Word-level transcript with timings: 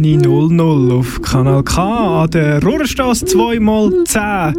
.00 0.00 0.92
auf 0.92 1.20
Kanal 1.22 1.62
K 1.62 2.22
an 2.22 2.30
der 2.30 2.62
Rohrstraße 2.62 3.26
2x10 3.26 4.54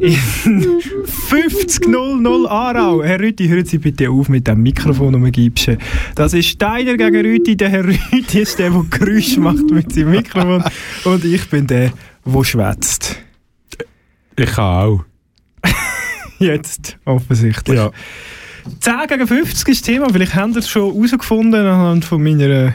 in 0.00 0.14
50.00 1.30 2.48
Aarau. 2.48 3.02
Herr 3.02 3.20
Rüti, 3.20 3.48
hören 3.48 3.64
Sie 3.64 3.78
bitte 3.78 4.10
auf 4.10 4.28
mit 4.28 4.46
dem 4.46 4.62
Mikrofon 4.62 5.14
umgibschen. 5.14 5.78
Das 6.14 6.34
ist 6.34 6.48
Steiner 6.48 6.96
gegen 6.96 7.24
Rüti. 7.24 7.56
Der 7.56 7.68
Herr 7.68 7.84
Rüti 7.84 8.40
ist 8.40 8.58
der, 8.58 8.70
der 8.70 8.84
Geräusche 8.90 9.40
macht 9.40 9.70
mit 9.70 9.92
seinem 9.92 10.10
Mikrofon 10.10 10.64
und 11.04 11.24
ich 11.24 11.48
bin 11.48 11.66
der, 11.66 11.92
der 12.24 12.44
schwätzt. 12.44 13.20
Ich 14.36 14.58
auch. 14.58 15.04
Jetzt, 16.38 16.98
offensichtlich. 17.04 17.76
Ja. 17.76 17.90
10 18.80 18.94
gegen 19.08 19.26
50 19.26 19.68
ist 19.68 19.80
das 19.80 19.82
Thema. 19.82 20.08
Vielleicht 20.10 20.34
haben 20.34 20.52
Sie 20.52 20.60
es 20.60 20.68
schon 20.68 20.92
herausgefunden 20.92 21.66
anhand 21.66 22.04
von 22.04 22.22
meiner 22.22 22.74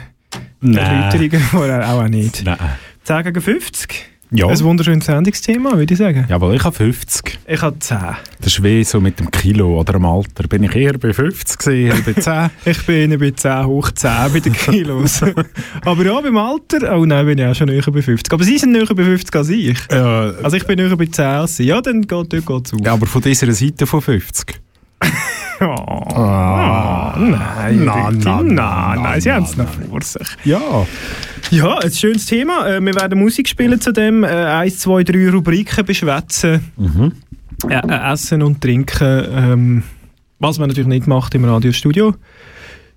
Erläuterungen 0.61 1.39
vorher 1.39 1.89
auch 1.89 2.07
nicht. 2.07 2.43
Nein. 2.43 2.57
10 3.03 3.23
gegen 3.23 3.41
50. 3.41 4.05
Ja. 4.29 4.47
Ein 4.47 4.59
wunderschönes 4.59 5.05
Sendungsthema, 5.05 5.77
würde 5.77 5.93
ich 5.93 5.97
sagen. 5.97 6.25
Jawohl, 6.27 6.55
ich 6.55 6.63
habe 6.65 6.75
50. 6.75 7.39
Ich 7.47 7.61
habe 7.61 7.79
10. 7.79 7.97
Das 8.41 8.47
ist 8.47 8.61
wie 8.61 8.83
so 8.83 8.99
mit 8.99 9.17
dem 9.21 9.31
Kilo 9.31 9.79
oder 9.79 9.93
dem 9.93 10.03
Alter. 10.03 10.45
Bin 10.49 10.63
ich 10.63 10.75
eher 10.75 10.97
bei 10.97 11.13
50 11.13 11.57
gewesen, 11.57 11.87
eher 11.95 12.01
bei 12.13 12.19
10. 12.21 12.49
Ich 12.65 12.85
bin 12.85 13.17
bei 13.17 13.31
10 13.31 13.65
hoch 13.65 13.89
10 13.89 14.09
bei 14.33 14.39
den 14.41 14.51
Kilos. 14.51 15.21
Aber 15.85 16.03
ja, 16.05 16.19
beim 16.19 16.35
Alter, 16.35 16.97
oh 16.97 17.05
nein, 17.05 17.25
bin 17.25 17.37
ich 17.37 17.45
auch 17.45 17.55
schon 17.55 17.69
näher 17.69 17.83
bei 17.89 18.01
50. 18.01 18.33
Aber 18.33 18.43
Sie 18.43 18.57
sind 18.57 18.73
näher 18.73 18.85
bei 18.93 19.05
50 19.05 19.33
als 19.33 19.47
ich. 19.47 19.77
Ja, 19.89 20.33
Also 20.43 20.57
ich 20.57 20.67
bin 20.67 20.77
näher 20.77 20.97
bei 20.97 21.05
10 21.05 21.23
als 21.25 21.55
Sie. 21.55 21.63
Ja, 21.63 21.79
dann 21.79 22.01
geht 22.01 22.29
geht's 22.29 22.73
auf. 22.73 22.79
ja, 22.83 22.91
aber 22.91 23.05
von 23.05 23.21
dieser 23.21 23.49
Seite 23.53 23.87
von 23.87 24.01
50. 24.01 24.59
Oh, 25.61 27.13
nein, 27.17 27.83
Na, 27.85 28.11
na, 28.11 28.11
nein, 28.11 28.47
na, 28.53 28.95
nein, 28.95 29.21
Sie 29.21 29.31
haben 29.31 29.43
es 29.43 29.57
noch 29.57 29.67
vor 29.67 30.01
sich. 30.01 30.27
Ja. 30.43 30.85
Ja, 31.49 31.77
ein 31.79 31.91
schönes 31.91 32.25
Thema. 32.25 32.67
Äh, 32.67 32.81
wir 32.81 32.93
werden 32.95 33.19
Musik 33.19 33.47
spielen 33.47 33.79
zu 33.81 33.91
dem. 33.91 34.23
Äh, 34.23 34.27
eins, 34.27 34.79
zwei, 34.79 35.03
drei 35.03 35.29
Rubriken 35.29 35.85
beschwätzen. 35.85 36.71
Äh, 37.69 37.73
äh, 37.73 38.13
essen 38.13 38.41
und 38.43 38.61
trinken. 38.61 39.25
Ähm, 39.31 39.83
was 40.39 40.59
man 40.59 40.67
natürlich 40.69 40.87
nicht 40.87 41.07
macht 41.07 41.33
im 41.35 41.45
Radiostudio. 41.45 42.13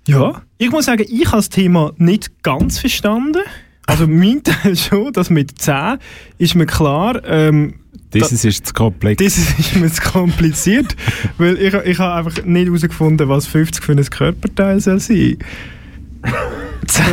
Ja, 0.07 0.43
ich 0.59 0.71
muss 0.71 0.87
sagen, 0.87 1.05
ich 1.09 1.27
habe 1.27 1.37
das 1.37 1.49
Thema 1.49 1.93
nicht 1.97 2.43
ganz 2.43 2.79
verstanden. 2.79 3.43
Also 3.87 4.07
mein 4.07 4.43
Teil 4.45 4.77
schon, 4.77 5.13
das 5.13 5.31
mit 5.31 5.61
10 5.61 5.99
ist 6.39 6.55
mir 6.55 6.67
klar. 6.67 7.23
Ähm, 7.25 7.75
Das 8.11 8.33
ist 8.33 8.67
zu 8.67 8.73
komplex. 8.73 9.23
das 9.23 9.39
ist 9.39 9.77
mir 9.81 9.91
zu 9.91 10.03
kompliziert, 10.03 10.97
weil 11.39 11.57
ich, 11.59 11.75
ich 11.75 11.99
habe 11.99 12.29
einfach 12.29 12.45
nicht 12.45 12.67
herausgefunden, 12.67 13.29
was 13.29 13.47
50 13.47 13.85
für 13.85 13.93
ein 13.93 14.05
Körperteil 14.05 14.81
soll 14.81 15.01
sein. 15.01 15.39
10, 16.87 17.05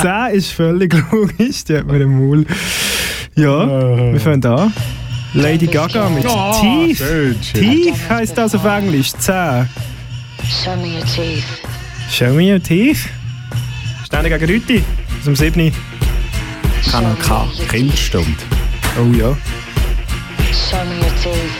10 0.00 0.34
ist 0.34 0.52
völlig 0.52 0.94
logisch, 1.12 1.64
die 1.64 1.76
hat 1.76 1.86
mir 1.86 2.00
im 2.00 2.18
Maul. 2.18 2.46
Ja, 3.34 4.12
wir 4.12 4.20
fangen 4.20 4.44
an. 4.46 4.72
Lady 5.34 5.66
Gaga 5.66 6.08
mit 6.08 6.22
Tief. 6.24 6.98
schön, 6.98 7.36
schön. 7.42 7.60
Tief 7.60 8.08
heisst 8.08 8.38
das 8.38 8.54
auf 8.54 8.64
Englisch. 8.64 9.12
10. 9.12 9.68
Show 10.48 10.76
me 10.76 10.94
your 10.94 11.04
teeth. 11.04 11.44
Show 12.10 12.32
me 12.32 12.52
your 12.52 12.62
teeth. 12.62 13.06
Steine 14.06 14.30
gegen 14.30 14.46
Rüti 14.50 14.82
aus 15.18 15.24
dem 15.24 15.36
7. 15.36 15.72
Kanal 16.90 17.16
K. 17.16 17.46
Kinderstunde. 17.68 18.30
Oh 18.98 19.12
ja. 19.14 19.36
Show 20.64 20.84
me 20.84 20.96
your 21.04 21.14
teeth. 21.22 21.54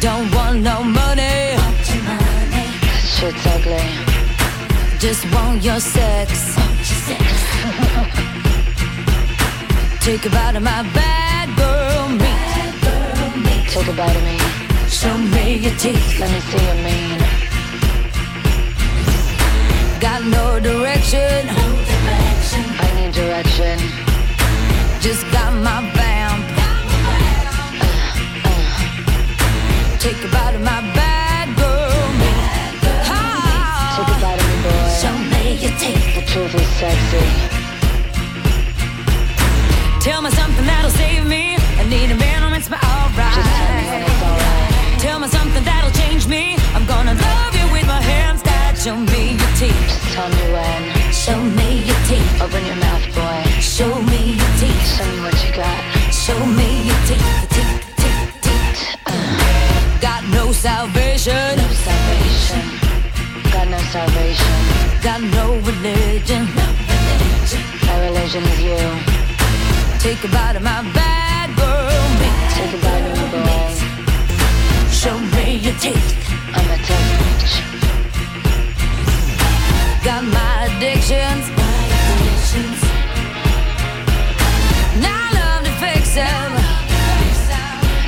Don't 0.00 0.28
want 0.34 0.62
no 0.62 0.82
money, 0.82 1.56
Shit's 3.14 3.46
ugly. 3.46 3.86
just 4.98 5.24
want 5.32 5.62
your 5.62 5.80
sex. 5.80 6.56
Take 10.04 10.26
a 10.26 10.30
bite 10.30 10.56
of 10.56 10.62
my 10.62 10.82
bad 10.92 11.46
girl 11.56 12.08
meat. 12.08 13.68
Take 13.70 13.88
a 13.88 13.92
bite 13.92 14.16
of 14.16 14.24
me. 14.24 14.38
Show 14.88 15.16
me 15.16 15.58
your 15.64 15.74
teeth. 15.76 16.18
Let 16.18 16.30
me 16.32 16.40
see 16.40 16.64
your 16.66 16.74
mean. 16.86 17.20
Got 20.00 20.24
no 20.24 20.58
direction, 20.58 21.48
I 22.84 22.88
need 22.96 23.12
direction. 23.14 23.78
just 25.00 25.22
got 25.30 25.52
my 25.54 25.80
vamp. 25.94 26.01
Take 30.02 30.24
a 30.24 30.28
bite 30.34 30.56
of 30.56 30.62
my 30.62 30.80
bad 30.98 31.46
girl 31.54 31.94
meat. 32.18 32.42
Take 33.94 34.10
a 34.10 34.18
bite 34.18 34.34
of 34.34 34.46
me, 34.50 34.56
boy. 34.66 34.90
Show 34.98 35.14
me 35.30 35.54
your 35.62 35.70
teeth. 35.78 36.18
The 36.18 36.22
truth 36.26 36.54
is 36.58 36.66
sexy. 36.82 37.22
Tell 40.02 40.20
me 40.20 40.30
something 40.30 40.66
that'll 40.66 40.90
save 40.90 41.24
me. 41.24 41.54
I 41.78 41.86
need 41.86 42.10
a 42.10 42.16
man 42.18 42.42
who 42.42 42.50
makes 42.50 42.68
me 42.68 42.78
Just 42.82 42.82
tell 42.82 43.70
me 43.78 43.86
when 43.86 44.02
alright. 44.02 44.10
it's 44.10 44.22
alright. 44.26 44.98
Tell 44.98 45.18
me 45.20 45.28
something 45.28 45.62
that'll 45.62 45.94
change 45.94 46.26
me. 46.26 46.58
I'm 46.74 46.84
gonna 46.86 47.14
love 47.14 47.54
you 47.54 47.70
with 47.70 47.86
my 47.86 48.02
hands 48.02 48.42
tied. 48.42 48.76
Show 48.76 48.96
me 48.98 49.38
your 49.38 49.52
teeth. 49.54 49.86
Just 49.86 50.18
tell 50.18 50.28
me 50.28 50.44
when. 50.50 50.82
Show 51.14 51.38
me 51.38 51.86
your 51.86 52.00
teeth. 52.10 52.42
Open 52.42 52.66
your 52.66 52.80
mouth, 52.82 53.06
boy. 53.14 53.38
Show 53.62 53.94
me 54.10 54.34
your 54.34 54.52
teeth. 54.58 54.82
Show 54.98 55.06
me 55.14 55.20
what 55.22 55.38
you 55.46 55.54
got. 55.54 55.78
Show 56.10 56.42
me 56.58 56.81
salvation. 60.62 61.56
No 61.56 61.68
salvation. 61.88 62.62
Got 63.50 63.66
no 63.66 63.78
salvation. 63.90 64.54
Got 65.02 65.20
no 65.36 65.46
religion. 65.66 66.46
My 67.86 67.96
religion 68.06 68.44
is 68.44 68.60
you. 68.68 68.82
Take 69.98 70.22
a 70.22 70.28
bite 70.28 70.54
of 70.54 70.62
my 70.62 70.82
bad 70.94 71.48
girl. 71.58 72.06
Take 72.54 72.74
a 72.78 72.80
bite 72.84 73.02
of 73.02 73.12
me, 73.18 73.26
boy. 73.32 73.74
Show 75.00 75.18
me 75.34 75.56
your 75.66 75.74
teeth. 75.82 76.14
I'm 76.54 76.70
a 76.70 76.78
tough 76.86 77.08
bitch. 77.18 77.54
Got 80.04 80.22
my 80.22 80.52
addictions. 80.68 81.44
Now 85.02 85.26
I 85.26 85.30
love 85.40 85.64
to 85.64 85.72
fix 85.82 86.14
them. 86.14 86.50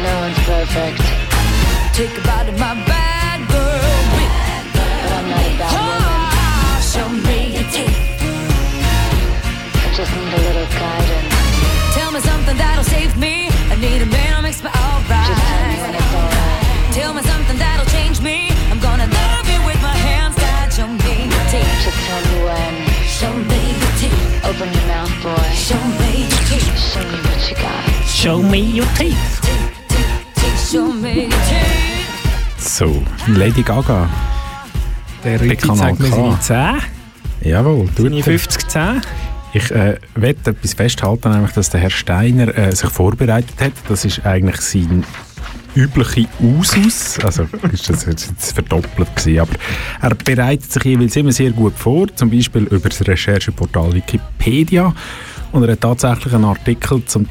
No 0.05 0.13
one's 0.21 0.39
perfect. 0.47 1.24
Take 1.94 2.10
a 2.19 2.22
bite 2.27 2.49
of 2.49 2.59
my 2.59 2.75
bad 2.91 3.38
girl 3.47 4.03
meat. 4.19 4.32
But 4.75 4.82
I'm 5.15 5.31
not 5.31 5.47
a 5.47 5.55
bad 5.62 5.71
woman. 5.78 6.27
Oh, 6.34 6.82
show 6.82 7.06
me 7.06 7.55
your 7.55 7.62
teeth. 7.71 7.94
I 9.78 9.94
just 9.94 10.10
need 10.10 10.34
a 10.34 10.41
little 10.43 10.66
guidance. 10.75 11.94
Tell 11.94 12.10
me 12.10 12.19
something 12.19 12.56
that'll 12.59 12.82
save 12.82 13.17
me. 13.17 13.46
I 13.70 13.79
need 13.79 14.02
a 14.02 14.11
man 14.11 14.35
who 14.35 14.43
makes 14.43 14.58
me 14.58 14.70
alright. 14.75 15.31
Just 15.31 15.38
tell 15.46 15.62
me 15.70 15.76
when 15.87 15.94
it's 15.94 16.14
alright. 16.19 16.62
Tell 16.99 17.14
me 17.14 17.23
something 17.23 17.58
that'll 17.62 17.87
change 17.94 18.19
me. 18.20 18.50
I'm 18.75 18.81
gonna 18.82 19.06
love 19.06 19.47
you 19.47 19.62
with 19.62 19.79
my 19.79 19.94
hands 19.94 20.35
tied. 20.35 20.75
Show 20.75 20.90
me 20.90 21.31
your 21.31 21.47
teeth. 21.47 21.79
Just 21.87 22.00
tell 22.11 22.23
me 22.26 22.37
when. 22.43 22.75
Show 23.06 23.31
me 23.38 23.61
your 23.70 23.94
teeth. 24.02 24.43
Open 24.50 24.67
your 24.67 24.87
mouth, 24.90 25.14
boy. 25.23 25.47
Show 25.55 25.79
me 26.02 26.26
your 26.26 26.43
teeth. 26.50 26.75
Show 26.90 27.06
me 27.06 27.19
what 27.23 27.38
you 27.47 27.55
got. 27.55 27.87
Show 28.02 28.43
me 28.43 28.61
your 28.82 28.90
teeth. 28.99 29.23
Teeth, 30.35 30.58
Show 30.58 30.90
me 30.90 31.31
your 31.31 31.43
teeth. 31.47 31.63
So, 32.75 33.05
Lady 33.29 33.62
Gaga. 33.62 34.11
Der 35.23 35.41
Rüti 35.41 35.73
zeigt 35.75 36.00
mir 36.00 36.09
seine 36.09 36.41
10. 36.41 37.53
Jawohl, 37.53 37.88
Seine 37.97 38.17
er. 38.17 38.25
50 38.25 38.67
10. 38.69 39.00
Ich 39.53 39.71
äh, 39.71 39.97
werde 40.17 40.50
etwas 40.50 40.75
festhalten, 40.75 41.31
nämlich, 41.31 41.53
dass 41.53 41.71
der 41.71 41.79
Herr 41.79 41.91
Steiner 41.91 42.53
äh, 42.59 42.75
sich 42.75 42.91
vorbereitet 42.91 43.55
hat. 43.61 43.71
Das 43.88 44.05
ist 44.05 44.26
eigentlich 44.26 44.56
sein 44.56 45.05
übliche 45.76 46.26
Usus. 46.41 47.21
Also 47.23 47.47
ist 47.71 47.88
das 47.88 48.06
jetzt 48.06 48.53
verdoppelt 48.53 49.15
gewesen, 49.15 49.38
aber 49.38 49.53
er 50.03 50.15
bereitet 50.17 50.73
sich 50.73 50.82
jeweils 50.82 51.15
immer 51.15 51.31
sehr 51.31 51.53
gut 51.53 51.75
vor, 51.76 52.09
zum 52.17 52.29
Beispiel 52.29 52.65
über 52.65 52.88
das 52.88 53.06
Rechercheportal 53.06 53.93
Wikipedia. 53.93 54.93
Und 55.53 55.62
er 55.62 55.75
hat 55.75 55.81
tatsächlich 55.81 56.35
einen 56.35 56.47
Artikel 56.47 57.05
zum 57.05 57.29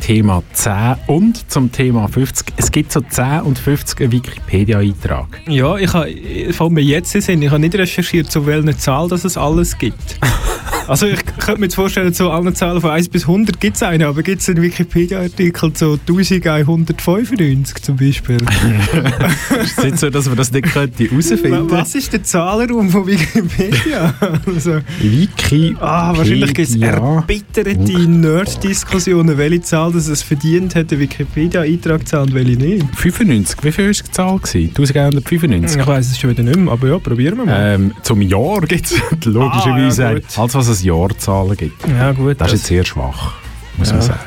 Thema 0.00 0.42
10 0.52 0.96
und 1.06 1.50
zum 1.50 1.72
Thema 1.72 2.08
50. 2.08 2.54
Es 2.56 2.70
gibt 2.70 2.92
so 2.92 3.00
10 3.00 3.40
und 3.40 3.58
50 3.58 4.00
einen 4.00 4.12
Wikipedia-Eintrag. 4.12 5.40
Ja, 5.48 5.76
ich 5.76 5.92
habe, 5.92 6.10
fällt 6.52 6.70
mir 6.72 6.82
jetzt 6.82 7.12
Sinn, 7.12 7.42
ich 7.42 7.50
habe 7.50 7.60
nicht 7.60 7.74
recherchiert, 7.74 8.30
zu 8.30 8.46
welcher 8.46 8.76
Zahl 8.78 9.08
dass 9.08 9.24
es 9.24 9.36
alles 9.36 9.76
gibt. 9.78 10.18
Also 10.88 11.06
ich 11.06 11.24
könnte 11.38 11.60
mir 11.60 11.66
jetzt 11.66 11.74
vorstellen, 11.74 12.14
zu 12.14 12.30
allen 12.30 12.54
Zahlen 12.54 12.80
von 12.80 12.90
1 12.90 13.08
bis 13.08 13.22
100 13.22 13.58
gibt 13.60 13.76
es 13.76 13.82
eine, 13.82 14.06
aber 14.06 14.22
gibt 14.22 14.42
es 14.42 14.48
einen 14.48 14.62
Wikipedia-Artikel 14.62 15.72
zu 15.72 15.98
1195 16.08 17.82
zum 17.82 17.96
Beispiel? 17.96 18.36
ist 19.62 19.78
es 19.78 19.84
nicht 19.84 19.98
so, 19.98 20.10
dass 20.10 20.26
man 20.26 20.36
das 20.36 20.52
nicht 20.52 20.72
könnte 20.72 21.04
herausfinden 21.04 21.70
Was 21.70 21.94
ist 21.94 22.12
der 22.12 22.22
Zahlenraum 22.22 22.90
von 22.90 23.06
Wikipedia? 23.06 24.14
also, 24.46 24.80
Wiki. 25.00 25.76
ah, 25.80 26.16
wahrscheinlich 26.16 26.54
gibt 26.54 26.68
es 26.68 26.76
erbitterte 26.76 28.08
Nerd-Diskussionen, 28.08 29.38
welche 29.38 29.62
Zahl 29.62 29.92
das 29.92 30.06
es 30.08 30.22
verdient 30.22 30.74
hat, 30.74 30.92
einen 30.92 31.00
Wikipedia-Eintrag 31.00 32.06
zu 32.06 32.16
haben 32.16 32.28
und 32.28 32.34
welche 32.34 32.56
nicht. 32.56 32.84
95. 32.94 33.62
Wie 33.62 33.72
viel 33.72 33.86
war 33.86 33.92
die 33.92 34.10
Zahl? 34.10 34.38
gewesen? 34.38 34.68
1195. 34.68 35.80
Ich 35.80 35.86
weiss 35.86 36.10
es 36.10 36.18
schon 36.18 36.30
wieder 36.30 36.42
nicht 36.42 36.58
mehr, 36.58 36.72
aber 36.72 36.88
ja, 36.88 36.98
probieren 36.98 37.38
wir 37.38 37.46
mal. 37.46 37.74
Ähm, 37.74 37.92
zum 38.02 38.22
Jahr 38.22 38.60
gibt 38.62 38.86
es 38.86 38.94
logischerweise 39.24 40.06
Ah, 40.06 40.12
ja, 40.12 40.20
alles, 40.36 40.54
was 40.54 40.68
es 40.78 40.84
Jahrzahlen 40.84 41.56
gibt. 41.56 41.86
ja 41.88 42.12
gut, 42.12 42.40
Das 42.40 42.48
ist 42.48 42.60
jetzt 42.60 42.66
sehr 42.66 42.84
schwach, 42.84 43.34
muss 43.76 43.88
man 43.90 44.00
Ja. 44.00 44.06
sagen. 44.06 44.20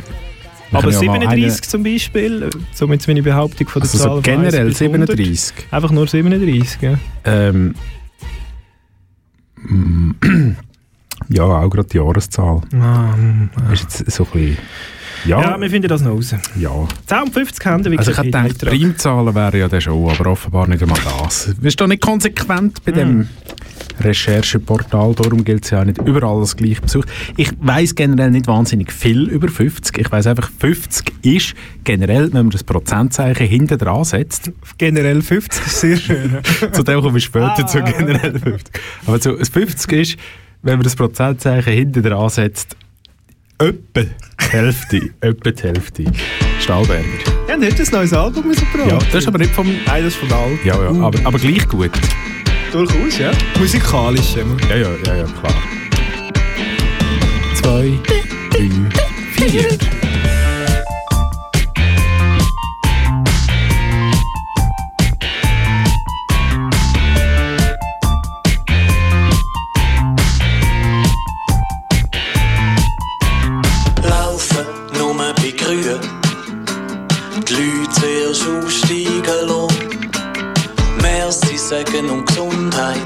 Wir 0.71 0.77
aber 0.79 0.91
können 0.91 1.01
ja 1.03 1.11
mal 1.11 1.19
37 1.21 1.61
zum 1.69 1.83
Beispiel, 1.83 2.43
äh, 2.43 2.49
somit 2.73 3.07
meine 3.07 3.23
Behauptung 3.23 3.67
von 3.67 3.81
Eine, 3.81 3.89
der 3.89 3.93
also 3.93 3.97
Zahl 3.97 4.15
so 4.17 4.21
von 4.21 4.33
1 4.45 4.51
generell 4.51 4.65
bis 4.67 4.81
100. 4.81 5.07
37. 5.09 5.53
Einfach 5.71 5.91
nur 5.91 6.07
37, 6.07 6.81
ja. 6.81 6.99
Ähm, 7.25 7.73
ja, 11.29 11.43
auch 11.43 11.69
gerade 11.69 11.87
die 11.87 11.97
Jahreszahl. 11.97 12.61
Ah, 12.79 13.15
mm, 13.15 13.49
Ist 13.73 13.81
jetzt 13.81 14.11
so 14.11 14.23
ein 14.25 14.29
bisschen... 14.31 14.57
Ja, 15.25 15.41
ja, 15.41 15.61
wir 15.61 15.69
finden 15.69 15.87
das 15.87 16.01
noch 16.01 16.11
raus. 16.11 16.33
ja. 16.55 16.71
10 17.07 17.17
und 17.23 17.33
50 17.33 17.65
Hände 17.65 17.97
Also 17.97 18.11
ich 18.11 18.17
hätte 18.17 18.27
gedacht. 18.27 18.59
Primzahlen 18.59 19.35
wären 19.35 19.59
ja 19.59 19.67
dann 19.67 19.81
schon, 19.81 20.09
aber 20.09 20.31
offenbar 20.31 20.67
nicht 20.67 20.81
einmal 20.81 20.99
das. 21.21 21.45
Du 21.47 21.55
bist 21.61 21.79
doch 21.81 21.87
nicht 21.87 22.01
konsequent 22.01 22.83
bei 22.85 22.91
dem 22.91 23.27
Rechercheportal, 23.99 25.13
darum 25.15 25.43
gilt 25.43 25.65
es 25.65 25.71
ja 25.71 25.81
auch 25.81 25.85
nicht 25.85 25.97
überall 25.99 26.39
das 26.39 26.55
gleiche 26.55 26.81
besucht. 26.81 27.09
Ich 27.37 27.51
weiss 27.59 27.95
generell 27.95 28.31
nicht 28.31 28.47
wahnsinnig 28.47 28.91
viel 28.93 29.27
über 29.29 29.49
50. 29.49 29.97
Ich 29.97 30.11
weiss 30.11 30.25
einfach, 30.27 30.49
50 30.59 31.11
ist 31.21 31.53
generell, 31.83 32.25
wenn 32.33 32.43
man 32.45 32.49
das 32.49 32.63
Prozentzeichen 32.63 33.47
hinten 33.47 33.77
dran 33.77 34.03
setzt, 34.05 34.51
Generell 34.77 35.21
50 35.21 35.65
ist 35.65 35.79
sehr 35.81 35.97
schön. 35.97 36.37
zu 36.71 36.83
dem 36.83 37.01
komme 37.01 37.17
ich 37.17 37.25
später 37.25 37.55
Ah. 37.59 37.65
zu 37.65 37.81
generell 37.81 38.39
50. 38.39 38.73
Aber 39.05 39.19
so, 39.19 39.35
das 39.35 39.49
50 39.49 39.91
ist, 39.93 40.17
wenn 40.61 40.75
man 40.75 40.83
das 40.83 40.95
Prozentzeichen 40.95 41.73
hinten 41.73 42.03
dran 42.03 42.29
setzt, 42.29 42.75
etwa 43.59 44.01
die 44.01 44.09
Hälfte, 44.51 45.09
etwa 45.21 45.51
die 45.51 45.63
Hälfte. 45.63 46.05
Stahlberger. 46.59 47.03
ja, 47.47 47.55
und 47.55 47.65
heute 47.65 47.83
ein 47.83 47.89
neues 47.91 48.13
Album 48.13 48.47
rausgebracht. 48.47 48.89
Ja, 48.89 48.97
das 48.97 49.15
ist 49.15 49.27
aber 49.27 49.37
nicht 49.37 49.53
vom... 49.53 49.67
Nein, 49.67 50.03
das 50.03 50.13
ist 50.13 50.15
von 50.15 50.31
Alt. 50.31 50.65
Ja, 50.65 50.81
ja, 50.81 50.89
aber, 50.89 51.19
aber 51.23 51.37
gleich 51.37 51.67
gut. 51.67 51.91
Durchaus, 52.71 53.17
ja. 53.17 53.31
Musikalisch. 53.57 54.35
immer. 54.37 54.57
Ja, 54.69 54.75
ja, 54.75 54.89
ja, 55.05 55.15
ja, 55.17 55.23
klar. 55.25 55.53
Zwei, 57.55 57.99
drei, 58.51 58.69
vier. 59.33 59.98
Sagen 81.69 82.09
und 82.09 82.25
Gesundheit. 82.25 82.97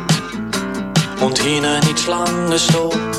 Und 1.19 1.37
hinten 1.37 1.65
in 1.65 1.81
die 1.81 2.01
Schlange 2.01 2.57
stehen. 2.57 3.11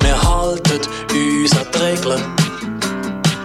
Wir 0.00 0.22
halten 0.22 0.80
uns 1.12 1.52
an 1.58 1.66
die 1.74 1.78
Regeln. 1.78 2.22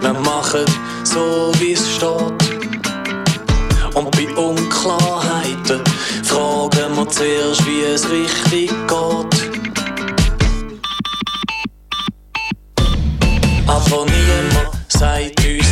Wir 0.00 0.14
machen 0.14 0.64
so 1.04 1.52
wie 1.58 1.72
es 1.72 1.86
steht. 1.96 2.32
Und 3.94 4.10
bei 4.12 4.34
Unklarheiten 4.34 5.82
fragen 6.24 6.96
wir 6.96 7.08
zuerst, 7.10 7.66
wie 7.66 7.82
es 7.82 8.08
richtig 8.08 8.70
geht. 8.70 9.34
Aber 13.66 14.06
niemand 14.06 14.70
sagt 14.88 15.38
uns 15.44 15.65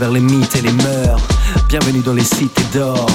travers 0.00 0.14
les 0.14 0.20
mythes 0.20 0.56
et 0.56 0.62
les 0.62 0.72
mœurs. 0.72 1.20
Bienvenue 1.68 2.00
dans 2.00 2.14
les 2.14 2.24
cités 2.24 2.64
d'or. 2.72 3.06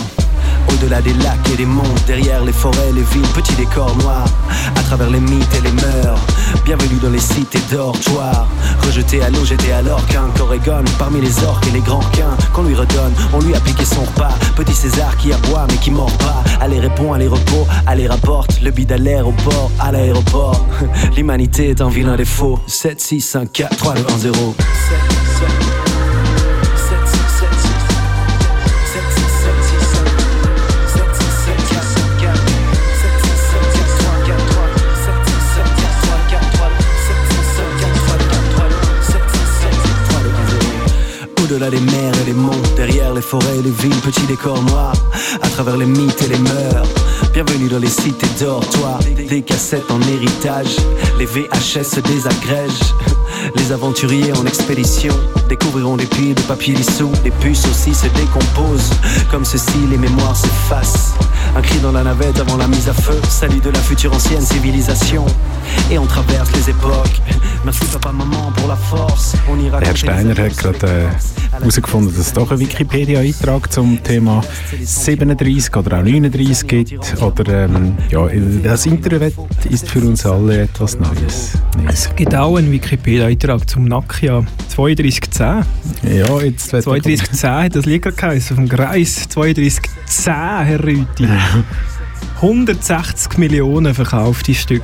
Au-delà 0.72 1.02
des 1.02 1.14
lacs 1.14 1.50
et 1.52 1.58
des 1.58 1.66
monts, 1.66 1.96
derrière 2.06 2.44
les 2.44 2.54
forêts, 2.54 2.92
les 2.94 3.02
villes, 3.02 3.28
petits 3.34 3.56
décors 3.56 3.98
noirs, 3.98 4.28
à 4.76 4.82
travers 4.84 5.10
les 5.10 5.20
mythes 5.20 5.56
et 5.58 5.62
les 5.62 5.72
mœurs. 5.72 6.20
Bienvenue 6.64 7.00
dans 7.02 7.10
les 7.10 7.20
cités 7.20 7.62
dortoirs. 7.72 8.48
Rejeté 8.86 9.24
à 9.24 9.32
l'eau, 9.32 9.44
j'étais 9.46 9.72
alors 9.72 10.06
qu'un 10.06 10.28
Corrigan, 10.38 10.84
parmi 11.00 11.22
les 11.22 11.44
orques 11.44 11.66
et 11.68 11.72
les 11.72 11.80
grands 11.80 12.08
quins, 12.12 12.38
qu'on 12.54 12.64
lui 12.64 12.76
redonne, 12.76 13.14
on 13.34 13.40
lui 13.40 13.56
a 13.56 13.60
piqué 13.62 13.84
son 13.84 14.02
repas. 14.02 14.36
Petit 14.56 14.76
César 14.76 15.18
qui 15.18 15.34
aboie 15.34 15.66
mais 15.72 15.78
qui 15.78 15.90
mord 15.90 16.16
pas. 16.20 16.44
Allez 16.62 16.80
répond, 16.80 17.14
allez 17.14 17.28
repos, 17.28 17.66
allez 17.88 18.08
rapporte, 18.08 18.62
le 18.62 18.70
bide 18.70 18.92
à 18.92 18.98
l'aéroport, 19.00 19.72
à 19.80 19.92
l'aéroport. 19.92 20.64
L'humanité 21.18 21.70
est 21.72 21.82
un 21.82 21.90
vilain 21.90 22.16
défaut. 22.16 22.60
7, 22.68 23.02
6, 23.02 23.22
5, 23.22 23.52
4, 23.52 23.76
3, 23.76 23.94
2, 23.96 24.02
1, 24.14 24.18
0. 24.20 24.56
Des 41.72 41.80
mers 41.80 42.14
et 42.22 42.26
des 42.26 42.34
monts, 42.34 42.62
derrière 42.76 43.12
les 43.12 43.24
forêts 43.24 43.58
et 43.58 43.62
les 43.64 43.72
villes, 43.72 44.00
petits 44.02 44.28
décors 44.28 44.62
noirs, 44.66 44.94
à 45.42 45.48
travers 45.48 45.78
les 45.78 45.88
mythes 45.88 46.22
et 46.22 46.28
les 46.28 46.38
mœurs. 46.38 46.88
Bienvenue 47.34 47.68
dans 47.68 47.80
les 47.80 47.88
cités 47.88 48.28
dortoirs, 48.40 49.00
des 49.00 49.42
cassettes 49.42 49.90
en 49.90 50.00
héritage, 50.02 50.78
les 51.18 51.26
VHS 51.26 51.96
se 51.96 52.00
désagrègent. 52.02 52.94
Les 53.56 53.72
aventuriers 53.72 54.32
en 54.34 54.46
expédition 54.46 55.14
découvriront 55.50 55.98
des 55.98 56.06
pieds 56.06 56.36
de 56.36 56.42
papier 56.42 56.76
dissous, 56.76 57.12
les 57.24 57.32
puces 57.32 57.66
aussi 57.66 57.96
se 57.96 58.08
décomposent. 58.10 58.92
Comme 59.32 59.44
ceci, 59.44 59.80
les 59.90 59.98
mémoires 59.98 60.36
s'effacent. 60.36 61.14
Un 61.56 61.62
cri 61.62 61.80
dans 61.80 61.92
la 61.92 62.04
navette 62.04 62.40
avant 62.40 62.58
la 62.58 62.68
mise 62.68 62.90
à 62.90 62.94
feu, 62.94 63.20
salut 63.28 63.60
de 63.60 63.72
la 63.72 63.80
future 63.80 64.14
ancienne 64.14 64.46
civilisation. 64.46 65.26
Et 65.92 65.98
on 66.00 66.06
traverse 66.06 66.52
les 66.56 66.70
époques. 66.70 67.22
Merci 67.64 67.86
papa, 67.86 68.12
maman 68.12 68.52
pour 68.56 68.68
la 68.68 68.76
force. 68.76 69.34
On 69.50 69.60
ira 69.60 69.80
Der 69.80 69.90
Herr 69.90 69.98
Steiner 69.98 70.36
hat 70.36 70.58
gerade 70.58 70.88
äh, 70.88 71.52
herausgefunden, 71.52 72.16
dass 72.16 72.28
es 72.28 72.34
doch 72.34 72.52
einen 72.52 72.60
Wikipedia-Eintrag 72.60 73.72
zum 73.72 74.02
Thema 74.04 74.44
37 74.84 75.76
oder 75.76 76.00
auch 76.00 76.04
39 76.04 76.68
gibt. 76.68 77.22
Oder 77.22 77.66
ähm, 77.66 77.98
ja, 78.10 78.28
das 78.64 78.86
Internet 78.86 79.34
ist 79.70 79.90
für 79.90 80.00
uns 80.02 80.26
alle 80.26 80.62
etwas 80.64 81.00
Neues. 81.00 81.54
Es 81.88 82.14
gibt 82.16 82.36
auch 82.36 82.58
einen 82.58 82.72
Wikipedia-Eintrag 82.72 83.70
zum 83.70 83.86
Nokia 83.86 84.44
3210. 84.76 85.66
Ja, 86.04 86.42
jetzt 86.42 86.74
wird 86.74 86.86
3210 86.86 87.50
hat 87.50 87.76
das 87.76 87.86
Lied 87.86 88.02
gerade 88.04 88.16
geheißen, 88.16 88.56
vom 88.56 88.68
Greis 88.68 89.28
3210, 89.30 90.34
Herr 90.34 90.84
Rüthi. 90.84 91.28
160 92.36 93.38
Millionen 93.38 93.94
verkaufte 93.94 94.54
Stück. 94.54 94.84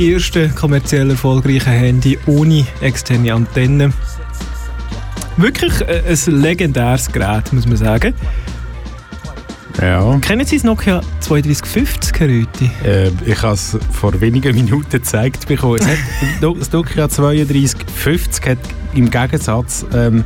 Erste 0.00 0.48
kommerziell 0.48 1.10
erfolgreiche 1.10 1.68
Handy 1.68 2.18
ohne 2.24 2.66
externe 2.80 3.34
Antenne. 3.34 3.92
Wirklich 5.36 5.78
äh, 5.82 6.02
ein 6.08 6.40
legendäres 6.40 7.12
Gerät, 7.12 7.52
muss 7.52 7.66
man 7.66 7.76
sagen. 7.76 8.14
Ja. 9.78 10.18
Kennen 10.22 10.46
Sie 10.46 10.56
das 10.56 10.64
Nokia 10.64 11.02
3250, 11.26 12.18
Herr 12.18 12.28
Rüthi? 12.28 12.70
Äh, 12.82 13.10
ich 13.26 13.42
habe 13.42 13.52
es 13.52 13.76
vor 13.92 14.18
wenigen 14.22 14.54
Minuten 14.54 14.88
gezeigt 14.88 15.46
bekommen. 15.46 15.80
Das 16.40 16.72
Nokia 16.72 17.06
3250 17.06 18.46
hat 18.46 18.58
im 18.94 19.10
Gegensatz 19.10 19.84
ähm, 19.92 20.24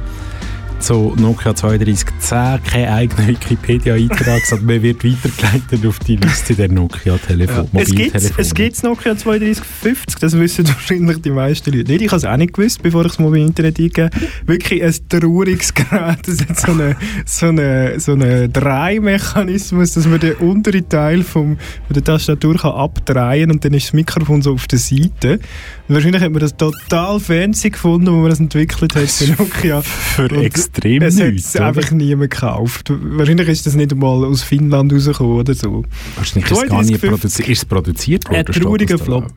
zu 0.85 1.15
Nokia 1.17 1.55
3210 1.55 2.63
keinen 2.63 2.89
eigenen 2.89 3.29
Wikipedia-Eintrag, 3.29 4.45
sondern 4.45 4.67
man 4.67 4.83
wird 4.83 5.03
weitergeleitet 5.03 5.87
auf 5.87 5.99
die 6.01 6.17
Liste 6.17 6.55
der 6.55 6.71
Nokia-Telefon, 6.71 7.71
Es 7.73 7.91
gibt 7.91 8.15
es 8.15 8.55
gibt's 8.55 8.83
Nokia 8.83 9.15
3250, 9.15 10.19
das 10.21 10.39
wissen 10.39 10.69
wahrscheinlich 10.69 11.23
die 11.23 11.31
meisten 11.31 11.73
Leute 11.73 11.91
nicht. 11.91 12.03
Ich 12.03 12.09
habe 12.09 12.19
es 12.19 12.27
auch 12.27 12.37
nicht 12.37 12.53
gewusst, 12.53 12.83
bevor 12.83 13.07
ich 13.07 13.13
es 13.13 13.19
mal 13.19 13.29
im 13.29 13.47
Internet 13.47 13.79
eingegeben. 13.79 14.11
Wirklich 14.45 14.85
ein 14.85 14.95
trauriges 15.09 15.73
Gerät. 15.73 16.29
Es 16.29 16.41
hat 16.47 16.61
so 16.61 16.73
einen 16.73 16.97
so 17.25 17.47
eine, 17.47 17.99
so 17.99 18.13
eine 18.13 18.51
Drehmechanismus, 18.51 19.95
dass 19.95 20.07
man 20.07 20.21
den 20.21 20.35
unteren 20.35 20.87
Teil 20.87 21.23
vom, 21.23 21.57
von 21.87 21.95
der 21.95 22.05
Tastatur 22.05 22.59
kann 22.59 22.73
abdrehen 22.73 23.51
und 23.51 23.65
dann 23.65 23.73
ist 23.73 23.87
das 23.87 23.93
Mikrofon 23.95 24.43
so 24.43 24.53
auf 24.53 24.67
der 24.67 24.79
Seite. 24.79 25.41
Und 25.89 25.95
wahrscheinlich 25.95 26.23
hat 26.23 26.31
man 26.31 26.41
das 26.41 26.55
total 26.55 27.21
fancy 27.21 27.71
gefunden, 27.71 28.09
wo 28.09 28.21
man 28.21 28.29
das 28.29 28.41
entwickelt 28.41 28.95
hat 28.95 29.09
für 29.09 29.33
Nokia. 29.33 29.81
Für 29.81 30.29
Und 30.29 30.74
extrem 30.75 31.03
es 31.03 31.21
hat 31.21 31.33
nichts, 31.33 31.55
es 31.55 31.61
einfach 31.61 31.91
niemand 31.91 32.31
gekauft. 32.31 32.91
Wahrscheinlich 32.91 33.49
ist 33.49 33.67
das 33.67 33.75
nicht 33.75 33.93
einmal 33.93 34.25
aus 34.25 34.43
Finnland 34.43 34.93
rausgekommen 34.93 35.39
oder 35.39 35.55
so. 35.55 35.85
Wahrscheinlich 36.17 36.51
ist 36.51 36.63
es 36.63 36.69
gar 36.69 36.83
nicht 36.83 37.03
3250. 37.03 37.05
produziert. 37.05 37.49
Ist 37.49 37.59
es 37.59 37.65
produziert 37.69 38.29
worden? 38.29 38.37
Ein 38.37 38.45
trauriger? 38.53 38.99
Flop. 38.99 39.33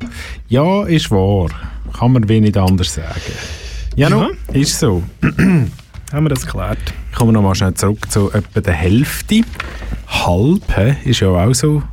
Ja, 0.50 0.84
ist 0.86 1.12
wahr. 1.12 1.50
Kann 1.98 2.12
man 2.13 2.27
wenig 2.27 2.58
anders 2.58 2.94
sagen. 2.94 3.22
Ja, 3.96 4.10
Ja. 4.10 4.29
ist 4.53 4.79
so. 4.79 5.03
Haben 6.12 6.24
wir 6.25 6.29
das 6.29 6.46
geklärt? 6.46 6.77
Ich 7.12 7.17
komme 7.17 7.34
nochmal 7.34 7.56
schnell 7.56 7.74
zurück 7.74 8.10
zu 8.10 8.32
etwa 8.32 8.62
der 8.62 8.74
Hälfte. 8.74 9.41
Halb 10.08 10.62
ist 11.06 11.20
ja 11.20 11.27
auch 11.29 11.53
so 11.53 11.84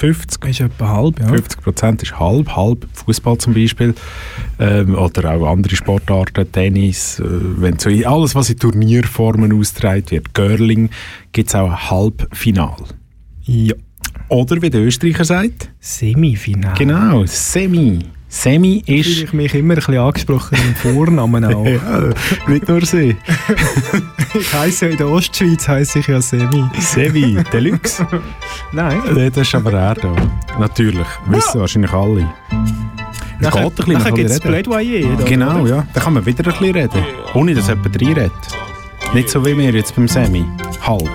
50. 0.00 0.44
Ist 0.48 0.60
etwa 0.60 0.88
halb, 0.88 1.20
ja. 1.20 1.28
50 1.28 1.60
Prozent 1.60 2.02
ist 2.02 2.18
halb, 2.18 2.56
halb 2.56 2.86
Fußball 2.94 3.36
zum 3.36 3.52
Beispiel 3.52 3.94
ähm, 4.58 4.94
oder 4.94 5.34
auch 5.34 5.46
andere 5.52 5.76
Sportarten, 5.76 6.50
Tennis, 6.50 7.20
äh, 7.20 7.24
wenn 7.28 7.78
so 7.78 7.90
alles, 7.90 8.34
was 8.34 8.48
in 8.48 8.58
Turnierformen 8.58 9.52
austragen 9.52 10.10
wird, 10.10 10.34
Curling, 10.34 10.88
gibt 11.32 11.50
es 11.50 11.54
auch 11.54 11.70
ein 11.70 11.90
Halbfinal. 11.90 12.76
Ja. 13.42 13.74
Oder 14.28 14.62
wie 14.62 14.70
der 14.70 14.80
Österreicher 14.80 15.24
sagt, 15.24 15.70
Semifinale. 15.80 16.74
genau, 16.78 17.26
Semi. 17.26 17.98
Semi 18.32 18.82
Fühle 18.86 19.00
ist... 19.00 19.22
ich 19.22 19.32
mich 19.32 19.54
immer 19.54 19.74
ein 19.74 19.76
bisschen 19.76 19.98
angesprochen 19.98 20.56
im 20.66 20.74
Vornamen 20.76 21.44
auch. 21.44 21.64
Ja, 21.70 22.10
nicht 22.46 22.68
nur 22.68 22.84
sie. 22.86 23.16
ich 24.34 24.54
heiße 24.54 24.86
ja 24.86 24.92
in 24.92 24.98
der 24.98 25.08
Ostschweiz 25.08 25.66
heiße 25.66 25.98
ich 25.98 26.06
ja 26.06 26.20
Semi. 26.20 26.64
Semi, 26.78 27.42
Deluxe. 27.52 28.06
Nein. 28.72 29.00
Nee, 29.12 29.30
das 29.30 29.48
ist 29.48 29.54
aber 29.54 29.72
er 29.72 29.94
da. 29.96 30.14
Natürlich, 30.58 31.06
wissen 31.26 31.60
wahrscheinlich 31.60 31.92
alle. 31.92 32.32
Es 33.40 33.46
Nachher, 33.46 33.62
geht 33.62 33.70
ein 33.70 33.74
bisschen, 33.74 33.92
nachher 33.94 34.12
gibt 34.12 34.30
es. 34.30 34.40
Plädoyer. 34.40 35.16
da, 35.16 35.24
Genau, 35.24 35.66
ja. 35.66 35.86
Da 35.92 36.00
kann 36.00 36.12
man 36.14 36.24
wieder 36.24 36.44
ein 36.44 36.52
bisschen 36.52 36.74
reden. 36.74 37.04
Ohne 37.34 37.54
dass 37.54 37.68
jemand 37.68 38.00
reinredet. 38.00 38.32
Nicht 39.12 39.28
so 39.28 39.44
wie 39.44 39.58
wir 39.58 39.70
jetzt 39.70 39.96
beim 39.96 40.06
Semi. 40.06 40.44
Halb. 40.82 41.10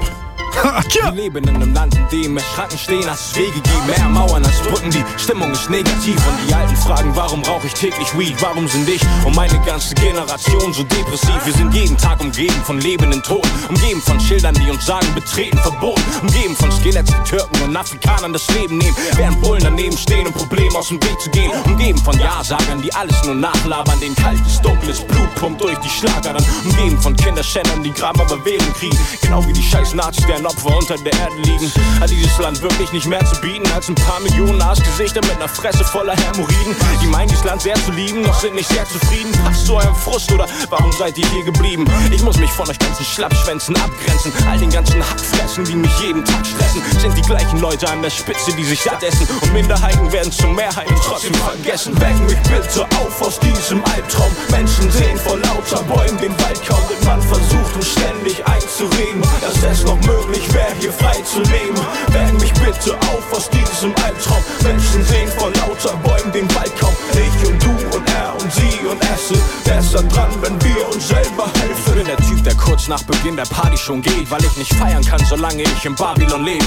Wir 0.94 1.12
leben 1.12 1.48
in 1.48 1.56
einem 1.56 1.74
Land, 1.74 1.96
in 1.96 2.08
dem 2.10 2.34
mehr 2.34 2.44
Schranken 2.56 2.78
stehen, 2.78 3.08
als 3.08 3.36
Wege 3.36 3.54
gibt. 3.54 3.88
Mehr 3.88 4.10
Mauern 4.10 4.44
als 4.46 4.60
Brücken, 4.60 4.92
die 4.92 5.04
Stimmung 5.18 5.52
ist 5.52 5.70
negativ. 5.70 6.16
Und 6.16 6.50
die 6.50 6.54
Alten 6.54 6.76
fragen, 6.76 7.12
warum 7.16 7.44
rauche 7.44 7.68
ich 7.68 7.74
täglich 7.74 8.18
Weed? 8.18 8.36
Warum 8.42 8.68
sind 8.68 8.88
ich 8.88 9.02
und 9.26 9.36
meine 9.36 9.60
ganze 9.66 9.94
Generation 9.96 10.74
so 10.74 10.84
depressiv? 10.84 11.36
Wir 11.44 11.54
sind 11.54 11.74
jeden 11.74 11.98
Tag 11.98 12.22
umgeben 12.22 12.56
von 12.64 12.80
lebenden 12.80 13.22
Toten. 13.24 13.50
Umgeben 13.70 14.02
von 14.02 14.20
Schildern, 14.20 14.56
die 14.56 14.70
uns 14.72 14.86
sagen, 14.86 15.08
betreten 15.14 15.58
verboten. 15.60 16.02
Umgeben 16.22 16.56
von 16.56 16.72
Skeletts, 16.72 17.12
die 17.12 17.30
Türken 17.30 17.62
und 17.64 17.76
Afrikanern 17.76 18.34
das 18.34 18.48
Leben 18.52 18.78
nehmen. 18.78 18.96
Während 19.16 19.42
Bullen 19.42 19.64
daneben 19.64 19.98
stehen, 19.98 20.28
um 20.28 20.34
Probleme 20.34 20.76
aus 20.78 20.90
dem 20.90 21.02
Weg 21.04 21.20
zu 21.20 21.30
gehen. 21.30 21.52
Umgeben 21.66 22.00
von 22.00 22.18
Ja-Sagern, 22.20 22.82
die 22.82 22.94
alles 22.94 23.24
nur 23.26 23.36
nachlabern. 23.36 24.00
Den 24.00 24.16
kaltes, 24.16 24.62
dunkles 24.62 25.02
Blut 25.02 25.34
pumpt 25.36 25.62
durch 25.62 25.78
die 25.80 25.90
Schlagern. 25.90 26.38
Umgeben 26.64 27.02
von 27.02 27.16
Kinderschändern, 27.16 27.84
die 27.84 27.92
Gramm 27.92 28.20
aber 28.20 28.44
Wählen 28.46 28.74
kriegen. 28.74 28.98
Genau 29.22 29.46
wie 29.48 29.54
die 29.54 29.64
scheiß 29.64 29.94
Nazis, 29.94 30.26
deren 30.26 30.46
Opfer 30.46 30.75
unter 30.76 30.98
der 30.98 31.14
Erde 31.14 31.36
liegen. 31.44 31.72
Hat 32.00 32.10
dieses 32.10 32.38
Land 32.38 32.62
wirklich 32.62 32.92
nicht 32.92 33.08
mehr 33.08 33.24
zu 33.26 33.40
bieten 33.42 33.66
als 33.74 33.90
ein 33.90 33.96
paar 33.96 34.20
Millionen 34.20 34.62
Arschgesichter 34.62 35.22
mit 35.22 35.36
einer 35.36 35.48
Fresse 35.48 35.84
voller 35.84 36.16
Hämorrhoiden? 36.16 36.76
Die 37.02 37.08
meinen, 37.08 37.30
dieses 37.30 37.44
Land 37.44 37.62
sehr 37.62 37.76
zu 37.76 37.92
lieben, 37.92 38.24
doch 38.24 38.40
sind 38.40 38.56
nicht 38.56 38.70
sehr 38.70 38.86
zufrieden. 38.86 39.32
Passt 39.44 39.66
zu 39.66 39.76
eurem 39.76 39.96
Frust 39.96 40.32
oder 40.32 40.46
warum 40.70 40.92
seid 40.92 41.18
ihr 41.18 41.28
hier 41.30 41.44
geblieben? 41.44 41.86
Ich 42.12 42.22
muss 42.24 42.38
mich 42.38 42.52
von 42.52 42.70
euch 42.70 42.80
ganzen 42.80 43.06
Schlappschwänzen 43.06 43.76
abgrenzen. 43.78 44.32
All 44.50 44.58
den 44.58 44.70
ganzen 44.70 45.02
Hackfressen, 45.08 45.66
die 45.66 45.76
mich 45.76 46.00
jeden 46.00 46.24
Tag 46.26 46.46
stressen, 46.46 46.82
sind 47.00 47.18
die 47.18 47.22
gleichen 47.22 47.60
Leute 47.60 47.90
an 47.90 48.02
der 48.02 48.10
Spitze, 48.10 48.52
die 48.54 48.64
sich 48.64 48.82
satt 48.82 49.04
essen. 49.04 49.28
Und 49.42 49.54
Minderheiten 49.54 50.12
werden 50.12 50.32
zur 50.32 50.50
Mehrheit 50.50 50.88
und 50.90 51.02
trotzdem 51.04 51.34
vergessen. 51.34 52.00
Weck 52.02 52.20
mich 52.28 52.40
bitte 52.44 52.86
auf 52.98 53.22
aus 53.22 53.40
diesem 53.40 53.84
Albtraum. 53.86 54.32
Menschen 54.52 54.92
sehen 54.92 55.18
vor 55.18 55.38
lauter 55.38 55.84
Bäumen 55.84 56.18
den 56.20 56.32
Wald 56.40 56.66
kaum. 56.68 56.82
Man 57.06 57.22
versucht 57.22 57.76
uns 57.76 57.92
ständig 57.92 58.46
einzureden, 58.46 59.22
dass 59.42 59.64
es 59.64 59.84
noch 59.84 60.00
möglich 60.02 60.54
wäre, 60.54 60.55
hier 60.80 60.92
frei 60.92 61.22
zu 61.24 61.40
leben. 61.40 61.76
Weck 62.10 62.34
mich 62.40 62.54
bitte 62.54 62.96
auf 62.96 63.32
aus 63.32 63.50
diesem 63.50 63.94
Albtraum. 64.04 64.44
Menschen 64.64 65.04
sehen 65.06 65.30
vor 65.38 65.52
lauter 65.52 65.96
Bäumen 65.98 66.32
den 66.32 66.54
Wald 66.56 66.72
kaum. 66.80 66.96
Ich 67.14 67.50
und 67.50 67.64
du 67.64 67.98
und 67.98 68.10
er 68.10 68.34
und 68.40 68.52
sie 68.54 68.88
und 68.88 69.02
es 69.14 69.28
sind 69.30 69.64
besser 69.64 70.04
dran, 70.04 70.32
wenn 70.42 70.62
wir 70.64 70.88
uns 70.94 71.08
selber 71.08 71.50
helfen. 71.62 71.76
Ich 71.78 71.94
bin 71.94 72.06
der 72.06 72.18
Typ, 72.18 72.44
der 72.44 72.56
kurz 72.56 72.88
nach 72.88 73.04
Beginn 73.04 73.36
der 73.36 73.46
Party 73.46 73.78
schon 73.78 74.02
geht, 74.02 74.30
weil 74.30 74.44
ich 74.44 74.58
nicht 74.58 74.74
feiern 74.74 75.04
kann, 75.04 75.24
solange 75.26 75.64
ich 75.64 75.86
in 75.86 75.96
Babylon 75.96 76.44
lebe. 76.44 76.66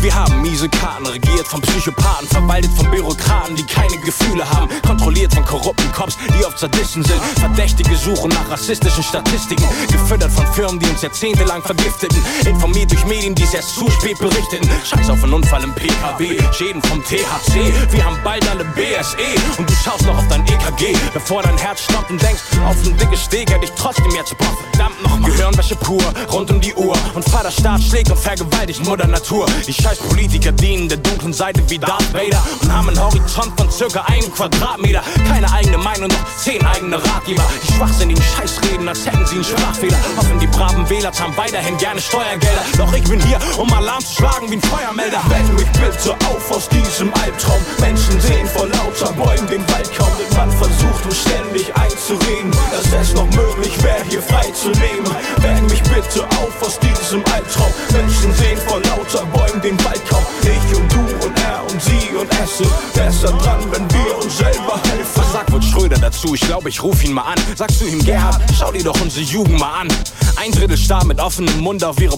Wir 0.00 0.14
haben 0.14 0.40
miese 0.40 0.68
Karten, 0.68 1.06
regiert 1.06 1.46
von 1.46 1.60
Psychopathen, 1.60 2.26
verwaltet 2.28 2.70
von 2.74 2.90
Bürokraten, 2.90 3.54
die 3.54 3.64
keine 3.64 3.98
Gefühle 3.98 4.48
haben, 4.48 4.70
kontrolliert 4.86 5.34
von 5.34 5.44
korrupten 5.44 5.92
Cops, 5.92 6.16
die 6.38 6.44
oft 6.44 6.58
Sadisten 6.58 7.04
sind. 7.04 7.20
Verdächtige 7.38 7.94
suchen 7.96 8.30
nach 8.30 8.50
rassistischen 8.50 9.02
Statistiken, 9.02 9.64
gefüttert 9.90 10.32
von 10.32 10.46
Firmen, 10.54 10.78
die 10.78 10.88
uns 10.88 11.02
jahrzehntelang 11.02 11.62
vergifteten, 11.62 12.22
informiert 12.46 12.90
durch 12.90 12.99
Medien, 13.04 13.34
die 13.34 13.44
es 13.44 13.54
erst 13.54 13.74
zu 13.74 13.90
spät 13.90 14.18
berichteten. 14.18 14.68
Scheiß 14.84 15.10
auf 15.10 15.22
einen 15.22 15.34
Unfall 15.34 15.64
im 15.64 15.74
PKW, 15.74 16.38
Schäden 16.52 16.82
vom 16.82 17.02
THC, 17.04 17.72
wir 17.90 18.04
haben 18.04 18.18
bald 18.22 18.48
alle 18.50 18.64
BSE 18.64 19.16
und 19.58 19.68
du 19.68 19.74
schaust 19.74 20.06
noch 20.06 20.16
auf 20.16 20.28
dein 20.28 20.42
EKG, 20.46 20.96
bevor 21.12 21.42
dein 21.42 21.56
Herz 21.58 21.82
stoppt 21.82 22.10
und 22.10 22.22
denkst, 22.22 22.42
auf 22.66 22.76
ein 22.84 22.96
dickes 22.96 23.24
Steg 23.24 23.50
hätte 23.50 23.64
ich 23.64 23.72
trotzdem 23.72 24.10
jetzt 24.14 24.36
Bock, 24.38 24.56
verdammt 24.72 25.02
nochmal. 25.02 25.30
Gehirnwäsche 25.30 25.76
pur, 25.76 26.02
rund 26.32 26.50
um 26.50 26.60
die 26.60 26.74
Uhr 26.74 26.96
und 27.14 27.24
Vaterstaat 27.28 27.82
schlägt 27.82 28.10
und 28.10 28.18
vergewaltigt 28.18 28.84
Mutter 28.84 29.06
Natur. 29.06 29.46
Die 29.66 29.72
scheiß 29.72 29.98
Politiker 29.98 30.52
dienen 30.52 30.88
der 30.88 30.98
dunklen 30.98 31.32
Seite 31.32 31.62
wie 31.68 31.78
Darth 31.78 32.12
Vader 32.12 32.42
und 32.62 32.72
haben 32.72 32.88
einen 32.88 33.02
Horizont 33.02 33.52
von 33.58 33.70
circa 33.70 34.02
einem 34.02 34.32
Quadratmeter. 34.32 35.02
Keine 35.28 35.50
eigene 35.52 35.78
Meinung, 35.78 36.08
noch 36.08 36.36
zehn 36.36 36.64
eigene 36.64 36.96
Ratgeber. 36.96 37.44
Die 37.62 37.72
schwachsinnigen 37.74 38.22
Scheißreden, 38.22 38.88
als 38.88 39.06
hätten 39.06 39.26
sie 39.26 39.36
einen 39.36 39.44
Sprachfehler. 39.44 39.96
Hoffen 40.16 40.38
die 40.40 40.46
braven 40.46 40.88
Wähler 40.88 41.12
zahlen 41.12 41.36
weiterhin 41.36 41.76
gerne 41.78 42.00
Steuergelder. 42.00 42.62
Doch 42.76 42.89
ich 42.94 43.04
bin 43.04 43.20
hier, 43.26 43.38
um 43.58 43.72
Alarm 43.72 44.04
zu 44.04 44.14
schlagen 44.14 44.50
wie 44.50 44.56
ein 44.56 44.62
Feuermelder. 44.62 45.20
Wenn 45.28 45.54
mich 45.54 45.70
bitte 45.72 46.12
auf 46.26 46.50
aus 46.50 46.68
diesem 46.68 47.12
Albtraum. 47.14 47.60
Menschen 47.80 48.20
sehen 48.20 48.46
vor 48.46 48.66
lauter 48.68 49.12
Bäumen 49.12 49.46
den 49.48 49.62
Wald 49.72 49.90
kaum, 49.96 50.10
denn 50.18 50.36
man 50.36 50.50
versucht 50.50 51.04
uns 51.04 51.20
ständig 51.20 51.74
einzureden, 51.76 52.50
dass 52.70 52.92
es 52.92 53.14
noch 53.14 53.30
möglich 53.30 53.82
wäre, 53.82 54.04
hier 54.08 54.22
frei 54.22 54.50
zu 54.52 54.68
leben. 54.68 55.08
Wenn 55.38 55.64
mich 55.66 55.82
bitte 55.84 56.24
auf 56.24 56.62
aus 56.62 56.78
diesem 56.80 57.24
Albtraum. 57.32 57.72
Menschen 57.92 58.34
sehen 58.34 58.58
vor 58.66 58.80
lauter 58.80 59.24
Bäumen 59.26 59.60
den 59.62 59.84
Wald 59.84 60.02
kaum. 60.08 60.24
Ich 60.42 60.76
und 60.76 60.92
du 60.92 61.26
und 61.26 61.38
er 61.40 61.62
und 61.70 61.82
sie 61.82 62.16
und 62.16 62.28
es 62.42 62.50
besser 62.94 63.32
dran, 63.38 63.60
wenn 63.70 63.88
wir 63.90 64.16
uns 64.18 64.38
selber 64.38 64.80
helfen. 64.90 65.22
Sagt 65.32 65.52
wohl 65.52 65.62
Schröder 65.62 65.98
dazu? 65.98 66.34
Ich 66.34 66.40
glaube, 66.40 66.68
ich 66.68 66.82
ruf 66.82 67.04
ihn 67.04 67.12
mal 67.12 67.22
an. 67.22 67.38
Sagst 67.54 67.80
du 67.80 67.86
ihm, 67.86 68.04
Gerhard, 68.04 68.40
schau 68.58 68.72
dir 68.72 68.84
doch 68.84 69.00
unsere 69.00 69.24
Jugend 69.24 69.58
mal 69.58 69.82
an. 69.82 69.88
Ein 70.36 70.52
Drittel 70.52 70.76
starr 70.76 71.04
mit 71.04 71.20
offenem 71.20 71.60
Mund 71.60 71.84
auf 71.84 72.00
ihre 72.00 72.16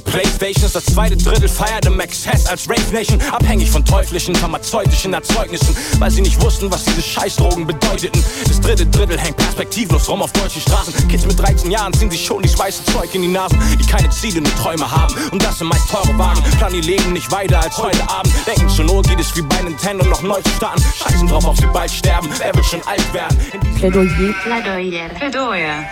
Playstations. 0.63 0.73
Das 0.73 0.85
zweite 0.87 1.17
Drittel 1.17 1.49
feiert 1.49 1.87
im 1.87 1.99
Exzess 2.01 2.47
als 2.47 2.69
Rave 2.69 2.93
Nation. 2.93 3.21
Abhängig 3.31 3.71
von 3.71 3.85
teuflischen, 3.85 4.35
pharmazeutischen 4.35 5.13
Erzeugnissen. 5.13 5.77
Weil 5.99 6.11
sie 6.11 6.21
nicht 6.21 6.41
wussten, 6.41 6.71
was 6.71 6.85
diese 6.85 7.03
Scheißdrogen 7.03 7.67
bedeuteten. 7.67 8.23
Das 8.47 8.61
dritte 8.61 8.87
Drittel 8.87 9.19
hängt 9.19 9.37
perspektivlos 9.37 10.09
rum 10.09 10.23
auf 10.23 10.33
deutschen 10.33 10.63
Straßen. 10.63 11.09
Kids 11.09 11.27
mit 11.27 11.39
13 11.39 11.71
Jahren 11.71 11.93
ziehen 11.93 12.11
sich 12.11 12.25
schon 12.25 12.43
dieses 12.43 12.59
weiße 12.59 12.85
Zeug 12.87 13.15
in 13.15 13.23
die 13.23 13.29
Nasen. 13.29 13.59
Die 13.79 13.87
keine 13.87 14.11
Ziele, 14.11 14.41
nur 14.41 14.55
Träume 14.57 14.91
haben. 14.91 15.15
Und 15.31 15.43
das 15.43 15.59
sind 15.59 15.69
meist 15.69 15.89
teure 15.91 16.17
Wagen. 16.19 16.43
Planen 16.59 16.77
ihr 16.77 16.83
Leben 16.83 17.13
nicht 17.13 17.31
weiter 17.31 17.61
als 17.61 17.77
heute 17.79 18.03
Abend. 18.09 18.33
Denken 18.47 18.69
zur 18.69 18.85
Not 18.85 19.09
geht 19.09 19.21
es 19.21 19.35
wie 19.37 19.43
bei 19.43 19.63
Nintendo 19.63 20.05
noch 20.07 20.23
neu 20.23 20.41
zu 20.43 20.51
starten. 20.51 20.83
Scheißen 20.97 21.29
drauf, 21.29 21.47
ob 21.47 21.57
sie 21.57 21.67
bald 21.73 21.91
sterben. 21.91 22.29
Wer 22.39 22.55
wird 22.55 22.67
schon 22.67 22.83
alt 22.87 23.15
werden? 23.15 23.39
In 23.53 23.61
diesem 23.61 23.81
Plädoyer. 23.81 24.35
Plädoyer. 24.43 25.09
Plädoyer. 25.19 25.85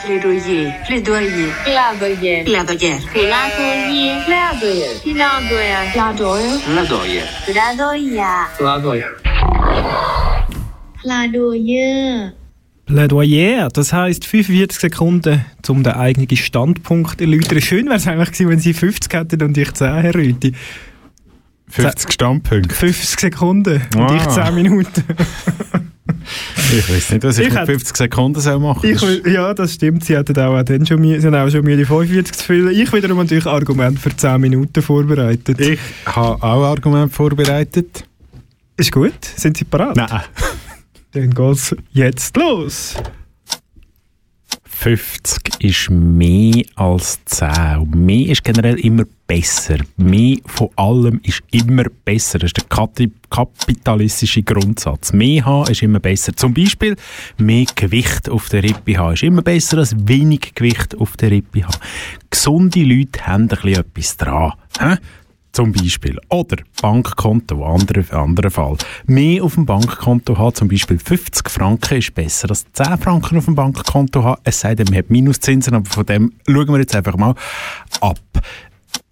Plädoyer. 0.86 1.54
Plädoyer. 1.64 2.44
Plädoyer. 2.44 2.44
Plädoyer. 2.44 2.98
Plädoyer. 4.60 4.92
Plädoyer. 5.02 6.60
Plädoyer. 6.66 7.22
Plädoyer. 7.46 8.46
Plädoyer. 8.58 9.10
Plädoyer. 11.02 12.32
Plädoyer, 12.84 13.68
das 13.70 13.92
heisst 13.94 14.26
45 14.26 14.78
Sekunden, 14.78 15.46
um 15.68 15.82
den 15.82 15.94
eigenen 15.94 16.36
Standpunkt 16.36 17.18
zu 17.18 17.24
erläutern. 17.24 17.60
Schön 17.62 17.86
wäre 17.86 17.96
es 17.96 18.06
eigentlich 18.06 18.32
gewesen, 18.32 18.48
wenn 18.50 18.58
Sie 18.58 18.74
50 18.74 19.14
hätten 19.14 19.42
und 19.42 19.56
ich 19.56 19.72
10, 19.72 19.94
Herr 19.94 20.14
Rüthi. 20.14 20.54
50 21.70 22.12
Standpunkte. 22.12 22.74
50 22.74 23.18
Sekunden 23.18 23.80
und 23.96 24.10
Ah. 24.10 24.14
ich 24.16 24.28
10 24.28 24.54
Minuten. 24.54 25.04
Ich 26.72 26.88
weiß 26.88 27.10
nicht, 27.12 27.24
was 27.24 27.38
ich, 27.38 27.46
Ich 27.46 27.50
mit 27.52 27.58
hätte- 27.60 27.72
50 27.72 27.96
Sekunden 27.96 28.40
soll 28.40 28.58
machen 28.60 28.88
Ich, 28.88 29.02
ja, 29.26 29.52
das 29.54 29.74
stimmt. 29.74 30.04
Sie 30.04 30.16
hatten 30.16 30.38
auch, 30.38 30.62
dann 30.62 30.86
schon, 30.86 31.02
sie 31.02 31.26
haben 31.26 31.34
auch 31.34 31.50
schon 31.50 31.64
Mühe, 31.64 31.76
die 31.76 31.84
45 31.84 32.32
zu 32.36 32.44
füllen. 32.44 32.70
Ich 32.74 32.92
wiederum 32.92 33.18
natürlich 33.18 33.46
Argument 33.46 33.98
für 33.98 34.14
10 34.16 34.40
Minuten 34.40 34.80
vorbereitet. 34.82 35.58
Ich 35.60 35.78
habe 36.06 36.42
auch 36.42 36.64
Argumente 36.64 37.14
vorbereitet. 37.14 38.04
Ist 38.76 38.92
gut? 38.92 39.12
Sind 39.36 39.56
Sie 39.56 39.64
parat? 39.64 39.96
Nein. 39.96 40.20
Dann 41.12 41.30
geht's 41.34 41.74
jetzt 41.92 42.36
los. 42.36 42.94
50 44.80 45.62
ist 45.62 45.90
mehr 45.90 46.64
als 46.74 47.22
10. 47.26 47.80
Und 47.80 47.94
mehr 47.94 48.30
ist 48.30 48.42
generell 48.42 48.80
immer 48.80 49.04
besser. 49.26 49.76
Mehr 49.98 50.38
von 50.46 50.70
allem 50.76 51.20
ist 51.22 51.42
immer 51.50 51.84
besser. 52.06 52.38
Das 52.38 52.48
ist 52.48 52.56
der 52.56 52.96
kapitalistische 53.28 54.42
Grundsatz. 54.42 55.12
Mehr 55.12 55.44
haben 55.44 55.70
ist 55.70 55.82
immer 55.82 56.00
besser. 56.00 56.34
Zum 56.34 56.54
Beispiel 56.54 56.96
mehr 57.36 57.66
Gewicht 57.74 58.30
auf 58.30 58.48
der 58.48 58.62
Rippe 58.62 58.96
haben 58.96 59.12
ist 59.12 59.22
immer 59.22 59.42
besser 59.42 59.76
als 59.76 59.94
wenig 60.08 60.54
Gewicht 60.54 60.96
auf 60.96 61.14
der 61.18 61.30
Rippe 61.30 61.62
haben. 61.62 61.76
Gesunde 62.30 62.82
Leute 62.82 63.26
haben 63.26 63.42
ein 63.42 63.48
bisschen 63.48 63.74
etwas 63.74 64.16
dran. 64.16 64.54
Zum 65.52 65.72
Beispiel. 65.72 66.18
Oder 66.28 66.56
Bankkonto, 66.80 67.64
anderer 67.64 68.18
andere 68.18 68.50
Fall. 68.50 68.76
Mehr 69.06 69.42
auf 69.42 69.54
dem 69.54 69.66
Bankkonto 69.66 70.38
haben, 70.38 70.54
zum 70.54 70.68
Beispiel 70.68 70.98
50 70.98 71.50
Franken, 71.50 71.98
ist 71.98 72.14
besser 72.14 72.50
als 72.50 72.64
10 72.72 72.98
Franken 72.98 73.38
auf 73.38 73.46
dem 73.46 73.56
Bankkonto 73.56 74.22
haben. 74.22 74.40
Es 74.44 74.60
sei 74.60 74.74
denn, 74.74 74.86
man 74.86 74.98
hat 74.98 75.10
Minuszinsen, 75.10 75.74
aber 75.74 75.90
von 75.90 76.06
dem 76.06 76.32
schauen 76.46 76.68
wir 76.68 76.78
jetzt 76.78 76.94
einfach 76.94 77.16
mal 77.16 77.34
ab. 78.00 78.20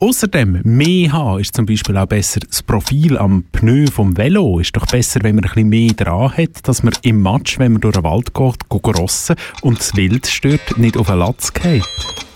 Außerdem, 0.01 0.61
mehr 0.63 1.11
haben 1.11 1.41
ist 1.41 1.57
zum 1.57 1.67
Beispiel 1.67 1.97
auch 1.97 2.07
besser. 2.07 2.39
Das 2.39 2.63
Profil 2.63 3.19
am 3.19 3.43
Pneu 3.51 3.87
vom 3.93 4.17
Velo 4.17 4.61
ist 4.61 4.77
doch 4.77 4.87
besser, 4.87 5.19
wenn 5.25 5.35
man 5.35 5.45
ein 5.45 5.51
bisschen 5.51 5.69
mehr 5.69 5.93
dran 5.93 6.33
hat, 6.37 6.69
dass 6.69 6.85
man 6.85 6.95
im 7.03 7.21
Matsch, 7.21 7.59
wenn 7.59 7.73
man 7.73 7.81
durch 7.81 7.97
den 7.97 8.05
Wald 8.05 8.33
geht, 8.33 8.71
geht 8.71 8.97
rossen 8.97 9.35
und 9.63 9.81
das 9.81 9.97
Wild 9.97 10.29
stört, 10.29 10.79
nicht 10.79 10.97
auf 10.97 11.09
den 11.09 11.19
Latz 11.19 11.53
geht. 11.53 11.83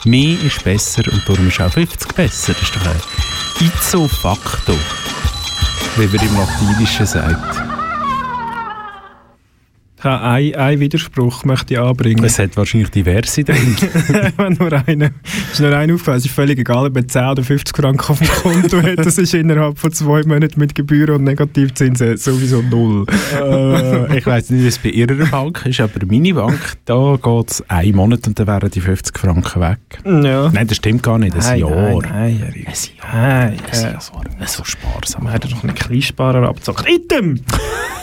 Mehr 0.04 0.36
ist 0.44 0.64
besser 0.64 1.04
und 1.12 1.22
darum 1.24 1.46
ist 1.46 1.60
auch 1.60 1.70
50 1.70 2.12
besser. 2.14 2.52
Das 2.54 2.62
ist 2.62 2.74
doch 2.74 2.84
ein 2.84 3.66
ipso 3.66 4.08
facto, 4.08 4.74
wie 5.98 6.06
man 6.08 6.26
im 6.26 6.36
Latinischen 6.36 7.06
sagt. 7.06 7.71
Ich 10.02 10.04
habe 10.04 10.24
einen, 10.24 10.54
einen 10.56 10.80
Widerspruch 10.80 11.44
möchte 11.44 11.74
ich 11.74 11.80
anbringen. 11.80 12.24
Es 12.24 12.36
hat 12.36 12.56
wahrscheinlich 12.56 12.90
diverse 12.90 13.44
drin. 13.44 13.76
Wenn 14.36 14.54
nur 14.54 14.72
einer, 14.72 15.12
ist 15.52 15.60
nur 15.60 15.72
einer 15.76 15.94
aufgefallen. 15.94 16.18
Es 16.18 16.26
ist 16.26 16.34
völlig 16.34 16.58
egal, 16.58 16.86
ob 16.86 16.96
er 16.96 17.06
10 17.06 17.24
oder 17.26 17.44
50 17.44 17.76
Franken 17.76 18.10
auf 18.10 18.18
dem 18.18 18.26
Konto 18.26 18.82
hat. 18.82 18.98
Das 18.98 19.16
ist 19.16 19.32
innerhalb 19.32 19.78
von 19.78 19.92
zwei 19.92 20.24
Monaten 20.24 20.58
mit 20.58 20.74
Gebühren 20.74 21.14
und 21.14 21.22
Negativzinsen 21.22 22.16
sowieso 22.16 22.62
null. 22.62 23.06
äh, 23.40 24.18
ich 24.18 24.26
weiß 24.26 24.50
nicht, 24.50 24.64
wie 24.64 24.66
es 24.66 24.78
bei 24.78 24.88
Ihrer 24.88 25.24
Bank 25.26 25.64
ist, 25.66 25.78
aber 25.78 26.04
meine 26.04 26.34
Bank, 26.34 26.58
da 26.84 27.16
geht 27.22 27.50
es 27.52 27.70
einen 27.70 27.94
Monat 27.94 28.26
und 28.26 28.36
dann 28.40 28.48
wären 28.48 28.70
die 28.72 28.80
50 28.80 29.16
Franken 29.16 29.60
weg. 29.60 29.78
Ja. 30.04 30.50
Nein, 30.50 30.66
das 30.66 30.78
stimmt 30.78 31.04
gar 31.04 31.18
nicht. 31.18 31.36
Ein 31.36 31.42
Nein, 31.42 31.60
Jahr. 31.60 31.70
Nein, 31.70 32.02
nein. 32.10 32.42
Ein 32.42 32.64
Jahr. 32.64 33.14
Nein, 33.14 33.58
Ein 33.70 33.78
äh, 33.78 33.92
Jahr. 33.92 34.48
So 34.48 34.64
sparsam. 34.64 35.22
Man 35.22 35.32
hat 35.32 35.44
doch 35.44 35.62
einen 35.62 35.76
Kleinsparer 35.76 36.48
abgezockt. 36.48 36.88
Item! 36.90 37.38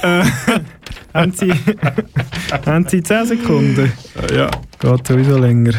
haben, 1.13 1.31
Sie, 1.31 1.51
haben 2.65 2.87
Sie 2.87 3.03
10 3.03 3.25
Sekunden? 3.25 3.91
Ja. 4.33 4.49
Geht 4.79 5.07
sowieso 5.07 5.37
länger. 5.37 5.73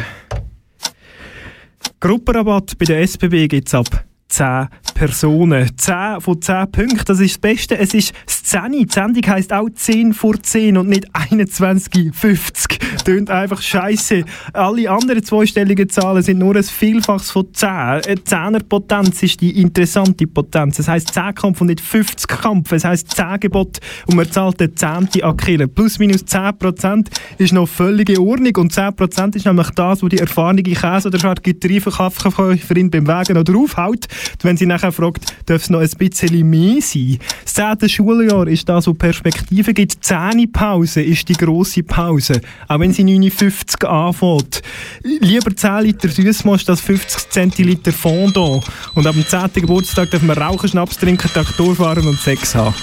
Gruppenrabatt 2.00 2.78
bei 2.78 2.86
der 2.86 3.02
SBB 3.02 3.48
gibt 3.48 3.68
es 3.68 3.74
ab 3.74 4.04
10 4.28 4.68
Personen. 4.94 5.70
10 5.76 6.20
von 6.20 6.40
10 6.40 6.72
Punkten, 6.72 7.04
das 7.04 7.20
ist 7.20 7.34
das 7.34 7.38
Beste. 7.38 7.78
Es 7.78 7.94
ist 7.94 8.12
Szene. 8.28 8.84
Die 8.84 8.92
Sendung 8.92 9.26
heisst 9.26 9.52
auch 9.52 9.68
10 9.68 10.14
vor 10.14 10.40
10 10.40 10.76
und 10.76 10.88
nicht 10.88 11.10
21,50. 11.14 12.78
Tönt 13.10 13.28
einfach 13.28 13.60
scheiße. 13.60 14.22
Alle 14.52 14.88
anderen 14.88 15.24
zweistelligen 15.24 15.88
Zahlen 15.88 16.22
sind 16.22 16.38
nur 16.38 16.54
ein 16.54 16.62
Vielfaches 16.62 17.32
von 17.32 17.52
10. 17.52 17.68
Eine 17.68 18.02
10er 18.02 18.62
Potenz 18.62 19.20
ist 19.24 19.40
die 19.40 19.60
interessante 19.60 20.28
Potenz. 20.28 20.78
Es 20.78 20.86
heisst 20.86 21.12
10 21.12 21.34
Kampf 21.34 21.60
und 21.60 21.66
nicht 21.66 21.80
50 21.80 22.28
Kampf. 22.28 22.70
Es 22.70 22.84
heisst 22.84 23.10
10 23.10 23.40
Gebot 23.40 23.80
und 24.06 24.14
man 24.14 24.30
zahlt 24.30 24.60
den 24.60 24.76
10. 24.76 25.24
Akille. 25.24 25.66
Plus 25.66 25.98
minus 25.98 26.22
10% 26.22 27.08
ist 27.38 27.52
noch 27.52 27.66
völlig 27.66 28.10
in 28.10 28.18
Ordnung 28.18 28.54
und 28.58 28.72
10% 28.72 29.34
ist 29.34 29.44
nämlich 29.44 29.70
das, 29.70 30.04
wo 30.04 30.08
die 30.08 30.18
erfahrene 30.18 30.62
Käse- 30.62 31.08
oder 31.08 31.18
Charcuterie-Verkäuferin 31.18 32.90
beim 32.90 33.08
Wägen 33.08 33.34
noch 33.34 33.42
draufhaut. 33.42 34.06
Wenn 34.42 34.56
sie 34.56 34.66
nachher 34.66 34.92
fragt, 34.92 35.34
darf 35.46 35.62
es 35.62 35.70
noch 35.70 35.80
ein 35.80 35.90
bisschen 35.98 36.48
mehr 36.48 36.80
sein? 36.80 37.18
Das 37.42 37.54
10. 37.54 37.88
Schuljahr 37.88 38.46
ist 38.46 38.68
das, 38.68 38.86
wo 38.86 38.94
Perspektive 38.94 39.74
gibt. 39.74 39.94
Die 39.94 40.00
10. 40.00 40.52
Pause 40.52 41.02
ist 41.02 41.28
die 41.28 41.32
grosse 41.32 41.82
Pause. 41.82 42.40
Auch 42.68 42.78
wenn 42.78 42.92
sie 42.92 42.99
9,50 43.02 43.86
anfängt. 43.86 44.62
Lieber 45.02 45.54
10 45.54 45.82
Liter 45.82 46.08
Süßmost 46.08 46.68
als 46.70 46.80
50 46.80 47.30
Zentiliter 47.30 47.92
Fondant. 47.92 48.64
Und 48.94 49.06
ab 49.06 49.14
dem 49.14 49.26
10. 49.26 49.52
Geburtstag 49.54 50.10
darf 50.10 50.22
man 50.22 50.38
rauchen, 50.38 50.68
Schnaps 50.68 50.96
trinken, 50.96 51.28
Traktor 51.32 51.74
fahren 51.74 52.06
und 52.06 52.18
Sex 52.20 52.54
haben. 52.54 52.74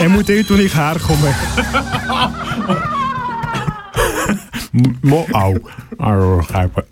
Er 0.00 0.08
muss 0.08 0.24
dort, 0.26 0.50
wo 0.50 0.54
ich 0.54 0.74
herkomme. 0.74 1.34
Mo 5.02 5.26
auch. 5.32 6.48
Habe 6.52 6.84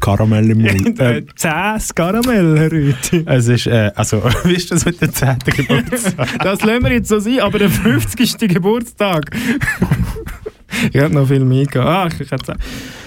Karamell 0.00 0.50
im 0.50 0.62
Mund. 0.62 1.00
Äh, 1.00 1.22
10 1.34 1.50
Karamell, 1.94 2.58
Herr 2.58 2.72
Rüthi. 2.72 3.24
es 3.26 3.48
ist, 3.48 3.66
äh, 3.66 3.90
also, 3.94 4.22
wie 4.44 4.54
ist 4.54 4.70
das 4.70 4.84
mit 4.84 5.00
dem 5.00 5.12
10. 5.12 5.38
Geburtstag? 5.38 6.38
Das 6.42 6.62
lassen 6.62 6.84
wir 6.84 6.92
jetzt 6.92 7.08
so 7.08 7.18
sein, 7.18 7.40
aber 7.40 7.58
der 7.58 7.70
50. 7.70 8.36
Geburtstag. 8.38 9.30
ich 10.92 11.00
hätte 11.00 11.14
noch 11.14 11.28
viel 11.28 11.44
mehr 11.44 11.66
gehabt. 11.66 12.14
Ah, 12.14 12.22
ich 12.22 12.30
hätte 12.30 12.56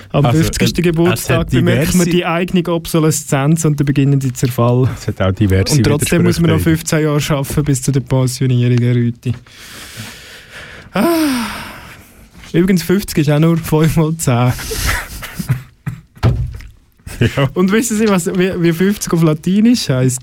am 0.10 0.26
Also, 0.26 0.44
50. 0.44 0.78
äh, 0.78 0.82
Geburtstag 0.82 1.50
bemerkt 1.50 1.96
man 1.96 2.06
die 2.08 2.26
eigene 2.26 2.64
Obsoleszenz 2.68 3.66
und 3.66 3.80
der 3.80 3.86
beginnende 3.86 4.32
Zerfall. 4.34 4.90
Es 4.96 5.08
hat 5.08 5.22
auch 5.22 5.32
diverse 5.32 5.78
Und 5.78 5.84
trotzdem 5.84 6.24
muss 6.24 6.40
man 6.40 6.52
noch 6.52 6.58
Widersprüche. 6.66 7.00
15 7.00 7.04
Jahre 7.32 7.38
arbeiten 7.40 7.64
bis 7.64 7.82
zu 7.82 7.92
der 7.92 8.02
Pensionierung, 8.02 8.78
Herr 8.80 8.96
Rüthi. 8.96 9.34
Ah. 10.94 11.06
Übrigens, 12.52 12.84
50 12.84 13.18
ist 13.18 13.32
auch 13.32 13.40
nur 13.40 13.58
5 13.58 13.96
mal 13.98 14.16
10. 14.16 14.54
Ja. 17.20 17.48
Und 17.54 17.72
wissen 17.72 17.98
Sie, 17.98 18.08
was, 18.10 18.28
wie, 18.28 18.52
wie 18.62 18.74
50 18.74 19.14
auf 19.14 19.24
Latinisch 19.24 19.88
heisst? 19.88 20.20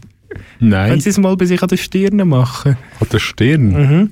Nein, 0.58 0.90
Wenn 0.92 1.00
Sie 1.00 1.08
es 1.10 1.18
mal 1.18 1.36
bei 1.36 1.46
sich 1.46 1.62
an 1.62 1.68
der 1.68 1.76
Stirn 1.76 2.16
machen. 2.28 2.76
an 3.00 3.06
der 3.10 3.18
Stirn. 3.18 3.68
Mhm. 3.70 4.10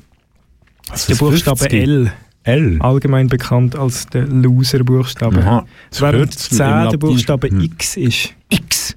Also 0.88 1.12
Der 1.12 1.18
Buchstabe 1.18 1.58
50. 1.58 1.82
L. 1.82 2.12
L. 2.48 2.76
allgemein 2.80 3.28
bekannt 3.28 3.76
als 3.76 4.06
der 4.06 4.26
Loser-Buchstabe. 4.26 5.38
Aha. 5.40 5.66
Während 5.98 6.16
hört's 6.18 6.50
mit 6.50 6.58
10 6.58 6.66
dem 6.66 6.90
der 6.90 6.96
Buchstabe 6.98 7.48
Hm. 7.48 7.60
X 7.60 7.96
ist. 7.96 8.34
X! 8.48 8.96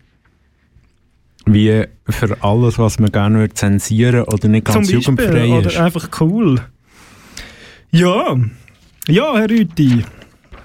Wie 1.45 1.85
für 2.07 2.37
alles, 2.43 2.77
was 2.79 2.99
man 2.99 3.11
gerne 3.11 3.39
würde 3.39 3.53
zensieren 3.53 4.23
oder 4.23 4.47
nicht 4.47 4.65
ganz 4.65 4.87
Zum 4.87 4.97
Beispiel. 4.97 5.15
jugendfrei 5.25 5.59
ist. 5.59 5.75
Oder 5.75 5.85
einfach 5.85 6.09
cool. 6.21 6.61
Ja. 7.91 8.37
Ja, 9.07 9.35
Herr 9.35 9.49
Rüthi. 9.49 10.05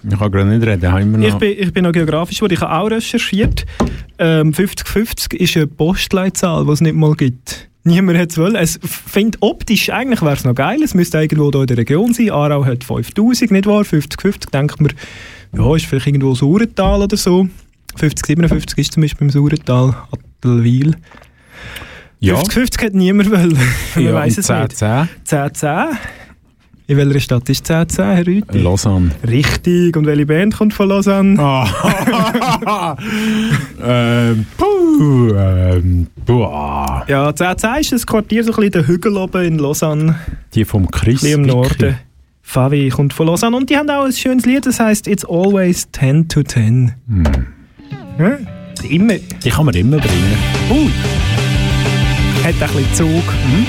Ich 0.09 0.19
kann 0.19 0.31
gerade 0.31 0.45
nicht 0.47 0.65
reden, 0.67 0.93
haben 0.93 1.11
wir 1.13 1.19
noch... 1.19 1.27
Ich 1.27 1.35
bin, 1.35 1.57
ich 1.59 1.73
bin 1.73 1.83
noch 1.85 1.93
geografisch 1.93 2.37
geworden. 2.39 2.53
Ich 2.55 2.61
habe 2.61 2.73
auch 2.73 2.87
recherchiert. 2.91 3.67
Ähm, 4.19 4.53
5050 4.55 5.41
ist 5.41 5.57
eine 5.57 5.67
Postleitzahl, 5.67 6.65
die 6.65 6.71
es 6.73 6.81
nicht 6.81 6.95
mal 6.95 7.15
gibt. 7.15 7.69
Niemand 7.87 8.19
hat 8.19 8.31
es 8.31 8.39
wollen. 8.39 8.57
Es 8.57 8.81
finde 8.83 9.39
optisch, 9.41 9.91
eigentlich 9.91 10.21
wäre 10.21 10.35
es 10.35 10.45
noch 10.45 10.57
geil. 10.57 10.83
Es 10.83 10.93
müsste 10.95 11.19
irgendwo 11.19 11.53
hier 11.53 11.61
in 11.61 11.67
der 11.69 11.77
Region 11.77 12.13
sein. 12.13 12.31
Aarau 12.31 12.65
hat 12.65 12.83
5000, 12.83 13.53
nicht 13.53 13.67
wahr? 13.67 13.85
5050 13.85 14.51
denkt 14.51 14.81
man, 14.81 14.93
ja, 15.57 15.77
ist 15.77 15.87
vielleicht 15.87 16.09
irgendwo 16.09 16.35
Saurental 16.35 17.03
oder 17.03 17.17
so. 17.17 17.49
5057 17.95 18.79
ist 18.79 18.93
zum 18.93 19.03
Beispiel 19.03 19.27
im 19.27 19.31
Saurental, 19.31 19.95
Attelwil. 20.11 20.97
ja, 22.19 22.35
5050 22.35 22.87
hat 22.87 22.95
niemand 22.95 23.31
wollen. 23.31 23.57
Man 23.95 24.05
ja 24.05 24.21
und 24.21 24.37
es 24.37 24.47
10, 24.47 24.63
nicht. 24.63 24.77
10. 24.77 24.89
1010. 25.31 25.99
In 26.89 26.97
welcher 26.99 27.19
Stadt 27.19 27.49
ist 27.49 27.69
1010, 27.69 28.05
Herr 28.05 28.27
Rüthi? 28.27 28.59
Lausanne. 28.59 29.11
Richtig. 29.27 29.97
Und 29.97 30.07
welche 30.07 30.25
Band 30.27 30.57
kommt 30.57 30.73
von 30.73 30.89
Lausanne? 30.89 31.37
Ah. 31.41 32.97
ähm, 33.85 34.47
puh, 34.57 35.35
ähm, 35.35 36.07
boah. 36.25 37.05
Ja, 37.09 37.27
1010 37.31 37.81
ist 37.81 37.93
das 37.93 38.07
Quartier 38.07 38.45
so 38.45 38.53
ein 38.53 38.57
bisschen 38.57 38.71
der 38.71 38.87
Hügel 38.87 39.17
oben 39.17 39.45
in 39.45 39.59
Lausanne, 39.59 40.15
Die 40.55 40.65
vom 40.65 40.89
Chris. 40.89 41.25
ein 41.25 41.33
im 41.33 41.43
Norden. 41.43 41.97
Favi 42.43 42.89
kommt 42.91 43.13
von 43.13 43.27
Lausanne 43.27 43.57
und 43.57 43.69
die 43.69 43.77
haben 43.77 43.91
auch 43.91 44.05
ein 44.05 44.13
schönes 44.13 44.47
Lied, 44.47 44.65
das 44.65 44.79
heißt 44.79 45.09
It's 45.09 45.25
always 45.25 45.89
10 45.91 46.29
to 46.29 46.45
10. 46.45 46.93
Ja? 48.21 48.39
Immer. 48.89 49.15
Die 49.45 49.51
kann 49.51 49.67
man 49.67 49.75
immer 49.75 49.97
bringen. 49.97 50.39
Uh. 50.71 50.89
Hat 52.45 52.55
ein 52.55 52.59
bisschen 52.61 52.95
Zug. 52.95 53.09
Mhm. 53.09 53.67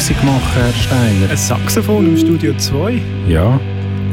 Musik 0.00 0.24
machen, 0.24 0.40
Herr 0.54 0.72
Steiner. 0.72 1.28
Ein 1.30 1.36
Saxophon 1.36 2.06
im 2.08 2.16
Studio 2.16 2.56
2. 2.56 3.02
Ja, 3.28 3.60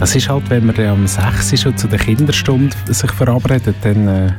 das 0.02 0.18
ist 0.18 0.28
halt, 0.28 0.50
wenn 0.50 0.66
man 0.66 0.76
dann 0.76 0.88
am 0.88 1.08
6. 1.08 1.62
schon 1.62 1.78
zu 1.78 1.88
der 1.88 1.98
Kinderstunde 1.98 2.76
sich 2.90 3.10
verabredet, 3.14 3.78
dann, 3.84 4.06
äh, 4.06 4.34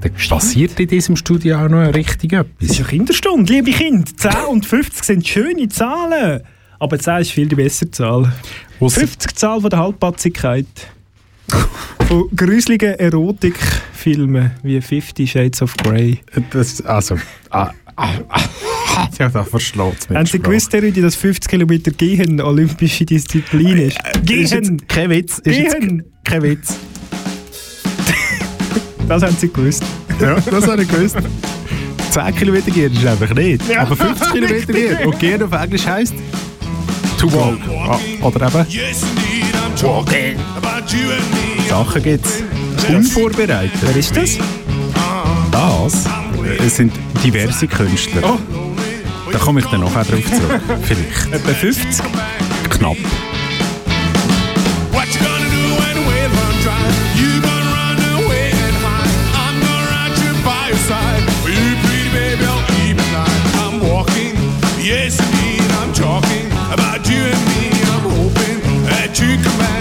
dann 0.00 0.12
passiert 0.28 0.80
in 0.80 0.88
diesem 0.88 1.14
Studio 1.14 1.56
auch 1.56 1.68
noch 1.68 1.94
richtig 1.94 2.30
Das 2.32 2.40
ist 2.58 2.70
etwas. 2.70 2.78
eine 2.80 2.88
Kinderstunde, 2.88 3.52
liebe 3.52 3.70
Kinder. 3.70 4.10
10 4.16 4.30
und 4.50 4.66
50 4.66 5.04
sind 5.04 5.28
schöne 5.28 5.68
Zahlen. 5.68 6.40
Aber 6.80 6.98
10 6.98 7.20
ist 7.20 7.30
viel 7.30 7.46
die 7.46 7.54
bessere 7.54 7.92
Zahl. 7.92 8.32
Ausser- 8.80 9.02
50 9.02 9.36
Zahl 9.36 9.60
von 9.60 9.70
der 9.70 9.78
Halbpatzigkeit. 9.78 10.66
Von 12.08 12.24
gruseligen 12.34 12.94
Erotikfilmen 12.98 14.50
wie 14.64 14.80
Fifty 14.80 15.28
Shades 15.28 15.62
of 15.62 15.76
Grey. 15.76 16.18
Das, 16.50 16.84
also, 16.84 17.18
ah, 17.50 17.70
ah, 17.94 18.08
ah, 18.28 18.40
ja, 19.18 19.28
da 19.28 19.44
verschlägt 19.44 20.00
es 20.00 20.08
mich. 20.08 20.18
Haben 20.18 20.26
Sie 20.26 20.38
gewusst, 20.38 20.72
Herr 20.72 20.82
Rüdi, 20.82 21.00
dass 21.00 21.16
50 21.16 21.50
Kilometer 21.50 21.90
Gehen 21.90 22.40
olympische 22.40 23.04
Disziplin 23.04 23.78
ist? 23.78 23.98
Ist 24.28 24.52
jetzt 24.52 24.68
Gehen! 24.68 24.86
kein 24.88 25.10
Witz. 25.10 25.38
Ist 25.38 25.58
jetzt 25.58 25.80
Gehen! 25.80 26.04
kein 26.24 26.42
Witz. 26.42 26.76
Das 29.08 29.24
haben 29.24 29.36
sie 29.36 29.48
gewusst. 29.52 29.82
Ja, 30.20 30.36
das 30.38 30.68
habe 30.68 30.82
ich 30.82 30.88
gewusst. 30.88 31.16
10 32.12 32.36
Kilometer 32.36 32.70
gehen 32.70 32.92
ist 32.92 33.04
einfach 33.04 33.34
nicht. 33.34 33.68
Ja. 33.68 33.82
Aber 33.82 33.96
50 33.96 34.30
Kilometer 34.32 34.72
gehen. 34.72 34.98
Und 35.04 35.18
gehen 35.18 35.42
auf 35.42 35.52
Englisch 35.52 35.84
heisst 35.84 36.14
to 37.20 37.30
walk. 37.32 37.58
Ah, 37.68 37.98
Oder 38.22 38.46
eben 38.46 38.66
Yes, 38.70 39.02
indeed, 39.02 39.54
I'm 39.54 39.74
talking 39.78 40.36
about 40.56 40.90
you 40.90 41.10
and 41.10 41.30
me. 41.32 41.68
Sachen 41.68 42.02
gibt's. 42.02 42.42
Unvorbereitet. 42.88 43.78
Wer 43.82 43.96
ist 43.96 44.16
das? 44.16 44.38
Das 45.52 46.06
äh, 46.44 46.68
sind 46.68 46.92
diverse 47.22 47.66
Künstler. 47.68 48.22
Oh. 48.24 48.69
Da 49.32 49.38
komme 49.38 49.60
ich 49.60 49.66
dann 49.66 49.80
nachher 49.80 50.04
drauf 50.04 50.24
zurück. 50.24 50.60
Vielleicht. 50.82 51.32
Etwa 51.32 51.52
50. 51.52 51.86
Knapp. 52.70 52.96
Yes, 64.82 65.20
indeed, 65.20 65.70
I'm 65.78 65.92
talking 65.92 66.50
about 66.72 67.08
you 67.08 67.22
and 67.22 67.46
me. 67.46 67.70
I'm 67.92 68.10
hoping 68.10 68.60
that 68.86 69.20
you 69.20 69.36
come 69.44 69.58
back. 69.58 69.79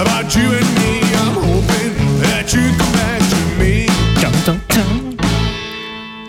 About 0.00 0.34
you 0.34 0.50
and 0.52 0.74
me. 0.78 1.00
I'm 1.14 1.34
hoping 1.34 1.94
that 2.22 2.52
you 2.54 2.62
come 2.78 2.92
back 2.92 3.20
to 3.30 3.36
me. 3.58 3.86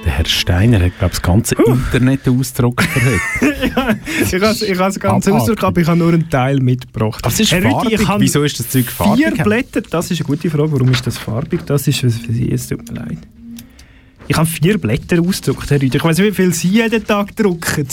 Der 0.03 0.11
Herr 0.11 0.25
Steiner 0.25 0.79
hat, 0.81 0.97
glaube 0.97 1.13
ich, 1.13 1.19
das 1.19 1.21
ganze 1.21 1.55
Internet 1.55 2.27
ausgedruckt 2.27 2.87
heute. 2.95 3.19
Ich 4.31 4.41
habe 4.41 4.53
ich 4.65 4.79
has 4.79 4.99
ganz 4.99 5.27
Abartig. 5.27 5.33
ausdrückt, 5.33 5.63
aber 5.63 5.81
ich 5.81 5.87
habe 5.87 5.97
nur 5.99 6.09
einen 6.13 6.29
Teil 6.29 6.59
mitgebracht. 6.59 7.25
Das 7.25 7.39
ist 7.39 7.51
Herr 7.51 7.59
Rüthi, 7.63 7.71
farbig. 7.71 7.93
ich 8.01 8.07
habe 8.07 8.23
Wieso 8.23 8.43
ist 8.43 8.59
das 8.59 8.69
Zeug 8.69 8.89
farbig? 8.91 9.25
Vier 9.25 9.43
Blätter, 9.43 9.81
das 9.81 10.11
ist 10.11 10.19
eine 10.19 10.27
gute 10.27 10.49
Frage. 10.49 10.71
Warum 10.71 10.91
ist 10.91 11.07
das 11.07 11.17
farbig? 11.17 11.61
Das 11.65 11.87
ist 11.87 12.03
was 12.03 12.17
für 12.17 12.33
Sie, 12.33 12.51
es 12.51 12.67
tut 12.67 12.91
mir 12.91 12.99
leid. 12.99 13.19
Ich 14.27 14.35
habe 14.37 14.47
vier 14.47 14.77
Blätter 14.77 15.21
ausgedruckt, 15.21 15.69
Herr 15.69 15.81
Rüthi. 15.81 15.97
Ich 15.97 16.03
weiß 16.03 16.17
nicht, 16.17 16.27
wie 16.27 16.35
viel 16.35 16.53
Sie 16.53 16.69
jeden 16.69 17.05
Tag 17.05 17.35
drucken. 17.35 17.87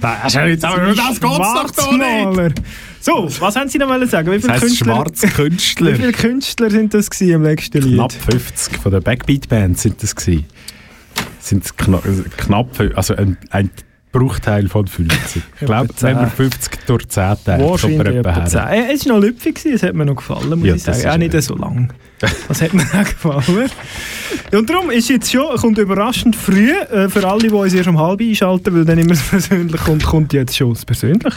Das 0.00 0.26
ist 0.26 0.34
ja 0.34 0.46
jetzt 0.46 0.64
aber 0.64 0.94
das 0.94 1.20
geht's 1.20 1.76
doch 1.76 1.92
nicht. 1.92 2.62
So, 3.00 3.28
was 3.40 3.56
haben 3.56 3.68
Sie 3.68 3.78
noch 3.78 3.88
wollen 3.88 4.08
sagen? 4.08 4.28
Wie 4.30 4.38
viele 4.40 4.52
Das 4.54 4.62
heisst 4.62 4.62
Künstler, 4.78 4.94
schwarze 4.94 5.28
Künstler. 5.28 5.92
wie 5.92 5.96
viele 5.96 6.12
Künstler 6.12 6.70
sind 6.70 6.94
das 6.94 7.08
gewesen 7.10 7.32
im 7.34 7.42
letzten 7.44 7.82
Lied? 7.82 7.94
Knapp 7.94 8.12
50 8.12 8.76
von 8.78 8.92
der 8.92 9.00
Backbeat-Band 9.00 9.78
sind 9.78 10.02
das 10.02 10.14
gewesen. 10.16 10.46
Sind 11.40 11.76
kna 11.78 12.00
knapp, 12.36 12.76
fü- 12.78 12.92
also 12.94 13.14
ein, 13.14 13.36
ein 13.50 13.70
Bruchteil 14.12 14.68
von 14.68 14.86
50. 14.86 15.42
Ich 15.60 15.66
glaube, 15.66 15.88
wenn 16.00 16.16
10. 16.18 16.30
50 16.30 16.86
durch 16.86 17.08
10 17.08 17.22
teilt, 17.22 17.44
kommt 17.44 17.58
man 17.58 17.70
Wahrscheinlich 17.70 18.06
etwa 18.16 18.30
etwa 18.30 18.34
her. 18.34 18.44
10. 18.46 18.60
Äh, 18.60 18.92
Es 18.92 19.06
war 19.06 19.14
noch 19.16 19.22
lüpfig, 19.22 19.66
es 19.66 19.82
hat 19.82 19.94
mir 19.94 20.04
noch 20.06 20.16
gefallen, 20.16 20.58
muss 20.58 20.66
Ja, 20.68 20.74
ich 20.74 20.82
sagen. 20.82 21.08
Auch 21.08 21.16
nicht 21.18 21.42
so 21.42 21.56
lang. 21.56 21.92
Das 22.48 22.62
hat 22.62 22.74
mir 22.74 22.82
auch 22.82 23.04
gefallen. 23.04 23.70
Und 24.52 24.68
darum 24.70 24.90
ist 24.90 25.08
jetzt 25.08 25.30
schon, 25.30 25.56
kommt 25.56 25.78
überraschend 25.78 26.34
früh, 26.34 26.70
äh, 26.72 27.08
für 27.08 27.26
alle, 27.28 27.48
die 27.48 27.50
uns 27.50 27.72
erst 27.74 27.88
um 27.88 27.98
halb 27.98 28.20
einschalten, 28.20 28.74
weil 28.74 28.84
dann 28.84 28.98
immer 28.98 29.10
das 29.10 29.22
Persönliche 29.22 29.78
kommt, 29.84 30.04
kommt 30.04 30.32
jetzt 30.32 30.56
schon 30.56 30.72
das 30.74 30.84
Persönliche. 30.84 31.36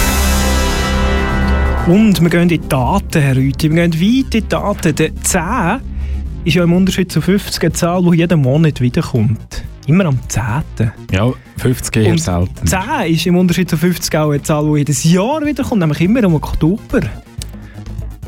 Und 1.87 2.21
wir 2.21 2.29
gehen 2.29 2.43
in 2.43 2.49
die 2.49 2.59
Daten, 2.59 3.19
Herr 3.19 3.35
Rüthi. 3.35 3.71
Wir 3.71 3.87
gehen 3.87 3.93
weit 3.93 4.35
in 4.35 4.41
die 4.41 4.47
Daten. 4.47 4.95
Der 4.95 5.15
10 5.15 5.79
ist 6.45 6.53
ja 6.53 6.63
im 6.63 6.73
Unterschied 6.73 7.11
zu 7.11 7.21
50 7.21 7.63
eine 7.63 7.73
Zahl, 7.73 8.03
die 8.03 8.17
jeden 8.17 8.41
Monat 8.41 8.79
wiederkommt. 8.81 9.63
Immer 9.87 10.05
am 10.05 10.19
10. 10.27 10.43
Ja, 11.11 11.31
50 11.57 11.95
eher 11.97 12.17
selten. 12.19 12.67
10 12.67 12.81
ist 13.07 13.25
im 13.25 13.35
Unterschied 13.35 13.67
zu 13.67 13.77
50 13.77 14.15
auch 14.15 14.29
eine 14.29 14.43
Zahl, 14.43 14.63
die 14.65 14.77
jedes 14.77 15.03
Jahr 15.03 15.43
wiederkommt, 15.43 15.79
nämlich 15.81 16.01
immer 16.01 16.23
im 16.23 16.35
Oktober. 16.35 17.01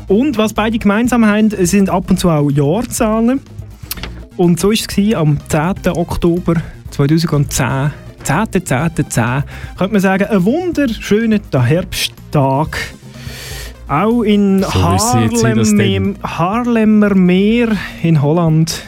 Und 0.08 0.36
was 0.36 0.52
beide 0.52 0.78
gemeinsam 0.78 1.24
haben, 1.24 1.50
sind 1.50 1.88
ab 1.88 2.10
und 2.10 2.18
zu 2.18 2.30
auch 2.30 2.50
Jahrzahlen. 2.50 3.40
Und 4.36 4.58
so 4.58 4.68
war 4.68 4.74
es 4.74 5.14
am 5.14 5.38
10. 5.48 5.92
Oktober 5.92 6.56
2010. 6.90 7.92
10. 8.24 8.66
10. 8.66 9.10
10. 9.10 9.24
Könnte 9.78 9.92
man 9.92 10.00
sagen, 10.00 10.24
ein 10.24 10.44
wunderschöner 10.44 11.38
Herbsttag. 11.52 12.94
Auch 13.88 14.22
in 14.22 14.62
So 14.62 14.68
das 14.68 15.14
Haarlem, 15.14 16.16
Haarlemmer 16.22 17.14
Meer 17.14 17.76
in 18.02 18.20
Holland. 18.20 18.82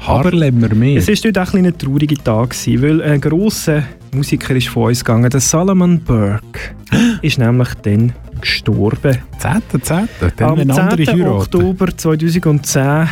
Haberlemmer 0.00 0.74
mehr. 0.74 0.96
Es 0.98 1.08
war 1.08 1.42
auch 1.42 1.54
ein 1.54 1.66
ein 1.66 1.76
trauriger 1.76 2.22
Tag, 2.22 2.54
weil 2.66 3.02
ein 3.02 3.20
grosser 3.20 3.82
Musiker 4.12 4.54
ist 4.56 4.68
von 4.68 4.84
uns 4.84 5.04
gegangen. 5.04 5.30
Der 5.30 5.40
Solomon 5.40 6.00
Burke 6.00 6.60
ist 7.22 7.38
nämlich 7.38 7.68
dann 7.82 8.12
gestorben. 8.40 9.18
10. 9.38 9.82
10. 9.82 10.08
Dann 10.36 10.50
Am 10.50 10.58
wenn 10.58 10.70
andere 10.70 11.04
10. 11.04 11.08
heiraten. 11.08 11.28
Oktober 11.28 11.96
2010, 11.96 13.08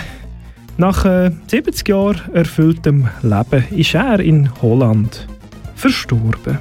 nach 0.78 1.04
äh, 1.04 1.30
70 1.46 1.88
Jahren 1.88 2.20
erfülltem 2.32 3.08
Leben, 3.22 3.64
ist 3.70 3.94
er 3.94 4.20
in 4.20 4.50
Holland 4.62 5.26
verstorben. 5.74 6.58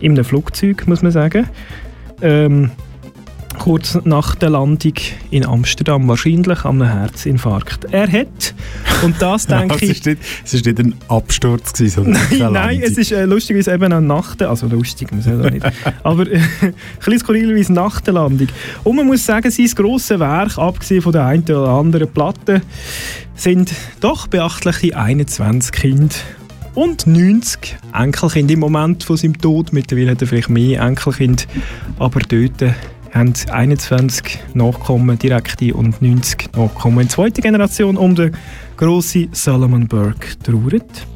In 0.00 0.12
einem 0.12 0.24
Flugzeug, 0.24 0.86
muss 0.86 1.02
man 1.02 1.12
sagen. 1.12 1.46
Ähm, 2.22 2.70
kurz 3.58 3.98
nach 4.04 4.34
der 4.34 4.50
Landung 4.50 4.94
in 5.30 5.44
Amsterdam, 5.44 6.08
wahrscheinlich 6.08 6.64
an 6.64 6.82
einem 6.82 6.92
Herzinfarkt. 6.92 7.86
Er 7.92 8.10
hat, 8.10 8.54
und 9.02 9.20
das 9.20 9.46
denke 9.48 9.74
es, 9.76 9.82
ich... 9.82 9.90
ist 9.90 10.06
nicht, 10.06 10.22
es 10.44 10.54
ist 10.54 10.66
nicht 10.66 10.78
ein 10.78 10.94
Absturz, 11.08 11.72
gewesen, 11.72 12.04
sondern 12.04 12.22
Nein, 12.30 12.52
nein, 12.52 12.82
es 12.82 12.96
ist 12.96 13.12
äh, 13.12 13.24
lustigerweise 13.24 13.72
eben 13.72 13.84
eine 13.84 14.00
Nacht, 14.00 14.42
also 14.42 14.66
lustig, 14.66 15.10
man 15.12 15.22
soll 15.22 15.44
auch 15.44 15.50
nicht, 15.50 15.66
aber 16.02 16.26
äh, 16.30 16.36
ein 16.62 16.74
bisschen 16.98 17.18
skurrilerweise 17.18 17.72
nach 17.72 18.00
der 18.00 18.14
Landung. 18.14 18.48
Und 18.84 18.96
man 18.96 19.06
muss 19.06 19.24
sagen, 19.24 19.50
sein 19.50 19.66
grosses 19.66 20.18
Werk, 20.18 20.58
abgesehen 20.58 21.02
von 21.02 21.12
der 21.12 21.26
einen 21.26 21.42
oder 21.44 21.68
anderen 21.68 22.08
Platte, 22.08 22.62
sind 23.34 23.72
doch 24.00 24.26
beachtliche 24.26 24.96
21 24.96 25.72
Kinder 25.72 26.14
und 26.74 27.06
90 27.06 27.76
Enkelkinder 27.92 28.54
im 28.54 28.60
Moment 28.60 29.04
von 29.04 29.16
seinem 29.16 29.38
Tod. 29.38 29.72
Mittlerweile 29.72 30.12
hat 30.12 30.20
er 30.20 30.28
vielleicht 30.28 30.50
mehr 30.50 30.82
Enkelkinder, 30.82 31.44
aber 31.98 32.20
dort 32.20 32.62
äh, 32.62 32.72
haben 33.12 33.32
21 33.50 34.38
Nachkommen, 34.54 35.18
direkte 35.18 35.74
und 35.74 36.00
90 36.00 36.50
Nachkommen 36.56 37.00
in 37.00 37.08
zweiter 37.08 37.42
Generation 37.42 37.96
um 37.96 38.14
den 38.14 38.36
grossen 38.76 39.28
Solomon 39.32 39.88
Burke 39.88 40.38
trauert. 40.42 41.06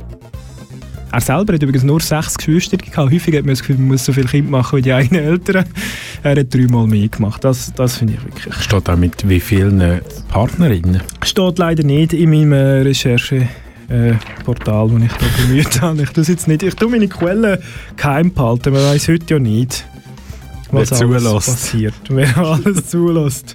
Er 1.14 1.20
selber 1.20 1.54
hat 1.54 1.62
übrigens 1.62 1.84
nur 1.84 2.00
sechs 2.00 2.36
Geschwister 2.36 2.76
gehabt. 2.76 3.12
Häufig 3.12 3.36
hat 3.36 3.44
man 3.44 3.50
das 3.50 3.60
Gefühl, 3.60 3.76
man 3.76 3.86
muss 3.86 4.04
so 4.04 4.12
viele 4.12 4.26
Kinder 4.26 4.50
machen 4.50 4.78
wie 4.78 4.82
die 4.82 4.92
eigenen 4.92 5.22
Eltern. 5.22 5.64
Er 6.24 6.36
hat 6.36 6.52
dreimal 6.52 6.88
mehr 6.88 7.06
gemacht. 7.06 7.44
Das, 7.44 7.72
das 7.72 7.98
finde 7.98 8.14
ich 8.14 8.24
wirklich. 8.24 8.52
Steht 8.56 8.90
auch 8.90 8.96
mit 8.96 9.28
wie 9.28 9.38
vielen 9.38 9.80
äh, 9.80 10.00
Partnerinnen? 10.28 11.02
Steht 11.22 11.58
leider 11.58 11.84
nicht 11.84 12.14
in 12.14 12.30
meinem 12.30 12.52
äh, 12.52 12.82
Recherche. 12.82 13.48
Äh, 13.88 14.14
Portal, 14.44 14.88
das 14.88 15.02
ich 15.02 15.12
da 15.12 15.42
bemüht 15.42 15.80
habe. 15.82 16.02
Ich 16.02 16.10
tue 16.10 16.24
jetzt 16.24 16.48
nicht. 16.48 16.64
Ich 16.64 16.74
tue 16.74 16.90
meine 16.90 17.06
Quellen 17.06 17.58
geheim 17.96 18.32
behalten. 18.32 18.72
Man 18.72 18.82
weiß 18.82 19.06
heute 19.06 19.34
ja 19.34 19.38
nicht. 19.38 19.86
Was 20.72 20.90
Wer 20.90 20.98
alles 21.08 21.22
zulässt. 21.22 21.46
passiert. 21.46 21.94
Wer 22.08 22.36
alles 22.38 22.88
zulässt. 22.88 23.54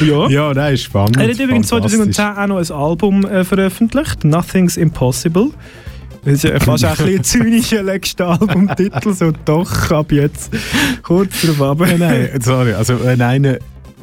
Ja. 0.00 0.28
Ja, 0.28 0.54
das 0.54 0.72
ist 0.72 0.82
spannend. 0.84 1.16
Er 1.16 1.28
hat 1.28 1.38
übrigens 1.38 1.68
fantastisch. 1.68 2.14
2010 2.14 2.24
auch 2.24 2.46
noch 2.46 2.56
ein 2.58 2.70
Album 2.70 3.24
äh, 3.26 3.44
veröffentlicht, 3.44 4.24
Nothing's 4.24 4.76
Impossible. 4.76 5.50
Das 6.24 6.34
ist 6.34 6.44
ja 6.44 6.60
fast 6.60 6.84
ein 6.84 6.96
bisschen 6.96 7.24
zynischer 7.24 7.82
letzter 7.82 8.28
Albumtitel, 8.40 9.12
so 9.14 9.32
doch, 9.44 9.90
ab 9.90 10.12
jetzt 10.12 10.50
kurz 11.02 11.42
drauf 11.42 11.62
ab. 11.62 11.78
Nein, 11.80 11.98
nein, 11.98 12.28
sorry. 12.40 12.72
Also, 12.72 13.02
wenn 13.02 13.20
einer 13.22 13.58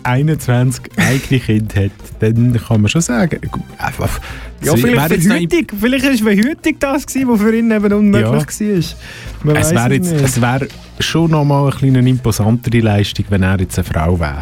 21 0.08 0.84
eigene 0.98 1.40
Kinder 1.42 1.84
hat, 1.86 1.92
dann 2.20 2.54
kann 2.54 2.82
man 2.82 2.90
schon 2.90 3.02
sagen, 3.02 3.40
einfach. 3.78 4.20
Ja, 4.64 4.72
sie- 4.76 4.82
vielleicht 4.82 5.24
verhütig, 5.24 5.74
vielleicht 5.80 6.06
ist 6.06 6.22
verhütig 6.24 6.78
das 6.80 7.06
gewesen, 7.06 7.28
was 7.30 7.42
für 7.42 7.56
ihn 7.56 7.70
eben 7.72 7.94
unmöglich 7.94 8.26
war. 8.60 9.44
Man 9.44 9.56
Es 9.58 9.72
wäre 9.74 9.94
jetzt, 9.94 10.12
es 10.14 10.42
wäre 10.42 10.68
schon 11.00 11.32
nochmal 11.32 11.64
eine 11.70 11.72
kleine 11.78 12.10
imposantere 12.10 12.80
Leistung, 12.80 13.26
wenn 13.30 13.44
er 13.44 13.60
jetzt 13.60 13.78
eine 13.78 13.86
Frau 13.86 14.20
wäre. 14.20 14.42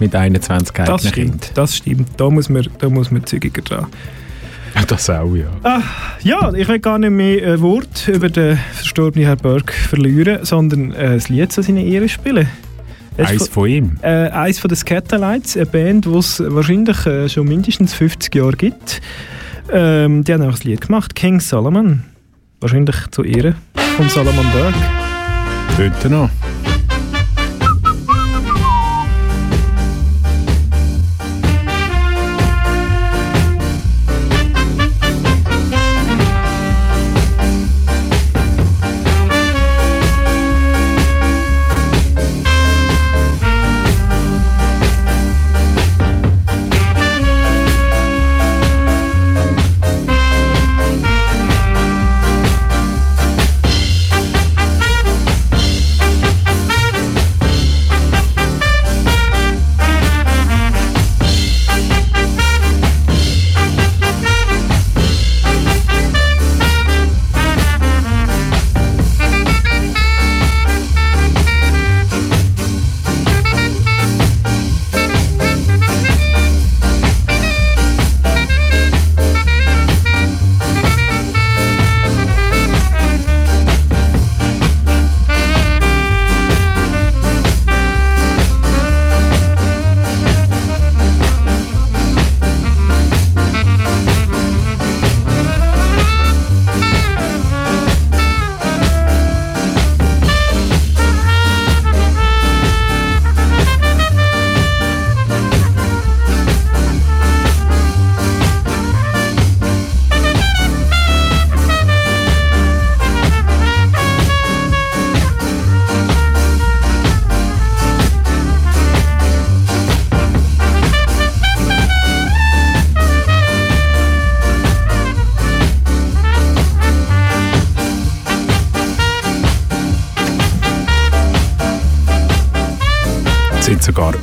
Mit 0.00 0.14
21 0.14 0.74
das 0.74 0.88
eigenen 0.88 1.08
stimmt, 1.12 1.50
das 1.54 1.76
stimmt. 1.76 2.08
Da 2.16 2.28
muss 2.30 2.48
man, 2.48 2.66
da 2.78 2.88
muss 2.88 3.10
man 3.10 3.24
zügiger 3.24 3.62
dran. 3.62 3.86
Das 4.86 5.08
auch, 5.10 5.34
ja. 5.34 5.46
Ah, 5.64 5.80
ja, 6.22 6.52
ich 6.52 6.68
will 6.68 6.78
gar 6.78 6.98
nicht 6.98 7.10
mehr 7.10 7.54
ein 7.54 7.60
Wort 7.62 8.06
über 8.06 8.28
den 8.28 8.58
verstorbenen 8.74 9.26
Herrn 9.26 9.38
Berg 9.38 9.72
verlieren, 9.72 10.44
sondern 10.44 10.92
äh, 10.92 11.14
das 11.14 11.28
Lied 11.28 11.50
zu 11.50 11.62
seiner 11.62 11.80
Ehre 11.82 12.08
spielen. 12.08 12.48
Eins 13.26 13.48
von 13.48 13.68
ihm. 13.68 13.96
Äh, 14.02 14.28
eins 14.30 14.58
von 14.58 14.68
den 14.68 14.76
Scatterlights, 14.76 15.56
eine 15.56 15.66
Band, 15.66 16.04
die 16.04 16.14
es 16.16 16.42
wahrscheinlich 16.44 17.06
äh, 17.06 17.28
schon 17.28 17.48
mindestens 17.48 17.94
50 17.94 18.34
Jahre 18.34 18.52
gibt. 18.52 19.00
Ähm, 19.72 20.24
die 20.24 20.32
haben 20.32 20.42
auch 20.42 20.52
das 20.52 20.64
Lied 20.64 20.82
gemacht, 20.82 21.14
King 21.14 21.40
Solomon. 21.40 22.04
Wahrscheinlich 22.60 22.96
zu 23.10 23.22
Ehren 23.22 23.54
von 23.96 24.08
Solomon 24.08 24.46
Berg. 24.52 24.74
Dort 25.76 26.10
noch. 26.10 26.30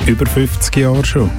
Über 0.06 0.26
50 0.26 0.76
Jahre 0.76 1.04
schon. 1.04 1.30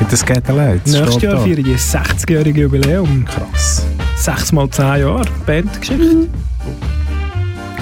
Mit 0.00 0.10
den 0.10 0.16
Scatterlights. 0.18 0.90
Nächstes 0.92 1.22
Jahr 1.22 1.38
feiern 1.40 1.62
die 1.62 1.74
60-jährige 1.76 2.62
Jubiläum. 2.62 3.24
Krass. 3.24 3.84
6 4.16 4.52
mal 4.52 4.68
10 4.70 4.84
Jahre 5.00 5.24
Bandgeschichte. 5.46 6.28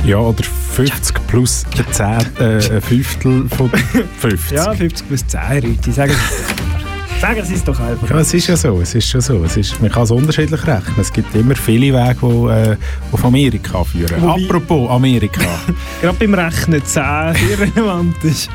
Ja, 0.05 0.17
oder 0.19 0.43
50 0.75 1.27
plus 1.27 1.65
ein, 1.77 1.85
Zehn, 1.93 2.45
äh, 2.47 2.75
ein 2.77 2.81
Fünftel 2.81 3.47
von 3.49 3.71
50. 4.21 4.53
Ja, 4.57 4.73
50 4.73 5.09
plus 5.09 5.27
10, 5.27 5.41
Leute. 5.63 5.93
Sagen 5.93 6.13
Sie 6.13 7.21
sagen 7.21 7.45
Sie 7.45 7.55
es 7.55 7.65
doch 7.65 7.79
einfach. 7.79 8.09
Ja, 8.09 8.21
es 8.21 8.33
ist 8.33 8.47
ja 8.47 8.57
so, 8.57 8.81
es 8.81 8.95
ist 8.95 9.07
schon 9.11 9.21
so. 9.21 9.45
Es 9.45 9.55
ist, 9.59 9.79
man 9.83 9.91
kann 9.91 10.05
es 10.05 10.11
unterschiedlich 10.11 10.67
rechnen. 10.67 10.95
Es 10.99 11.13
gibt 11.13 11.35
immer 11.35 11.55
viele 11.55 11.95
Wege, 11.95 12.17
die 12.23 12.71
äh, 12.71 12.77
auf 13.13 13.23
Amerika 13.25 13.85
führen. 13.85 14.23
Wobei- 14.23 14.45
Apropos 14.47 14.91
Amerika. 14.91 15.43
Gerade 16.01 16.17
beim 16.19 16.33
Rechnen 16.33 16.83
10 16.83 17.03
irrelevant 17.51 18.25
ist. 18.25 18.49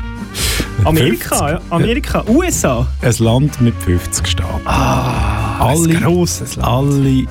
Amerika, 0.86 1.50
ja. 1.50 1.60
Amerika, 1.70 2.24
USA. 2.28 2.86
Ein 3.02 3.14
Land 3.18 3.60
mit 3.60 3.74
50 3.82 4.26
Staaten. 4.26 4.66
Ah, 4.66 5.58
alle, 5.58 5.96
ein 5.96 6.00
grosses 6.02 6.54
Land. 6.56 6.68
alle 6.68 7.26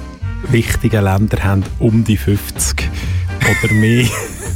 wichtigen 0.50 1.04
Länder 1.04 1.41
haben 1.41 1.63
um 1.80 2.04
die 2.04 2.18
50 2.18 2.89
oder 3.63 3.74
mehr 3.74 4.06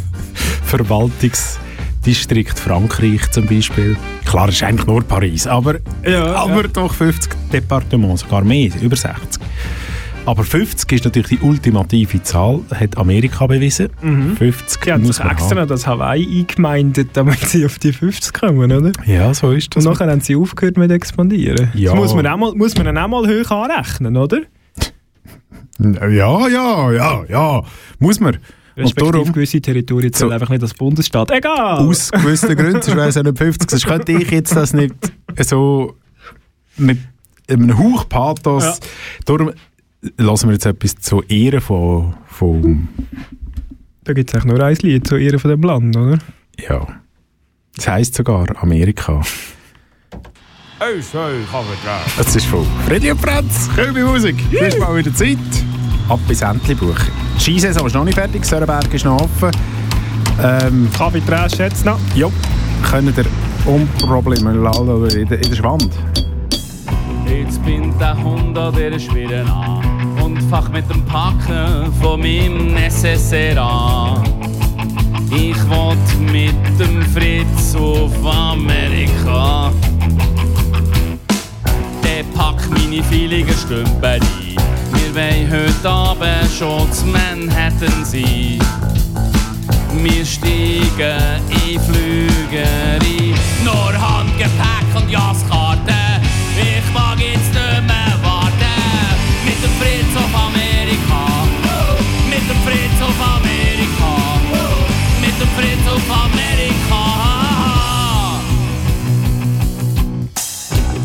Verwaltungsdistrikt 0.65 2.59
Frankreich 2.59 3.31
zum 3.31 3.45
Beispiel. 3.47 3.95
Klar, 4.25 4.49
es 4.49 4.55
ist 4.55 4.63
eigentlich 4.63 4.87
nur 4.87 5.01
Paris, 5.03 5.47
aber, 5.47 5.75
Ja, 6.05 6.35
aber 6.35 6.63
ja. 6.63 6.67
doch 6.67 6.93
50 6.93 7.31
Departements, 7.53 8.21
sogar 8.21 8.43
mehr, 8.43 8.69
über 8.81 8.97
60. 8.97 9.38
Aber 10.29 10.43
50 10.43 10.91
ist 10.91 11.05
natürlich 11.05 11.39
die 11.39 11.39
ultimative 11.39 12.21
Zahl, 12.21 12.59
hat 12.69 12.99
Amerika 12.99 13.47
bewiesen. 13.47 13.89
Mhm. 13.99 14.37
50 14.37 14.83
Sie 14.83 14.91
haben 14.91 15.01
muss 15.01 15.15
sich 15.15 15.25
extra 15.25 15.61
haben. 15.61 15.67
das 15.67 15.87
Hawaii 15.87 16.41
eingemeindet, 16.41 17.09
damit 17.13 17.39
sie 17.39 17.65
auf 17.65 17.79
die 17.79 17.91
50 17.91 18.31
kommen, 18.31 18.71
oder? 18.71 18.91
Ja, 19.07 19.33
so 19.33 19.51
ist 19.53 19.75
das. 19.75 19.83
Und 19.83 19.91
nachher 19.91 20.11
haben 20.11 20.21
sie 20.21 20.35
aufgehört 20.35 20.77
mit 20.77 20.91
expandieren. 20.91 21.71
Ja. 21.73 21.93
Das 21.93 21.99
muss 21.99 22.13
man, 22.13 22.27
auch 22.27 22.37
mal, 22.37 22.53
muss 22.53 22.75
man 22.77 22.85
dann 22.85 22.99
auch 22.99 23.07
mal 23.07 23.27
hoch 23.27 23.49
anrechnen, 23.49 24.17
oder? 24.17 24.41
Ja, 25.79 26.47
ja, 26.47 26.91
ja, 26.91 27.23
ja, 27.27 27.63
muss 27.97 28.19
man. 28.19 28.35
Und 28.35 28.83
Respektive 28.83 29.11
darum, 29.11 29.33
gewisse 29.33 29.61
Territorien 29.61 30.13
zählen 30.13 30.29
So. 30.29 30.33
einfach 30.35 30.49
nicht 30.49 30.61
als 30.61 30.75
Bundesstaat. 30.75 31.31
Egal! 31.31 31.87
aus 31.87 32.11
gewissen 32.11 32.55
Gründen, 32.55 32.83
sonst 32.83 32.95
wäre 32.95 33.07
es 33.07 33.15
ja 33.15 33.23
nicht 33.23 33.37
50. 33.39 33.71
Sonst 33.71 33.85
könnte 33.87 34.11
ich 34.11 34.29
jetzt 34.29 34.55
das 34.55 34.73
nicht 34.73 34.93
so 35.39 35.95
mit 36.77 36.99
einem 37.49 37.75
Hauch 37.79 38.07
Pathos. 38.07 38.63
Ja. 38.63 38.75
Darum 39.25 39.53
lassen 40.17 40.49
wir 40.49 40.53
jetzt 40.53 40.65
etwas 40.65 40.95
zur 40.95 41.29
Ehre 41.29 41.61
von, 41.61 42.15
von 42.25 42.87
Da 44.03 44.13
gibt 44.13 44.29
es 44.29 44.35
eigentlich 44.35 44.53
nur 44.53 44.63
ein 44.63 44.75
Lied 44.81 45.07
zu 45.07 45.15
Ehren 45.17 45.39
von 45.39 45.51
dem 45.51 45.61
Land, 45.61 45.95
oder? 45.95 46.19
ja. 46.57 46.87
Das 47.75 47.87
heisst 47.87 48.15
sogar 48.15 48.45
Amerika. 48.61 49.21
Das 52.17 52.35
ist 52.35 52.45
von 52.45 52.65
Freddy 52.85 53.11
und 53.11 53.21
Franz. 53.21 53.69
Kühlbe 53.73 54.03
Musik. 54.03 54.35
Es 54.51 54.73
ist 54.75 54.79
mal 54.79 54.95
wieder 54.97 55.13
Zeit. 55.13 55.37
Ab 56.09 56.19
bis 56.27 56.41
Entlebuch. 56.41 56.95
Die 57.37 57.39
Skisaison 57.41 57.87
ist 57.87 57.93
noch 57.93 58.03
nicht 58.03 58.15
fertig, 58.15 58.43
Sörenberg 58.43 58.93
ist 58.93 59.05
noch 59.05 59.21
offen. 59.21 59.51
Ähm, 60.41 60.89
Kaffee 60.97 61.21
Trash 61.21 61.53
jetzt 61.59 61.85
noch. 61.85 61.99
ja, 62.15 62.27
können 62.89 63.13
ihr 63.15 63.25
unproblematisch 63.65 65.15
in 65.15 65.27
der, 65.27 65.41
in 65.41 65.49
der 65.49 65.55
Schwand. 65.55 65.89
Jetzt 67.27 67.63
bin 67.63 67.97
der 67.99 68.21
Hund 68.21 68.57
an 68.57 68.73
der 68.73 68.97
Schwere 68.99 69.45
an 69.45 69.98
und 70.49 70.55
fach 70.55 70.69
mit 70.69 70.89
dem 70.89 71.03
Packen 71.05 71.91
von 72.01 72.19
meinem 72.19 72.73
Necessaire 72.73 73.61
an. 73.61 74.23
Ich 75.31 75.57
wollt 75.69 76.31
mit 76.31 76.55
dem 76.79 77.01
Fritz 77.13 77.75
auf 77.75 78.11
Amerika. 78.25 79.71
Der 82.03 82.23
packt 82.35 82.69
meine 82.71 83.03
feiligen 83.03 83.53
Stümper 83.53 84.13
ein. 84.13 84.21
Wir 84.93 85.15
wollen 85.15 85.51
heute 85.51 85.89
Abend 85.89 86.51
schon 86.57 86.91
zu 86.91 87.05
Manhattan 87.05 88.03
sein. 88.03 88.59
Wir 90.01 90.25
steigen 90.25 91.41
in 91.67 91.79
Flüger 91.79 92.67
ein. 93.01 93.35
Nur 93.63 93.93
Handgepäck 93.93 94.95
und 94.95 95.09
Jaskarte. 95.09 95.68
Dem 105.39 105.47
Fritz 105.55 105.87
auf 105.87 106.01
Amerika. 106.25 107.03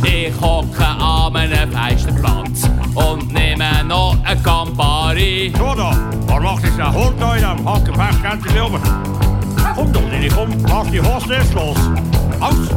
Ich 0.02 0.40
hocke 0.40 0.84
an 0.84 1.36
einem 1.36 1.70
Feisterplatz 1.70 2.68
und 2.94 3.32
nehme 3.32 3.84
noch 3.84 4.16
ein 4.24 4.42
Campari. 4.42 5.52
So 5.56 5.74
da, 5.74 5.96
was 6.26 6.42
macht 6.42 6.64
jetzt 6.64 6.78
der 6.78 6.92
Hund 6.92 7.14
da 7.20 7.36
in 7.36 7.44
einem 7.44 7.68
Handgepäck 7.68 8.22
ganz 8.22 8.44
oben? 8.60 8.80
Komm 9.76 9.92
doch, 9.92 10.10
Lili, 10.10 10.28
komm, 10.28 10.50
mach 10.68 10.86
die 10.90 11.00
Hose 11.00 11.34
erst 11.34 11.54
los. 11.54 11.78
Aus! 12.40 12.68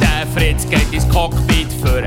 Der 0.00 0.26
Fritz 0.34 0.68
geht 0.68 0.92
ins 0.92 1.08
Cockpit 1.08 1.72
führen, 1.82 2.06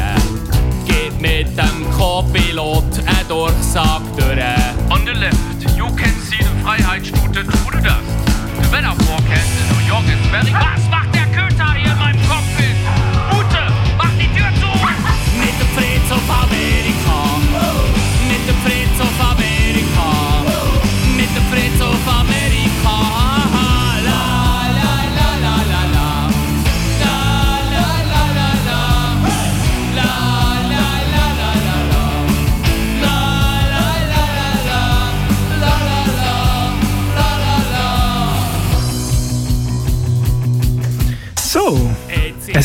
geht 0.86 1.20
mit 1.20 1.58
dem 1.58 1.92
Co-Pilot 1.98 2.84
einen 3.06 3.28
Durchsag 3.28 4.02
durch. 4.16 4.38
On 4.90 5.06
the 5.06 5.12
left, 5.12 5.57
you 5.90 5.96
can 5.96 6.14
see 6.20 6.38
the 6.38 6.50
Freiheitsstute 6.64 7.34
to 7.34 7.44
the 7.44 7.82
dust. 7.82 8.08
The 8.62 8.70
weather 8.72 8.96
forecast 9.06 9.52
in 9.60 9.66
New 9.72 9.84
York 9.88 10.06
is 10.06 10.20
very... 10.28 10.52
Was 10.52 10.90
macht 10.90 11.16
der 11.16 11.28
Köter 11.28 11.74
hier 11.74 11.92
in 11.92 12.17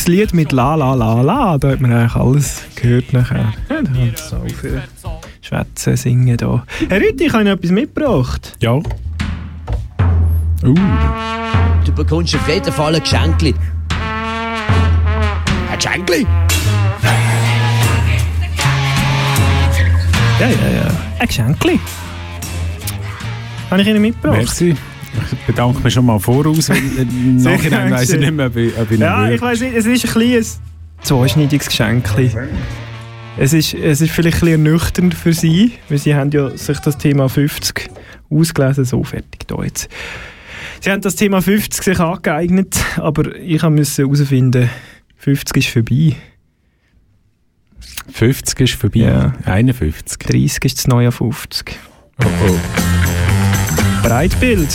ein 0.07 0.11
Lied 0.11 0.33
mit 0.33 0.51
La 0.51 0.75
La 0.75 0.93
La 0.93 1.21
La, 1.21 1.57
da 1.57 1.69
hat 1.69 1.81
man 1.81 1.91
eigentlich 1.91 2.15
alles 2.15 2.61
gehört 2.75 3.13
nachher. 3.13 3.53
Ja, 3.69 3.81
da 3.81 3.91
es 4.13 4.33
auch 4.33 4.47
für 4.49 4.81
Schwätzen, 5.41 5.97
Singen 5.97 6.37
da. 6.37 6.63
Herr 6.89 6.99
Rütti, 6.99 7.25
ich 7.25 7.33
habe 7.33 7.43
Ihnen 7.43 7.53
etwas 7.53 7.71
mitgebracht. 7.71 8.55
Ja. 8.59 8.73
Uh. 8.73 8.83
Du 11.85 11.91
bekommst 11.93 12.35
auf 12.35 12.47
jeden 12.47 12.71
Fall 12.71 12.95
ein 12.95 13.01
Geschenkli. 13.01 13.53
Ein 15.71 15.77
Geschenkli? 15.77 16.27
Ja, 20.39 20.47
ja, 20.47 20.75
ja. 20.75 20.87
Ein 21.19 21.27
Geschenkli. 21.27 21.79
Habe 23.69 23.81
ich 23.81 23.87
Ihnen 23.87 24.01
mitgebracht? 24.01 24.37
Merci. 24.37 24.75
Ich 25.31 25.39
bedanke 25.47 25.81
mich 25.81 25.93
schon 25.93 26.05
mal 26.05 26.19
voraus. 26.19 26.65
Sehr 26.65 26.75
Nachhinein 27.05 27.91
weiss 27.91 28.09
ich 28.09 28.19
nicht 28.19 28.33
mehr, 28.33 28.47
ob 28.47 28.55
ich, 28.55 28.77
ob 28.77 28.91
ich 28.91 28.99
Ja, 28.99 29.29
ich 29.29 29.41
weiß 29.41 29.61
nicht, 29.61 29.75
es 29.75 29.85
ist 29.85 30.05
ein 30.05 30.11
kleines 30.11 30.59
zweischneidiges 31.01 31.67
Geschenkli. 31.67 32.31
Es 33.37 33.53
ist, 33.53 33.73
es 33.73 34.01
ist 34.01 34.11
vielleicht 34.11 34.37
ein 34.37 34.41
bisschen 34.41 34.65
ernüchternd 34.65 35.13
für 35.13 35.33
Sie, 35.33 35.73
weil 35.89 35.97
Sie 35.97 36.15
haben 36.15 36.31
ja 36.31 36.55
sich 36.55 36.79
das 36.79 36.97
Thema 36.97 37.29
50 37.29 37.89
ausgelesen, 38.29 38.85
so 38.85 39.03
fertig 39.03 39.47
da 39.47 39.63
jetzt. 39.63 39.89
Sie 40.81 40.91
haben 40.91 41.01
das 41.01 41.15
Thema 41.15 41.41
50 41.41 41.83
sich 41.83 41.99
angeeignet, 41.99 42.75
aber 42.97 43.35
ich 43.35 43.63
musste 43.63 44.03
herausfinden, 44.03 44.69
50 45.17 45.57
ist 45.57 45.69
vorbei. 45.69 46.15
50 48.11 48.59
ist 48.59 48.73
vorbei. 48.75 48.99
Ja. 48.99 49.33
51. 49.45 50.19
30 50.19 50.65
ist 50.65 50.77
das 50.79 50.87
neue 50.87 51.11
50. 51.11 51.79
Oh 52.19 52.25
oh. 52.47 53.12
Breitbild. 54.03 54.69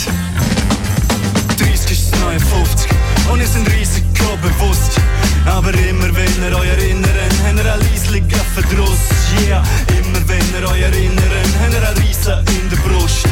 30 1.59 1.91
ist 1.91 2.11
das 2.11 2.19
neue 2.19 2.39
50 2.39 2.89
und 3.31 3.39
es 3.39 3.53
sind 3.53 3.69
Risiko 3.71 4.35
bewusst. 4.41 4.99
Aber 5.45 5.69
immer 5.69 6.09
wenn 6.15 6.43
ihr 6.43 6.57
euch 6.57 6.67
erinnern, 6.67 7.11
habt 7.45 7.63
ihr 7.63 7.73
ein 7.73 7.79
leisligen 7.79 8.41
Verdruss. 8.55 8.97
Yeah, 9.47 9.63
immer 9.99 10.27
wenn 10.27 10.41
ihr 10.59 10.67
euch 10.67 10.81
erinnern, 10.81 11.23
habt 11.61 11.73
ihr 11.73 11.89
ein 11.89 11.97
Riesen 11.97 12.39
in 12.59 12.69
der 12.71 12.77
Brust. 12.77 13.27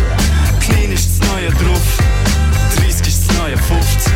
Klein 0.59 0.91
ist 0.91 1.19
das 1.19 1.29
neue 1.29 1.49
drauf, 1.49 1.97
30 2.75 3.07
ist 3.07 3.29
das 3.29 3.37
neue 3.37 3.57
50. 3.57 4.13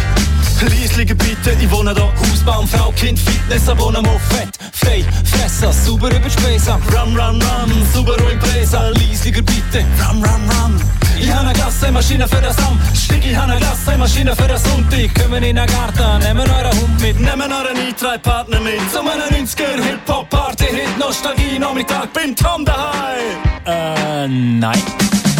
Leislige 0.69 1.15
bitte, 1.15 1.55
ich 1.59 1.71
wohne 1.71 1.93
da, 1.93 2.11
Hausbaum, 2.19 2.67
Frau, 2.67 2.91
Kind, 2.91 3.17
Fitness, 3.19 3.67
Abonnement, 3.67 4.19
Fett, 4.29 4.49
frei, 4.73 5.03
Fresser, 5.23 5.73
sauber 5.73 6.09
über 6.15 6.29
Spesa, 6.29 6.79
Rum, 6.93 7.15
Rum, 7.17 7.39
Rum, 7.41 7.71
Subaru 7.93 8.27
Impresa, 8.29 8.89
Leisliger 8.89 9.41
bitte, 9.41 9.83
Rum, 10.07 10.23
Rum, 10.23 10.49
Rum. 10.49 10.81
Ich 11.19 11.31
habe 11.31 11.47
eine 11.47 11.57
Gassenmaschine 11.57 12.27
für 12.27 12.41
den 12.41 12.53
Sam, 12.53 12.79
Stieg, 12.93 13.25
ich 13.25 13.35
habe 13.35 13.51
eine 13.51 13.61
Gassenmaschine 13.61 14.35
für 14.35 14.47
den 14.47 14.57
Sonntag. 14.57 15.15
Kommen 15.15 15.43
in 15.43 15.55
den 15.55 15.65
Garten, 15.65 16.23
nehmen 16.23 16.49
euren 16.49 16.79
Hund 16.79 17.01
mit, 17.01 17.19
nehmen 17.19 17.51
euren 17.51 17.77
Eintreibpartner 17.77 18.59
mit. 18.59 18.79
Zu 18.91 19.03
meiner 19.03 19.25
90er 19.27 19.83
Hip-Hop-Party, 19.83 20.65
Hit, 20.65 20.97
Nostalgie, 20.99 21.59
Nachmittag, 21.59 22.11
bin 22.13 22.35
Tom 22.35 22.65
daheim. 22.65 23.37
Äh, 23.65 24.27
nein. 24.27 24.81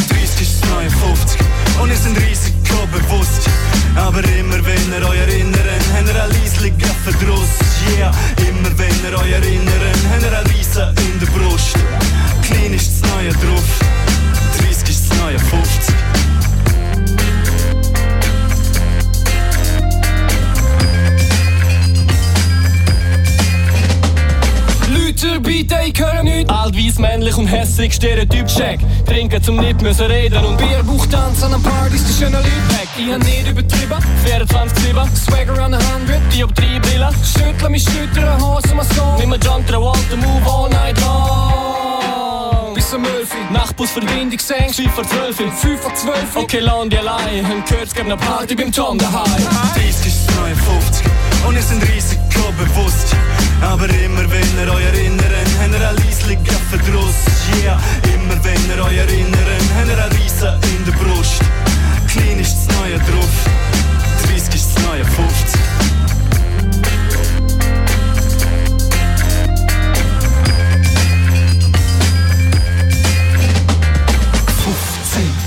30 0.10 0.42
ist 0.42 0.64
das 0.64 0.70
neue 0.70 0.90
50 0.90 1.40
und 1.82 1.92
es 1.92 2.04
sind 2.04 2.18
Risiko 2.18 2.88
bewusst. 2.92 3.50
Aber 3.96 4.24
immer 4.24 4.66
wenn 4.66 4.94
ihr 4.94 5.10
euch 5.10 5.20
erinnern, 5.20 5.60
habt 5.94 6.08
ihr 6.08 6.24
ein 6.24 6.30
leisligen 6.32 6.92
Verdruss. 7.04 7.60
Yeah, 7.98 8.12
immer 8.48 8.70
wenn 8.78 9.12
ihr 9.12 9.18
euch 9.18 9.32
erinnern, 9.32 9.96
habt 10.12 10.24
ihr 10.24 10.38
ein 10.38 10.46
Riesen 10.48 10.88
in 10.98 11.20
der 11.20 11.28
Brust. 11.28 11.76
Klein 12.44 12.74
ist 12.74 13.04
das 13.04 13.12
neue 13.12 13.30
drauf, 13.30 13.80
30 14.60 14.90
ist 14.90 15.12
das 15.12 15.18
neue 15.20 15.40
50. 15.40 16.01
Bieten, 25.14 25.78
ich 25.86 26.00
höre 26.00 26.24
nichts. 26.24 26.50
Alt, 26.50 26.76
weiss, 26.76 26.98
männlich 26.98 27.36
und 27.36 27.48
hässig, 27.48 27.94
Stereotyp 27.94 28.48
check. 28.48 28.80
Trinken 29.06 29.44
zum 29.44 29.58
nicht 29.58 29.82
müssen 29.82 30.06
reden 30.06 30.44
und 30.46 30.58
Bierbuch 30.58 31.06
tanzen 31.08 31.54
an 31.54 31.62
Partys, 31.62 32.06
die 32.06 32.14
schönen 32.14 32.34
Leute 32.34 32.46
weg. 32.46 32.88
Ich 32.98 33.12
hab 33.12 33.20
nicht 33.20 33.48
übertrieben, 33.48 33.98
24-7, 34.26 35.16
Swagger 35.16 35.64
an 35.64 35.72
der 35.72 35.82
100, 35.82 36.34
Dioptriebrille. 36.34 37.10
Schüttle 37.24 37.70
mich, 37.70 37.84
schüttere 37.84 38.38
Hose, 38.40 38.74
mein 38.74 38.86
Song. 38.96 39.18
Nimm 39.20 39.36
John 39.44 39.66
Travolta, 39.66 40.16
move 40.16 40.50
all 40.50 40.70
night 40.70 41.00
long. 41.02 42.74
Bis 42.74 42.94
11 42.94 43.04
Uhr, 43.04 43.52
Nachtbusverbindung, 43.52 44.40
Seng, 44.40 44.72
Schiff 44.74 44.92
vor 44.92 45.04
12 45.04 45.40
Uhr, 45.40 45.52
5 45.52 45.82
vor 45.82 45.94
12 45.94 46.36
Uhr. 46.36 46.44
Okay, 46.44 46.60
land 46.60 46.94
die 46.94 46.98
allein, 46.98 47.46
und 47.52 47.66
gehört's 47.66 47.94
gab 47.94 48.08
ne 48.08 48.16
Party 48.16 48.56
beim 48.56 48.72
Tom 48.72 48.98
daheim. 48.98 49.26
30 49.76 50.08
ist 50.08 50.28
das 50.28 50.36
neue 50.38 50.56
50 50.56 51.06
und 51.48 51.58
es 51.58 51.68
sind 51.70 51.84
Risiko 51.84 52.52
bewusst. 52.58 53.16
Aber 53.62 53.88
immer 53.90 54.30
wenn 54.30 54.58
ihr 54.60 54.74
euch 54.74 54.86
erinnern, 54.86 55.22
habt 55.60 55.74
ihr 55.74 55.90
ein 55.90 55.96
leisligen 55.98 56.58
Verdruss. 56.70 57.16
Yeah, 57.64 57.80
immer 58.14 58.44
wenn 58.44 58.70
ihr 58.70 58.84
euch 58.84 58.98
erinnern, 58.98 59.62
habt 59.78 59.88
ihr 59.88 60.04
ein 60.04 60.12
Riesen 60.12 60.54
in 60.78 60.86
der 60.86 60.92
Brust. 60.94 61.42
Klein 62.08 62.40
ist 62.40 62.56
das 62.56 62.78
neue 62.78 62.98
drauf, 62.98 63.34
30 64.28 64.56
ist 64.56 64.76
das 64.76 64.84
neue 64.84 65.06
50. 65.06 65.62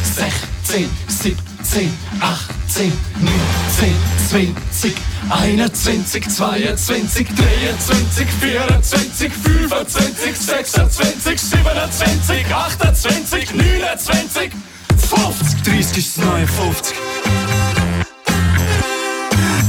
Sechzehn, 0.03 0.91
17, 1.09 1.93
18, 2.21 2.93
19, 3.21 3.95
20, 4.29 4.95
21, 5.31 6.29
22, 6.29 7.29
23, 7.29 8.29
24, 8.41 9.33
25, 9.33 10.37
26, 10.37 11.41
27, 11.41 12.55
28, 12.55 13.55
29, 13.55 14.51
50. 14.97 15.63
30 15.63 15.99
ist 15.99 16.19
das 16.19 16.25
neue 16.25 16.47
50. 16.47 16.97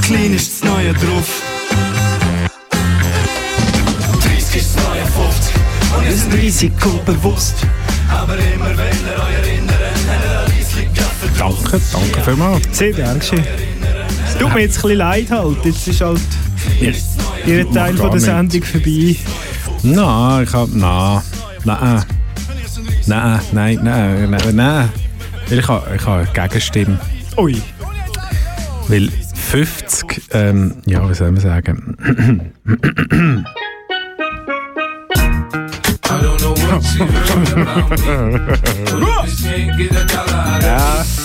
Klein 0.03 0.33
ist 0.33 0.51
das 0.51 0.69
neue 0.69 0.93
drauf. 0.93 1.41
30 4.21 4.55
ist 4.55 4.75
das 4.75 4.83
neue 4.83 5.05
50. 5.05 5.55
Und 5.97 6.07
es 6.07 6.21
sind 6.21 6.33
Risiko 6.33 6.89
bewusst. 7.05 7.55
Aber 8.11 8.37
immer 8.37 8.77
wenn 8.77 8.97
ihr 9.05 9.23
euch 9.23 9.47
erinnert, 9.47 9.84
Danke, 11.37 11.81
danke 11.91 12.21
vielmals. 12.23 12.61
Sehr 12.71 12.91
gern 12.91 13.19
geschehen. 13.19 13.43
Es 14.27 14.37
tut 14.37 14.53
mir 14.53 14.61
jetzt 14.61 14.77
ein 14.77 14.81
bisschen 14.81 14.97
leid 14.97 15.31
halt. 15.31 15.65
Jetzt 15.65 15.87
ist 15.87 16.01
halt 16.01 16.21
Ihr 17.45 17.71
Teil 17.71 17.95
von 17.95 18.11
der 18.11 18.19
Sendung 18.19 18.63
vorbei. 18.63 19.15
Nein, 19.83 20.43
ich 20.43 20.53
hab. 20.53 20.69
Nein. 20.73 21.21
Nein. 21.63 22.03
Nein, 23.07 23.39
nein, 23.51 23.79
nein, 23.83 24.29
nein, 24.31 24.55
nein. 24.55 24.89
Weil 25.47 25.59
ich 25.59 25.67
habe, 25.67 25.95
ich 25.95 26.05
habe 26.05 26.21
eine 26.21 26.47
Gegenstimme. 26.47 26.99
Ui. 27.37 27.61
Weil 28.87 29.09
50, 29.09 30.21
ähm, 30.31 30.75
ja, 30.85 31.07
wie 31.07 31.13
soll 31.13 31.31
man 31.31 31.41
sagen? 31.41 31.97
I 36.07 36.11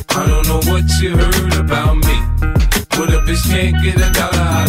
I 0.13 0.27
don't 0.27 0.45
know 0.47 0.71
what 0.71 0.83
you 1.01 1.15
heard 1.15 1.55
about 1.55 1.95
me. 1.95 2.17
But 2.97 3.13
a 3.13 3.19
bitch 3.25 3.43
can't 3.49 3.75
get 3.83 3.95
a 3.95 4.11
dollar 4.11 4.60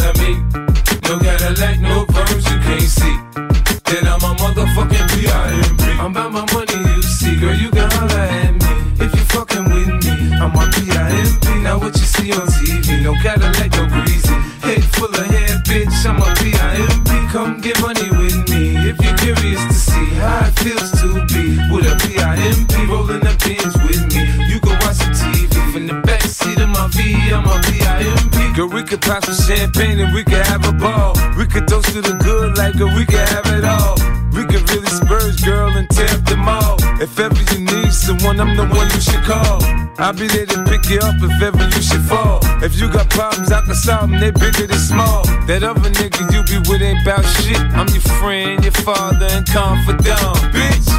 I'll 40.02 40.12
be 40.12 40.26
there 40.26 40.46
to 40.46 40.64
pick 40.64 40.90
you 40.90 40.98
up 40.98 41.14
if 41.22 41.40
ever 41.40 41.62
you 41.62 41.80
should 41.80 42.02
fall. 42.02 42.40
If 42.58 42.74
you 42.74 42.90
got 42.90 43.08
problems, 43.08 43.52
I 43.52 43.60
can 43.60 43.72
solve 43.72 44.10
them, 44.10 44.18
they 44.18 44.32
bigger 44.32 44.66
than 44.66 44.82
small. 44.82 45.22
That 45.46 45.62
other 45.62 45.90
nigga 45.94 46.26
you 46.34 46.42
be 46.42 46.58
with 46.68 46.82
ain't 46.82 47.06
bout 47.06 47.22
shit. 47.38 47.56
I'm 47.78 47.86
your 47.86 48.02
friend, 48.18 48.58
your 48.64 48.74
father, 48.82 49.30
and 49.30 49.46
confidant, 49.46 50.42
bitch. 50.50 50.90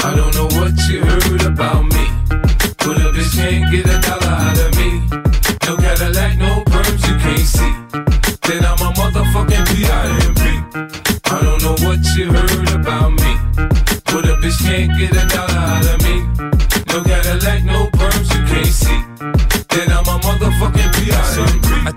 I 0.00 0.16
don't 0.16 0.32
know 0.32 0.48
what 0.56 0.72
you 0.88 1.04
heard 1.04 1.44
about 1.44 1.84
me. 1.84 2.04
But 2.80 2.96
a 3.04 3.12
bitch 3.12 3.36
can't 3.36 3.68
get 3.68 3.92
a 3.92 4.00
dollar 4.00 4.32
out 4.32 4.56
of 4.56 4.72
me. 4.80 5.04
No 5.68 5.76
Cadillac, 5.76 6.38
no 6.40 6.43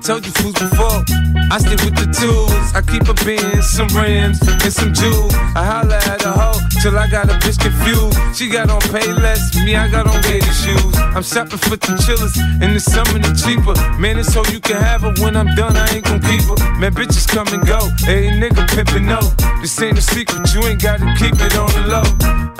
told 0.07 0.25
you 0.25 0.31
fools 0.31 0.53
before, 0.53 1.03
I 1.51 1.57
stick 1.57 1.83
with 1.83 1.95
the 1.95 2.07
tools. 2.07 2.71
I 2.73 2.81
keep 2.81 3.09
a 3.09 3.13
bin, 3.25 3.61
some 3.61 3.89
rims, 3.89 4.39
and 4.47 4.71
some 4.71 4.93
jewels. 4.93 5.33
I 5.53 5.65
holla 5.65 5.97
at 5.97 6.23
a 6.23 6.31
hoe 6.31 6.56
till 6.87 6.97
I 6.97 7.07
got 7.07 7.29
a 7.29 7.35
bitch 7.43 7.59
confused. 7.59 8.17
She 8.37 8.49
got 8.49 8.69
on 8.69 8.79
pay 8.93 9.11
less, 9.11 9.55
me, 9.65 9.75
I 9.75 9.89
got 9.89 10.07
on 10.07 10.21
gator 10.21 10.55
shoes. 10.63 10.95
I'm 11.15 11.23
shopping 11.23 11.59
for 11.59 11.75
the 11.75 11.93
chillers, 12.05 12.35
and 12.63 12.75
the 12.75 12.79
summer 12.79 13.19
the 13.19 13.33
cheaper. 13.35 13.75
Man, 13.99 14.17
it's 14.17 14.31
so 14.31 14.41
you 14.53 14.59
can 14.59 14.77
have 14.77 15.01
her 15.01 15.13
when 15.21 15.35
I'm 15.35 15.53
done, 15.55 15.75
I 15.75 15.87
ain't 15.95 16.05
gon' 16.05 16.21
keep 16.21 16.43
her. 16.47 16.57
Man, 16.79 16.93
bitches 16.93 17.27
come 17.27 17.47
and 17.51 17.65
go, 17.67 17.79
hey 18.07 18.31
nigga 18.31 18.63
pimpin' 18.73 19.05
no. 19.05 19.19
This 19.61 19.81
ain't 19.81 19.97
a 19.97 20.01
secret, 20.01 20.53
you 20.53 20.63
ain't 20.63 20.81
gotta 20.81 21.07
keep 21.19 21.35
it 21.35 21.55
on 21.57 21.71
the 21.77 21.83
low. 21.93 22.07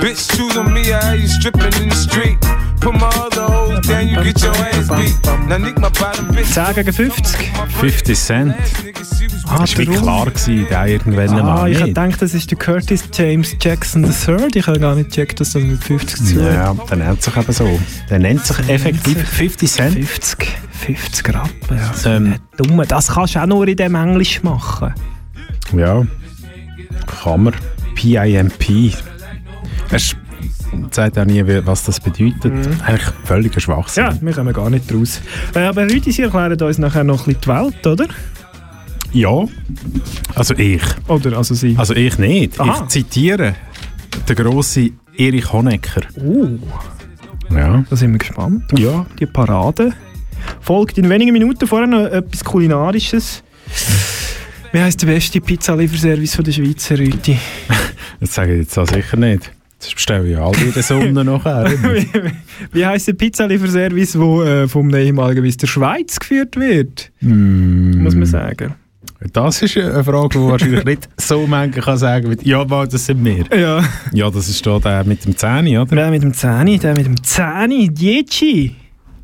Bitch, 0.02 0.22
choose 0.36 0.58
on 0.58 0.74
me, 0.74 0.92
I 0.92 1.02
have 1.12 1.20
you 1.20 1.28
stripping 1.28 1.76
in 1.82 1.90
the 1.90 1.96
street. 1.96 2.38
Put 2.82 2.96
my 2.96 3.12
other 3.26 3.48
hoes 3.48 3.80
down, 3.88 4.08
you 4.08 4.16
get 4.24 4.42
your 4.42 4.56
ass 4.56 4.90
beat. 4.98 5.16
Now 5.48 5.58
nick 5.58 5.80
my 5.80 5.90
bottom 5.90 6.28
bitch. 6.36 6.54
10 6.54 6.76
gegen 6.76 6.94
50. 6.94 7.24
50 7.80 8.14
Cent. 8.16 9.17
Ah, 9.50 9.60
das 9.60 9.78
war 9.78 9.86
klar, 9.86 10.26
gewesen, 10.26 10.68
der 10.70 10.86
irgendwann 10.88 11.30
Ah, 11.30 11.44
mal 11.44 11.68
ich 11.72 11.78
nicht. 11.78 11.80
hätte 11.88 11.94
gedacht, 11.94 12.22
das 12.22 12.34
ist 12.34 12.52
der 12.52 12.58
Curtis 12.58 13.04
James 13.14 13.56
Jackson 13.62 14.04
III. 14.04 14.48
Ich 14.54 14.68
habe 14.68 14.80
gar 14.80 14.96
nicht 14.96 15.10
gecheckt, 15.10 15.40
dass 15.40 15.54
das 15.54 15.64
mit 15.64 15.84
50 15.84 16.26
zu. 16.26 16.40
Ja, 16.42 16.74
der 16.74 16.98
nennt 16.98 17.22
sich 17.22 17.36
eben 17.38 17.52
so. 17.54 17.80
Der 18.10 18.20
nennt 18.20 18.46
sich 18.46 18.58
effektiv 18.70 19.18
50 19.28 19.72
Cent. 19.72 19.94
50, 19.94 20.48
50 20.72 21.30
Rappen. 21.34 21.78
Ja. 21.78 22.12
Ähm, 22.16 22.36
Dumme, 22.58 22.86
das 22.86 23.08
kannst 23.08 23.36
du 23.36 23.40
auch 23.42 23.46
nur 23.48 23.68
in 23.68 23.76
dem 23.78 23.96
Englisch 23.96 24.44
machen. 24.44 24.94
Ja, 25.76 26.06
kann 27.24 27.44
man. 27.44 27.54
PIMP. 27.96 28.94
Es 29.90 30.16
sagt 30.92 31.18
auch 31.18 31.26
nie, 31.26 31.44
was 31.66 31.84
das 31.86 32.00
bedeutet. 32.00 32.46
Mhm. 32.54 32.82
Eigentlich 32.86 33.08
völliger 33.24 33.60
Schwachsinn. 33.60 34.04
Ja, 34.04 34.14
wir 34.22 34.34
kommen 34.34 34.54
gar 34.54 34.70
nicht 34.70 34.94
raus. 34.94 35.22
Äh, 35.56 35.60
aber 35.62 35.84
heute, 35.84 36.12
Sie 36.12 36.22
erklären 36.22 36.62
uns 36.62 36.78
nachher 36.78 37.04
noch 37.04 37.26
ein 37.28 37.34
bisschen 37.36 37.42
die 37.42 37.48
Welt, 37.48 37.88
oder? 37.88 38.06
Ja, 39.14 39.46
also 40.36 40.54
ich. 40.56 40.82
Oder 41.08 41.38
also 41.38 41.54
Sie? 41.56 41.76
Also 41.78 41.94
ich 41.96 42.18
nicht. 42.18 42.60
Aha. 42.60 42.84
Ich 42.84 42.88
zitiere 42.90 43.56
den 44.28 44.36
grossen 44.36 45.00
Erich 45.18 45.52
Honecker. 45.52 46.02
Oh, 46.24 46.48
Ja. 47.54 47.84
da 47.90 47.96
sind 47.96 48.12
wir 48.12 48.20
gespannt. 48.20 48.64
auf 48.72 48.80
Ja. 48.80 49.06
Die 49.20 49.26
Parade 49.26 49.94
folgt 50.62 50.98
in 50.98 51.10
wenigen 51.10 51.34
Minuten 51.34 51.66
vorher 51.68 51.88
noch 51.88 52.06
etwas 52.06 52.44
Kulinarisches. 52.44 53.44
Wie 54.74 54.80
heisst 54.80 55.02
der 55.02 55.08
beste 55.08 55.40
Pizzalieferservice 55.42 56.38
der 56.44 56.52
Schweiz, 56.52 56.90
Herr 56.90 57.00
Rüti? 57.00 57.38
Das 58.20 58.34
sage 58.34 58.54
ich 58.54 58.62
jetzt 58.62 58.78
auch 58.80 58.88
sicher 58.88 59.16
nicht. 59.16 59.52
Das 59.80 59.94
bestellen 59.94 60.32
ja 60.32 60.40
alle 60.44 60.58
in 60.58 60.74
der 60.74 60.82
Sonne 60.82 61.24
nachher. 61.24 61.66
wie 61.84 62.08
wie 62.74 62.86
heisst 62.86 63.08
der 63.08 63.14
Pizzalieferservice, 63.14 64.14
der 64.14 64.22
äh, 64.64 64.68
vom 64.68 64.94
ehemaligen 64.94 65.44
der 65.58 65.68
Schweiz 65.68 66.20
geführt 66.20 66.56
wird? 66.56 67.12
Mm, 67.22 68.02
Muss 68.02 68.16
man 68.16 68.26
sagen. 68.26 68.74
Das 69.34 69.62
ist 69.62 69.78
eine 69.78 70.04
Frage, 70.04 70.40
die 70.40 70.46
wahrscheinlich 70.46 70.86
nicht 70.86 71.10
so 71.18 71.48
manche 71.48 71.82
kann 71.82 71.98
sagen 71.98 72.32
wie, 72.32 72.50
ja, 72.50 72.64
mal, 72.66 72.88
das 72.88 73.06
sind 73.06 73.24
wir. 73.24 73.46
Ja. 73.58 73.84
Ja, 74.14 74.30
das 74.30 74.48
ist 74.48 74.66
da 74.66 74.80
der 74.80 75.04
mit 75.04 75.26
dem 75.26 75.36
Zähne, 75.36 75.82
oder? 75.82 75.96
Der 75.96 76.12
mit 76.12 76.24
dem 76.24 76.34
Zähne, 76.34 76.78
der 76.78 76.96
mit 76.96 77.06
dem 77.06 77.24
Zähne, 77.24 77.90
Dieci. 77.90 78.76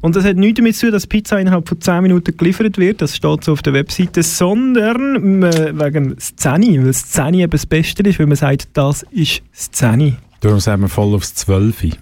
Und 0.02 0.18
das 0.18 0.26
hat 0.26 0.36
nichts 0.36 0.58
damit 0.58 0.76
zu 0.76 0.88
tun, 0.88 0.92
dass 0.92 1.08
Pizza 1.08 1.40
innerhalb 1.40 1.70
von 1.70 1.80
10 1.80 2.02
Minuten 2.02 2.36
geliefert 2.36 2.78
wird, 2.78 3.02
das 3.02 3.16
steht 3.16 3.44
so 3.46 3.54
auf 3.54 3.62
der 3.62 3.72
Webseite, 3.72 4.22
sondern 4.22 5.44
äh, 5.44 5.72
wegen 5.74 6.16
das 6.16 6.36
Zähne, 6.36 6.80
weil 6.80 6.88
das 6.88 7.10
Zähne 7.10 7.38
eben 7.38 7.52
das 7.52 7.66
Beste 7.66 8.04
ist, 8.04 8.20
weil 8.20 8.26
man 8.26 8.36
sagt, 8.36 8.68
das 8.74 9.04
ist 9.12 9.44
das 9.54 9.72
Zähne. 9.72 10.18
Darum 10.42 10.60
sagen 10.60 10.82
wir 10.82 10.90
voll 10.90 11.16
aufs 11.16 11.36
12. 11.36 11.96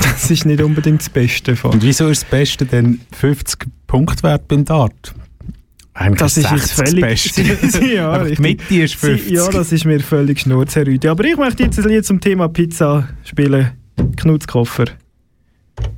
Das 0.00 0.30
ist 0.30 0.46
nicht 0.46 0.62
unbedingt 0.62 1.00
das 1.00 1.10
Beste 1.10 1.54
von. 1.54 1.72
Und 1.72 1.82
wieso 1.82 2.08
ist 2.08 2.22
das 2.22 2.30
Beste 2.30 2.64
denn 2.64 3.00
50 3.12 3.68
Punktwert 3.86 4.48
beim 4.48 4.64
Dart? 4.64 5.14
Eigentlich 5.98 6.18
Das 6.20 6.36
ist 6.36 6.48
jetzt 6.48 6.76
60 6.76 7.00
völlig... 7.00 7.22
das 7.24 7.32
Beste. 7.32 7.84
ja, 7.94 8.22
die. 8.22 8.40
Mitte 8.40 8.82
ist 8.82 8.94
50. 8.94 9.32
Ja, 9.32 9.48
das 9.48 9.72
ist 9.72 9.84
mir 9.84 9.98
völlig 9.98 10.38
schnurz, 10.38 10.76
Herr 10.76 10.86
Rüdi. 10.86 11.08
Aber 11.08 11.24
ich 11.24 11.36
möchte 11.36 11.64
jetzt 11.64 11.78
ein 11.78 11.88
Lied 11.88 12.06
zum 12.06 12.20
Thema 12.20 12.48
Pizza 12.48 13.08
spielen. 13.24 13.72
Knutzkoffer. 14.16 14.84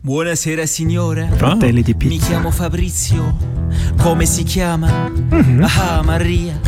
Buonasera 0.03 0.67
signora, 0.67 1.29
Fratelli 1.37 1.83
di 1.83 1.95
mi 2.05 2.19
chiamo 2.19 2.51
Fabrizio, 2.51 3.37
come 3.97 4.27
si 4.27 4.43
chiama? 4.43 5.11
Ah 5.63 6.03
Maria, 6.03 6.61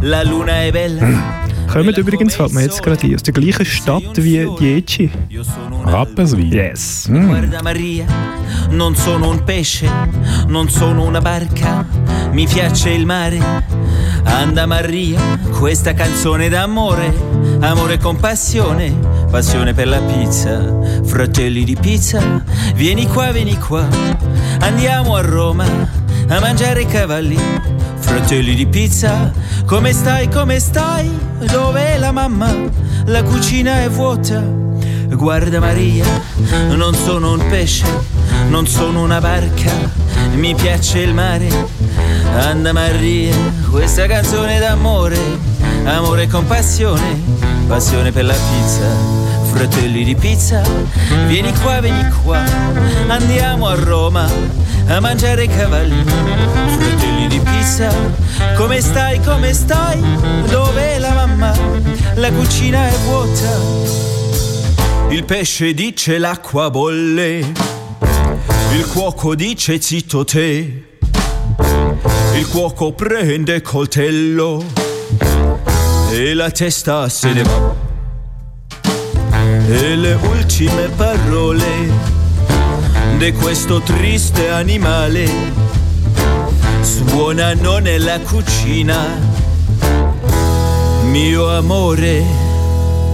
la 0.00 0.22
luna 0.22 0.62
è 0.62 0.70
bella. 0.70 1.50
Kommen 1.72 1.94
übrigens, 1.94 2.34
fällt 2.34 2.52
mir 2.52 2.62
jetzt 2.62 2.82
gerade 2.82 3.00
ein, 3.06 3.14
aus 3.14 3.22
der 3.22 3.32
gleichen 3.32 3.64
Stadt 3.64 4.16
wie 4.16 4.46
Dieci. 4.60 5.10
Rapperswil. 5.84 6.52
Yes. 6.52 7.08
Guarda 7.10 7.62
Maria, 7.62 8.04
non 8.68 8.94
sono 8.94 9.30
un 9.30 9.42
pesce, 9.42 9.88
non 10.48 10.68
sono 10.68 11.04
una 11.04 11.22
barca, 11.22 11.86
mi 12.32 12.46
piace 12.46 12.90
il 12.90 13.06
mare. 13.06 13.40
Anda 14.24 14.66
Maria, 14.66 15.18
questa 15.58 15.94
canzone 15.94 16.50
d'amore, 16.50 17.10
amore 17.60 17.96
con 17.96 18.16
passione, 18.16 18.94
passione 19.30 19.72
per 19.72 19.88
la 19.88 20.00
pizza, 20.00 20.78
fratelli 21.04 21.64
di 21.64 21.76
pizza, 21.80 22.44
vieni 22.74 23.06
qua, 23.06 23.32
vieni 23.32 23.56
qua, 23.56 23.88
andiamo 24.60 25.16
a 25.16 25.22
Roma 25.22 25.64
a 26.28 26.40
mangiare 26.40 26.82
i 26.82 26.86
cavalli, 26.86 27.38
fratelli 28.02 28.54
di 28.54 28.66
pizza, 28.66 29.32
come 29.64 29.92
stai, 29.92 30.28
come 30.28 30.58
stai, 30.58 31.10
dov'è 31.50 31.98
la 31.98 32.12
mamma, 32.12 32.52
la 33.06 33.22
cucina 33.22 33.82
è 33.82 33.88
vuota, 33.88 34.60
Guarda 35.14 35.60
Maria, 35.60 36.04
non 36.70 36.94
sono 36.94 37.32
un 37.32 37.46
pesce, 37.48 37.84
non 38.48 38.66
sono 38.66 39.02
una 39.02 39.20
barca, 39.20 39.70
mi 40.34 40.54
piace 40.54 41.00
il 41.00 41.14
mare. 41.14 41.48
Anda 42.34 42.72
Maria, 42.72 43.36
questa 43.70 44.06
canzone 44.06 44.58
d'amore, 44.58 45.18
amore 45.84 46.26
con 46.28 46.46
passione, 46.46 47.20
passione 47.68 48.10
per 48.10 48.24
la 48.24 48.34
pizza, 48.34 49.21
fratelli 49.52 50.02
di 50.02 50.14
pizza. 50.14 50.62
Vieni 51.26 51.52
qua, 51.60 51.80
vieni 51.80 52.08
qua, 52.24 52.42
andiamo 53.06 53.68
a 53.68 53.74
Roma 53.74 54.26
a 54.88 55.00
mangiare 55.00 55.46
cavalli, 55.46 56.04
fratelli 56.78 57.28
di 57.28 57.38
pizza. 57.38 57.92
Come 58.56 58.80
stai, 58.80 59.20
come 59.20 59.52
stai? 59.52 60.00
Dov'è 60.48 60.98
la 60.98 61.12
mamma? 61.12 61.54
La 62.14 62.32
cucina 62.32 62.88
è 62.88 62.96
vuota. 63.04 63.60
Il 65.10 65.24
pesce 65.24 65.74
dice 65.74 66.18
l'acqua 66.18 66.70
bolle, 66.70 67.38
il 67.38 68.86
cuoco 68.90 69.34
dice 69.34 69.80
zitto 69.80 70.24
te, 70.24 70.84
il 72.34 72.48
cuoco 72.48 72.92
prende 72.92 73.60
coltello 73.60 74.64
e 76.10 76.32
la 76.32 76.50
testa 76.50 77.08
se 77.10 77.32
ne 77.32 77.42
va. 77.42 77.91
E 79.68 79.96
le 79.96 80.14
ultime 80.14 80.88
parole 80.96 81.90
di 83.18 83.32
questo 83.32 83.80
triste 83.80 84.50
animale 84.50 85.30
suonano 86.80 87.78
nella 87.78 88.18
cucina. 88.20 88.98
Mio 91.04 91.56
amore 91.56 92.24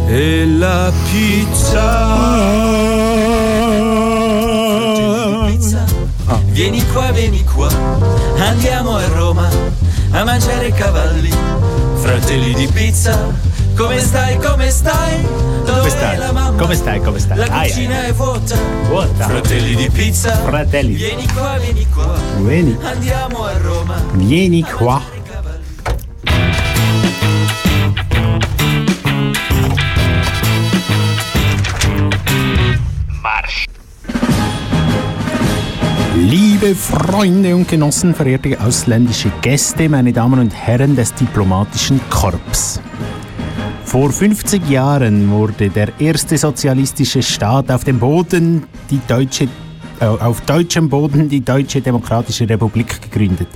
e 0.07 0.47
la 0.47 0.91
pizza. 1.11 2.67
Vieni 6.51 6.85
qua, 6.89 7.13
vieni 7.13 7.45
qua, 7.45 7.69
andiamo 8.39 8.97
a 8.97 9.07
Roma 9.09 9.49
a 10.11 10.25
mangiare 10.25 10.73
cavalli. 10.73 11.31
Fratelli 12.01 12.53
di 12.55 12.67
pizza, 12.67 13.33
come 13.79 14.01
stai, 14.01 14.37
come 14.39 14.71
stai? 14.71 15.23
Dove 15.65 15.79
Come 15.79 15.91
stai? 15.91 16.17
la 16.19 16.33
mamma? 16.33 16.61
Come 16.61 16.75
stai? 16.75 17.01
Come 17.01 17.19
stai? 17.21 17.39
La 17.39 17.49
cucina 17.49 18.01
ai. 18.01 18.09
è 18.09 18.13
vuota. 18.13 18.57
Vuota. 18.89 19.29
Fratelli 19.29 19.75
di 19.77 19.89
pizza. 19.91 20.35
Fratelli. 20.35 20.95
Vieni 20.95 21.27
qua, 21.33 21.57
vieni 21.59 21.87
qua. 21.89 22.13
Vieni. 22.39 22.77
Andiamo 22.83 23.45
a 23.45 23.57
Roma. 23.59 23.95
Vieni 24.15 24.63
qua. 24.63 25.01
Liebe 36.17 36.75
Freunde 36.75 37.55
und 37.55 37.69
Genossen, 37.69 38.13
verehrte 38.13 38.59
ausländische 38.61 39.31
Gäste, 39.41 39.89
meine 39.89 40.13
Damen 40.13 40.41
und 40.41 40.53
Herren 40.53 40.97
des 40.97 41.15
diplomatischen 41.15 42.01
Korps. 42.11 42.81
Vor 43.89 44.13
50 44.13 44.69
Jahren 44.69 45.31
wurde 45.31 45.71
der 45.71 45.99
erste 45.99 46.37
sozialistische 46.37 47.23
Staat 47.23 47.71
auf 47.71 47.85
dem 47.85 47.99
Boden, 47.99 48.65
die 48.91 49.01
deutsche, 49.09 49.49
äh, 49.99 50.05
auf 50.05 50.43
deutschem 50.43 50.91
Boden, 50.91 51.31
die 51.31 51.41
Deutsche 51.41 51.81
Demokratische 51.81 52.47
Republik 52.47 53.01
gegründet. 53.01 53.49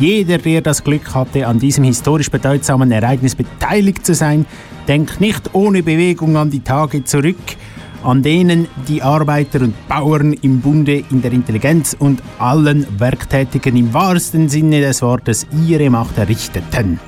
Jeder, 0.00 0.38
der 0.38 0.60
das 0.60 0.82
Glück 0.82 1.14
hatte, 1.14 1.46
an 1.46 1.60
diesem 1.60 1.84
historisch 1.84 2.32
bedeutsamen 2.32 2.90
Ereignis 2.90 3.36
beteiligt 3.36 4.04
zu 4.04 4.16
sein, 4.16 4.44
denkt 4.88 5.20
nicht 5.20 5.54
ohne 5.54 5.84
Bewegung 5.84 6.36
an 6.36 6.50
die 6.50 6.64
Tage 6.64 7.04
zurück, 7.04 7.36
an 8.02 8.24
denen 8.24 8.66
die 8.88 9.02
Arbeiter 9.02 9.60
und 9.60 9.74
Bauern 9.86 10.32
im 10.32 10.62
Bunde 10.62 11.04
in 11.12 11.22
der 11.22 11.30
Intelligenz 11.30 11.94
und 11.96 12.20
allen 12.40 12.88
Werktätigen 12.98 13.76
im 13.76 13.94
wahrsten 13.94 14.48
Sinne 14.48 14.80
des 14.80 15.00
Wortes 15.00 15.46
ihre 15.64 15.90
Macht 15.90 16.18
errichteten. 16.18 16.98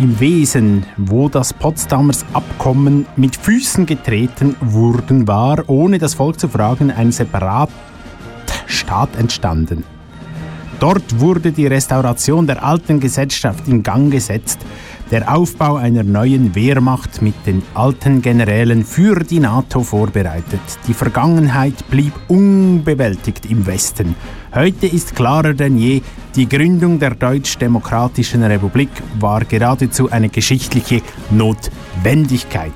Im 0.00 0.18
Wesen, 0.18 0.86
wo 0.96 1.28
das 1.28 1.52
Potsdamers 1.52 2.24
Abkommen 2.32 3.04
mit 3.16 3.36
Füßen 3.36 3.84
getreten 3.84 4.56
worden 4.62 5.28
war, 5.28 5.68
ohne 5.68 5.98
das 5.98 6.14
Volk 6.14 6.40
zu 6.40 6.48
fragen, 6.48 6.90
ein 6.90 7.12
Separatstaat 7.12 7.70
entstanden. 9.18 9.84
Dort 10.78 11.20
wurde 11.20 11.52
die 11.52 11.66
Restauration 11.66 12.46
der 12.46 12.64
alten 12.64 12.98
Gesellschaft 12.98 13.68
in 13.68 13.82
Gang 13.82 14.10
gesetzt, 14.10 14.60
der 15.10 15.36
Aufbau 15.36 15.76
einer 15.76 16.02
neuen 16.02 16.54
Wehrmacht 16.54 17.20
mit 17.20 17.34
den 17.44 17.62
alten 17.74 18.22
Generälen 18.22 18.86
für 18.86 19.16
die 19.16 19.40
NATO 19.40 19.82
vorbereitet. 19.82 20.60
Die 20.88 20.94
Vergangenheit 20.94 21.90
blieb 21.90 22.14
unbewältigt 22.28 23.44
im 23.44 23.66
Westen. 23.66 24.14
Heute 24.52 24.88
ist 24.88 25.14
klarer 25.14 25.54
denn 25.54 25.78
je, 25.78 26.02
die 26.34 26.48
Gründung 26.48 26.98
der 26.98 27.14
Deutsch-Demokratischen 27.14 28.42
Republik 28.42 28.90
war 29.20 29.44
geradezu 29.44 30.10
eine 30.10 30.28
geschichtliche 30.28 31.02
Notwendigkeit. 31.30 32.72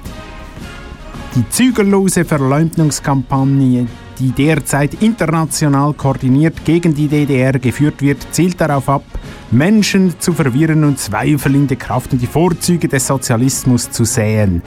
Die 1.34 1.48
zügellose 1.48 2.24
Verleumdungskampagne, 2.24 3.88
die 4.20 4.30
derzeit 4.30 5.02
international 5.02 5.94
koordiniert 5.94 6.64
gegen 6.64 6.94
die 6.94 7.08
DDR 7.08 7.58
geführt 7.58 8.00
wird, 8.00 8.24
zielt 8.30 8.60
darauf 8.60 8.88
ab, 8.88 9.04
Menschen 9.50 10.14
zu 10.20 10.32
verwirren 10.32 10.84
und 10.84 11.00
Zweifel 11.00 11.56
in 11.56 11.66
die 11.66 11.74
Kraft 11.74 12.12
und 12.12 12.22
die 12.22 12.28
Vorzüge 12.28 12.86
des 12.86 13.08
Sozialismus 13.08 13.90
zu 13.90 14.04
säen. 14.04 14.62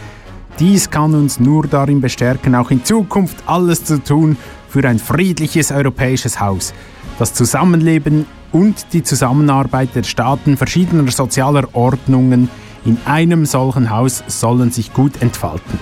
Dies 0.60 0.90
kann 0.90 1.14
uns 1.14 1.40
nur 1.40 1.68
darin 1.68 2.02
bestärken, 2.02 2.54
auch 2.54 2.70
in 2.70 2.84
Zukunft 2.84 3.38
alles 3.46 3.86
zu 3.86 4.04
tun 4.04 4.36
für 4.68 4.86
ein 4.86 5.00
friedliches 5.00 5.72
europäisches 5.72 6.40
Haus. 6.42 6.74
Das 7.20 7.34
Zusammenleben 7.34 8.26
und 8.52 8.94
die 8.94 9.04
Zusammenarbeit 9.04 9.96
der 9.96 10.04
Staaten 10.04 10.56
verschiedener 10.58 11.10
sozialer 11.12 11.68
Ordnungen 11.74 12.50
in 12.86 12.98
einem 13.06 13.46
solchen 13.46 13.90
Haus 13.90 14.24
sollen 14.28 14.72
sich 14.72 14.94
gut 14.94 15.22
entfalten. 15.22 15.80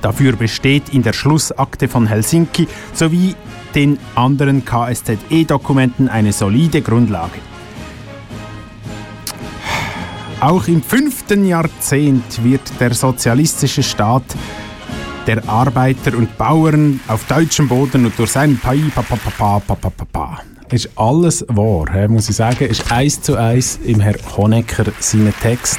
Dafür 0.00 0.36
besteht 0.36 0.90
in 0.90 1.02
der 1.02 1.12
Schlussakte 1.12 1.88
von 1.88 2.06
Helsinki 2.06 2.68
sowie 2.92 3.34
den 3.74 3.98
anderen 4.14 4.64
KSZE-Dokumenten 4.64 6.08
eine 6.08 6.32
solide 6.32 6.82
Grundlage. 6.82 7.40
Auch 10.40 10.68
im 10.68 10.82
fünften 10.82 11.46
Jahrzehnt 11.46 12.44
wird 12.44 12.60
der 12.78 12.92
sozialistische 12.92 13.82
Staat 13.82 14.24
der 15.26 15.48
Arbeiter 15.48 16.16
und 16.16 16.36
Bauern 16.36 17.00
auf 17.08 17.24
deutschem 17.26 17.68
Boden 17.68 18.04
und 18.04 18.18
durch 18.18 18.30
sein 18.30 18.58
Pai, 18.58 18.80
pa, 18.94 19.02
pa, 19.02 19.16
pa, 19.16 19.58
pa, 19.58 19.74
pa, 19.74 19.90
pa, 19.90 20.04
pa. 20.04 20.40
Ist 20.70 20.90
alles 20.96 21.44
wahr, 21.48 22.08
muss 22.08 22.28
ich 22.28 22.36
sagen. 22.36 22.64
Ist 22.64 22.90
eins 22.90 23.20
zu 23.22 23.36
eins 23.36 23.78
im 23.84 24.00
Herr 24.00 24.16
Honecker 24.36 24.86
seinen 24.98 25.32
Text. 25.40 25.78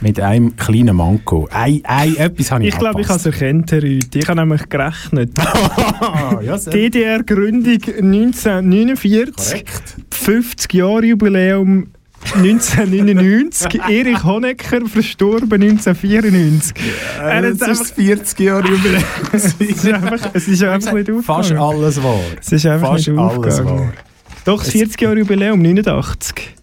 Mit 0.00 0.20
einem 0.20 0.56
kleinen 0.56 0.96
Manko. 0.96 1.48
Ei, 1.52 1.80
ei, 1.84 2.14
etwas 2.18 2.50
habe 2.50 2.64
ich 2.64 2.74
Ich 2.74 2.78
glaube, 2.78 3.00
ich 3.00 3.08
habe 3.08 3.18
es 3.18 3.26
erkannt, 3.26 3.72
Herr 3.72 3.82
Rüth. 3.82 4.14
Ich 4.14 4.28
habe 4.28 4.40
nämlich 4.40 4.68
gerechnet. 4.68 5.30
DDR-Gründung 6.72 7.80
1949. 7.96 9.36
Korrekt. 9.36 9.96
50 10.10 10.74
Jahre 10.74 11.06
Jubiläum 11.06 11.86
1999. 12.34 13.80
Erich 13.88 14.24
Honecker 14.24 14.86
verstorben 14.86 15.62
1994. 15.62 16.74
Er 17.18 17.36
hat 17.36 17.44
einfach- 17.44 17.68
es 17.68 17.90
40 17.92 18.40
Jahre 18.40 18.68
Jubiläum. 18.68 19.02
es 19.32 19.54
ist 19.54 19.86
einfach, 19.86 20.30
es 20.32 20.48
ist 20.48 20.62
einfach 20.62 20.92
nicht 20.92 21.10
Fast 21.24 21.52
aufgegangen. 21.52 21.62
alles 21.76 22.02
wahr. 22.02 22.20
Es 22.40 22.52
ist 22.52 22.66
einfach 22.66 22.88
Fast 22.92 23.08
nicht 23.08 23.18
alles 23.18 23.64
wahr. 23.64 23.92
Doch, 24.44 24.62
das 24.62 24.72
40 24.72 25.00
Jahre 25.00 25.18
Jubiläum 25.18 25.60
89. 25.60 26.54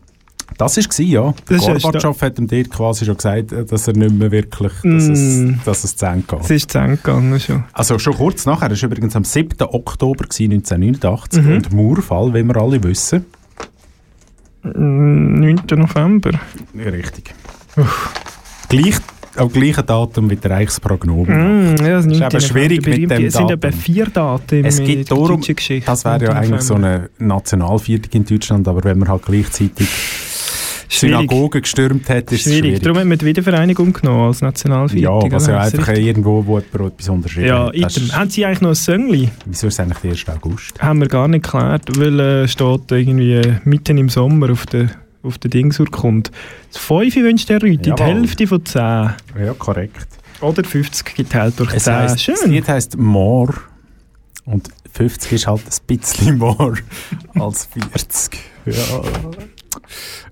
Das 0.55 0.77
war 0.77 0.83
es, 0.87 0.97
ja. 0.99 1.33
Das 1.47 1.61
Gorbatschow 1.65 2.21
hat 2.21 2.37
ihm 2.37 2.47
dort 2.47 2.69
quasi 2.69 3.05
schon 3.05 3.17
gesagt, 3.17 3.51
äh, 3.51 3.65
dass 3.65 3.87
er 3.87 3.93
nicht 3.97 4.13
mehr 4.13 4.29
wirklich, 4.31 4.71
dass, 4.83 5.03
es, 5.09 5.19
Mm. 5.19 5.53
dass 5.65 5.83
es 5.83 5.95
zu 5.97 6.05
Ende 6.05 6.25
geht. 6.29 6.41
Es 6.41 6.49
ist 6.51 6.71
zu 6.71 6.77
Ende 6.77 6.97
gegangen 6.97 7.39
schon. 7.39 7.63
Also 7.73 7.97
schon 7.97 8.13
kurz 8.13 8.45
nachher, 8.45 8.69
das 8.69 8.79
war 8.83 8.87
übrigens 8.91 9.15
am 9.15 9.23
7. 9.23 9.59
Oktober 9.61 10.25
gewesen, 10.25 10.51
1989 10.51 11.41
Mhm. 11.43 11.51
und 11.53 11.73
Mauerfall, 11.73 12.33
wie 12.35 12.43
wir 12.43 12.55
alle 12.55 12.83
wissen. 12.83 13.25
Mm, 14.63 15.39
9. 15.39 15.55
November. 15.75 16.31
Ja, 16.73 16.89
richtig. 16.89 17.33
Gleich, 18.69 18.95
am 19.35 19.49
gleichen 19.51 19.85
Datum 19.85 20.29
wie 20.29 20.35
der 20.35 20.51
Reichsprognome. 20.51 21.27
Mm, 21.27 21.75
ja, 21.83 21.95
das 22.01 22.05
ist 22.05 22.19
9. 22.19 22.21
eben 22.31 22.41
schwierig 22.41 22.85
mit 22.85 22.97
dem 23.11 23.25
Es 23.25 23.33
sind 23.33 23.49
Datum. 23.49 23.69
etwa 23.69 23.71
vier 23.71 24.05
Daten 24.05 24.65
Es 24.65 24.77
gibt 24.83 25.11
darum, 25.11 25.41
Geschichte. 25.41 25.81
das 25.85 26.05
wäre 26.05 26.23
ja 26.25 26.33
9. 26.33 26.37
eigentlich 26.43 26.61
so 26.61 26.75
November. 26.75 27.09
eine 27.19 27.27
Nationalviertung 27.27 28.11
in 28.13 28.25
Deutschland, 28.25 28.67
aber 28.67 28.83
wenn 28.83 28.99
man 28.99 29.09
halt 29.09 29.23
gleichzeitig 29.25 29.87
Synagogen 30.99 31.61
gestürmt 31.61 32.09
hat, 32.09 32.31
ist 32.31 32.39
es 32.39 32.41
Schwierig. 32.43 32.59
schwierig. 32.61 32.81
Darum 32.83 32.97
hat 32.99 33.05
man 33.05 33.17
die 33.17 33.25
Wiedervereinigung 33.25 33.93
genommen 33.93 34.27
als 34.27 34.41
Nationalviertung. 34.41 35.21
Ja, 35.25 35.31
was 35.31 35.47
ja 35.47 35.63
Ist 35.65 35.73
einfach 35.75 35.87
richtig? 35.89 36.05
irgendwo, 36.07 36.45
wo 36.45 36.59
jemand 36.59 36.93
etwas 36.93 37.09
unterschrieben 37.09 37.47
Ja, 37.47 37.67
hat. 37.67 37.81
Das 37.81 37.97
ist- 37.97 38.15
Haben 38.15 38.29
Sie 38.29 38.45
eigentlich 38.45 38.61
noch 38.61 38.69
ein 38.69 38.75
Söngli? 38.75 39.29
Wieso 39.45 39.67
ist 39.67 39.73
es 39.73 39.79
eigentlich 39.79 39.99
der 39.99 40.11
1. 40.11 40.29
August? 40.29 40.81
Haben 40.81 40.99
wir 41.01 41.07
gar 41.07 41.27
nicht 41.27 41.43
geklärt, 41.43 41.97
weil 41.97 42.19
äh, 42.19 42.47
steht 42.47 42.91
irgendwie 42.91 43.33
äh, 43.33 43.55
mitten 43.63 43.97
im 43.97 44.09
Sommer 44.09 44.51
auf 44.51 44.65
der, 44.65 44.89
auf 45.23 45.37
der 45.37 45.49
Dingsurkunde. 45.51 46.29
Das 46.71 46.81
5 46.81 47.15
wünscht 47.17 47.49
der 47.49 47.61
Rüti, 47.61 47.91
die. 47.95 48.03
Hälfte 48.03 48.47
von 48.47 48.65
10. 48.65 48.81
Ja, 48.81 49.13
korrekt. 49.57 50.07
Oder 50.41 50.63
50 50.63 51.15
geteilt 51.15 51.59
durch 51.59 51.73
Es 51.73 51.83
10. 51.85 51.93
heisst, 51.93 52.27
das 52.27 52.39
Schön. 52.41 52.51
Lied 52.51 52.67
heisst 52.67 52.97
More 52.97 53.53
und 54.45 54.67
50 54.91 55.31
ist 55.31 55.47
halt 55.47 55.61
ein 55.61 55.97
bisschen 55.97 56.37
more 56.37 56.73
als 57.35 57.65
40. 57.93 58.39
Ja. 58.65 58.73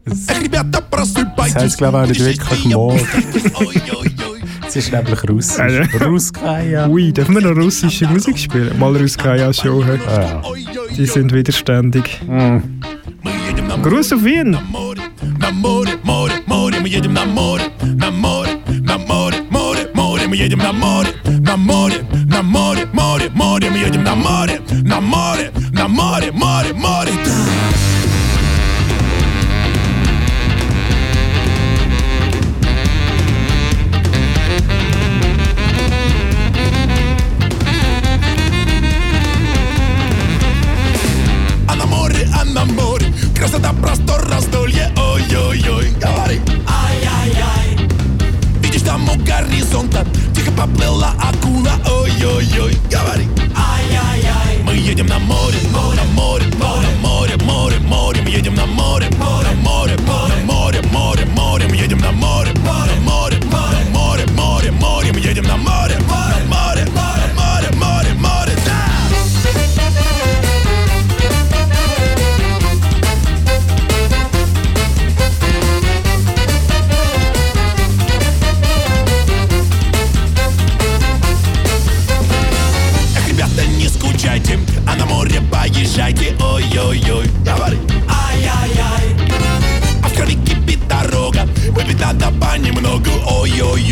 Es 0.05 1.55
heisst, 1.55 1.77
glaube 1.77 1.97
ich, 1.97 2.03
auch 2.03 2.07
nicht 2.07 2.25
wirklich 2.25 2.65
More. 2.65 2.99
Es 4.67 4.75
ist 4.77 4.93
nämlich 4.93 5.29
Russisch. 5.29 6.01
Ruskaya. 6.01 6.87
Ui, 6.87 7.11
dürfen 7.11 7.35
wir 7.35 7.41
noch 7.41 7.61
russische 7.61 8.07
Musik 8.07 8.39
spielen? 8.39 8.79
Mal 8.79 8.95
Ruskaya 8.95 9.51
Show. 9.51 9.83
hä? 9.83 9.99
Ja. 10.05 10.41
Die 10.95 11.05
sind 11.05 11.33
widerständig. 11.33 12.21
Gruß 13.83 14.13
auf 14.13 14.23
Wien! 14.23 14.57
Море 43.51 43.63
Красота, 43.63 43.73
простор, 43.73 44.21
раздолье 44.29 44.93
Ой-ой-ой, 44.97 45.89
говори. 45.99 46.39
Ай-яй-яй. 46.67 47.89
Видишь 48.61 48.81
там 48.81 49.03
у 49.09 49.15
горизонта 49.15 50.05
Тихо 50.33 50.51
поплыла 50.51 51.13
акула 51.19 51.71
Ой-ой-ой, 51.85 52.77
говори. 52.89 53.27
Ай-яй-яй. 53.55 54.63
Мы 54.63 54.73
едем 54.75 55.07
на 55.07 55.19
море, 55.19 55.57
на 55.73 55.79
море, 55.81 55.99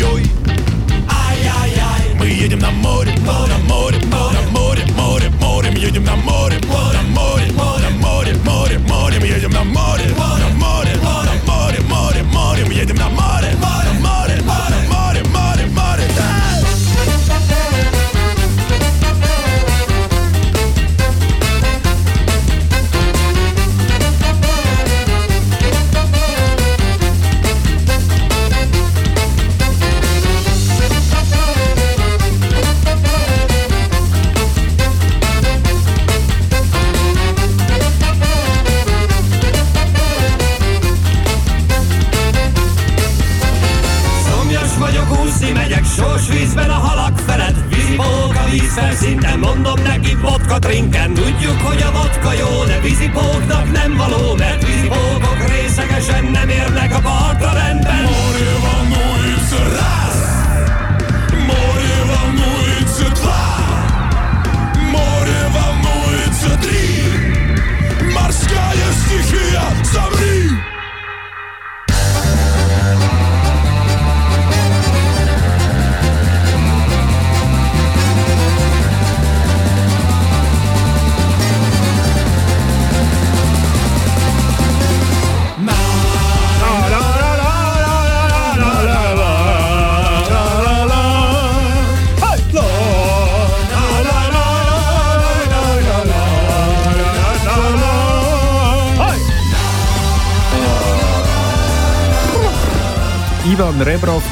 Y 0.00 0.02
hoy. 0.02 0.39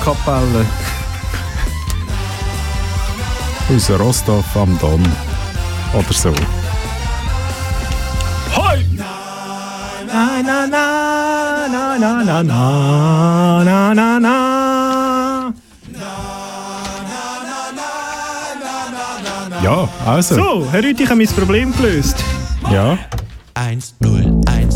Kapelle. 0.08 0.64
Aus 3.68 3.90
Rostov 3.90 4.46
am 4.56 4.78
Don. 4.78 5.02
Oder 5.92 6.14
so. 6.14 6.32
Hoi! 8.56 8.86
Na, 10.06 10.40
na, 10.42 10.66
na, 10.66 11.68
na, 11.68 11.98
na, 11.98 12.22
na, 12.24 12.42
na, 12.42 13.64
na, 13.64 13.94
na, 13.94 14.18
na. 14.18 15.52
Ja, 19.62 19.88
also. 20.06 20.34
So, 20.36 20.66
Herr 20.72 20.82
Rüthi, 20.82 21.02
ich 21.02 21.10
habe 21.10 21.18
mein 21.18 21.28
Problem 21.28 21.76
gelöst. 21.76 22.16
Ja. 22.72 22.96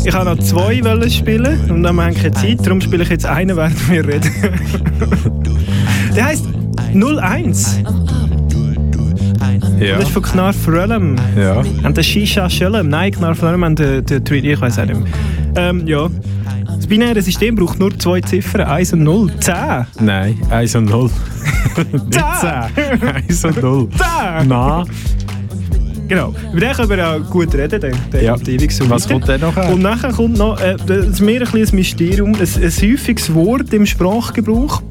Ich 0.05 0.13
habe 0.13 0.35
noch 0.35 0.43
zwei 0.43 0.81
spielen 1.09 1.59
und 1.69 1.83
dann 1.83 1.97
haben 1.97 2.15
wir 2.15 2.21
keine 2.21 2.31
Zeit, 2.31 2.65
darum 2.65 2.81
spiele 2.81 3.03
ich 3.03 3.09
jetzt 3.09 3.25
einen, 3.25 3.55
während 3.55 3.89
wir 3.89 4.05
reden. 4.05 4.31
Der 6.15 6.25
heisst 6.25 6.45
01. 6.93 7.83
Ja. 9.79 9.95
Das 9.95 10.03
ist 10.05 10.11
von 10.11 10.21
Knarf 10.21 10.67
Röllem. 10.67 11.15
Ja. 11.35 11.63
Und 11.83 11.97
der 11.97 12.03
Shisha 12.03 12.49
Schöllem. 12.49 12.89
Nein, 12.89 13.11
Knarf 13.11 13.41
Röllem 13.41 13.63
und 13.63 13.79
der, 13.79 14.01
der 14.01 14.23
Tweet, 14.23 14.45
ich 14.45 14.61
weiß 14.61 14.79
auch 14.79 14.85
nicht 14.85 14.99
mehr. 14.99 15.11
Ähm, 15.55 15.87
ja. 15.87 16.07
Das 16.65 16.87
binäre 16.87 17.21
System 17.21 17.55
braucht 17.55 17.79
nur 17.79 17.97
zwei 17.97 18.21
Ziffern, 18.21 18.61
1 18.61 18.93
und 18.93 19.03
0. 19.03 19.31
10. 19.39 19.55
Nein, 19.99 20.37
1 20.49 20.75
und 20.75 20.85
0. 20.85 21.09
Nicht 21.91 22.13
10. 22.13 23.07
1 23.29 23.45
und 23.45 23.61
0. 23.61 23.89
10. 23.89 24.47
Nein. 24.47 24.85
Genau. 26.07 26.33
Über 26.51 26.59
den 26.59 26.73
können 26.73 26.89
wir 26.89 26.97
ja 26.97 27.17
gut 27.17 27.53
reden, 27.55 27.79
der, 27.81 27.91
der 28.11 28.23
Ja. 28.23 28.37
so 28.37 28.89
Was 28.89 29.05
weiter. 29.05 29.13
kommt 29.13 29.29
dann 29.29 29.41
nachher? 29.41 29.69
Und 29.71 29.81
nachher 29.81 30.11
kommt 30.11 30.37
noch, 30.37 30.59
äh, 30.59 30.75
das 30.85 31.05
ist 31.07 31.21
mir 31.21 31.41
ein, 31.41 31.51
bisschen 31.51 31.69
ein 31.69 31.75
Mysterium, 31.75 32.35
ein, 32.35 32.41
ein 32.41 32.71
häufiges 32.91 33.33
Wort 33.33 33.73
im 33.73 33.85
Sprachgebrauch, 33.85 34.81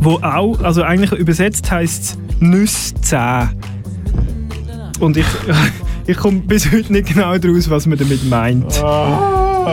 wo 0.00 0.14
auch, 0.16 0.60
also 0.62 0.82
eigentlich 0.82 1.12
übersetzt 1.12 1.70
heisst 1.70 2.18
Nüsse 2.40 2.94
10. 3.00 3.48
Und 5.00 5.16
ich, 5.16 5.26
ich 6.06 6.16
komme 6.16 6.40
bis 6.40 6.70
heute 6.72 6.92
nicht 6.92 7.14
genau 7.14 7.36
daraus, 7.38 7.70
was 7.70 7.86
man 7.86 7.98
damit 7.98 8.28
meint. 8.28 8.82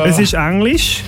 Es 0.05 0.19
ist 0.19 0.33
Englisch, 0.33 1.03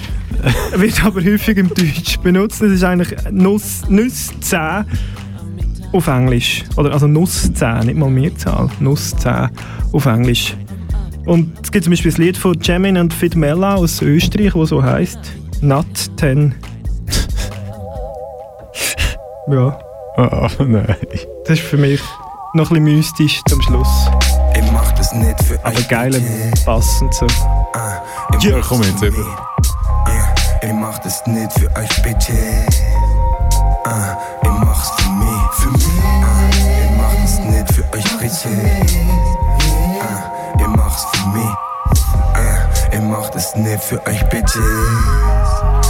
wird 0.75 1.03
aber 1.05 1.23
häufig 1.23 1.57
im 1.57 1.69
Deutsch 1.69 2.17
benutzt. 2.23 2.61
Es 2.61 2.71
ist 2.71 2.83
eigentlich 2.83 3.09
Nuss, 3.31 3.83
Nüsse 3.89 4.31
10 4.39 4.85
auf 5.95 6.07
Englisch. 6.07 6.63
Oder, 6.75 6.91
also 6.93 7.07
Nuss 7.07 7.51
10, 7.53 7.79
nicht 7.85 7.97
mal 7.97 8.09
Mehrzahl. 8.09 8.69
Nuss 8.79 9.15
10 9.17 9.49
auf 9.93 10.05
Englisch. 10.05 10.55
Und 11.25 11.53
es 11.63 11.71
gibt 11.71 11.85
zum 11.85 11.91
Beispiel 11.91 12.11
das 12.11 12.17
Lied 12.19 12.37
von 12.37 12.59
Jamin 12.61 12.97
und 12.97 13.13
Fit 13.13 13.35
Mella 13.35 13.75
aus 13.75 14.01
Österreich, 14.01 14.53
das 14.53 14.69
so 14.69 14.83
heisst 14.83 15.19
Nut 15.61 15.85
10. 16.19 16.53
ja, 19.49 19.79
Oh, 20.17 20.47
nein. 20.63 20.95
das 21.45 21.59
ist 21.59 21.67
für 21.67 21.77
mich 21.77 21.99
noch 22.53 22.71
ein 22.71 22.83
bisschen 22.83 22.97
mystisch 22.97 23.41
zum 23.49 23.61
Schluss. 23.61 24.09
Ich 24.55 24.71
mach 24.71 24.91
das 24.93 25.13
nicht 25.13 25.43
für 25.43 25.63
Aber 25.65 25.81
geil 25.81 26.21
Bass 26.65 27.01
und 27.01 27.13
so. 27.13 27.27
Ja, 28.39 28.61
komm 28.61 28.81
jetzt 28.83 29.01
über. 29.01 29.25
Ich 30.61 30.73
mach 30.73 30.97
das 30.99 31.25
nicht 31.27 31.51
für 31.59 31.67
euch, 31.75 32.01
Bitches. 32.01 32.81
Ah, 33.85 34.17
euch, 38.25 38.31
Bitches. 38.31 38.97
Ah, 40.01 40.31
ich 40.59 40.67
mach's 40.67 41.05
für 41.13 41.29
mich. 41.29 41.55
Ah, 42.33 42.69
ich 42.91 43.01
mach 43.01 43.29
das 43.29 43.55
nicht 43.55 43.83
für 43.83 44.05
euch, 44.07 44.29
Bitches. 44.29 45.84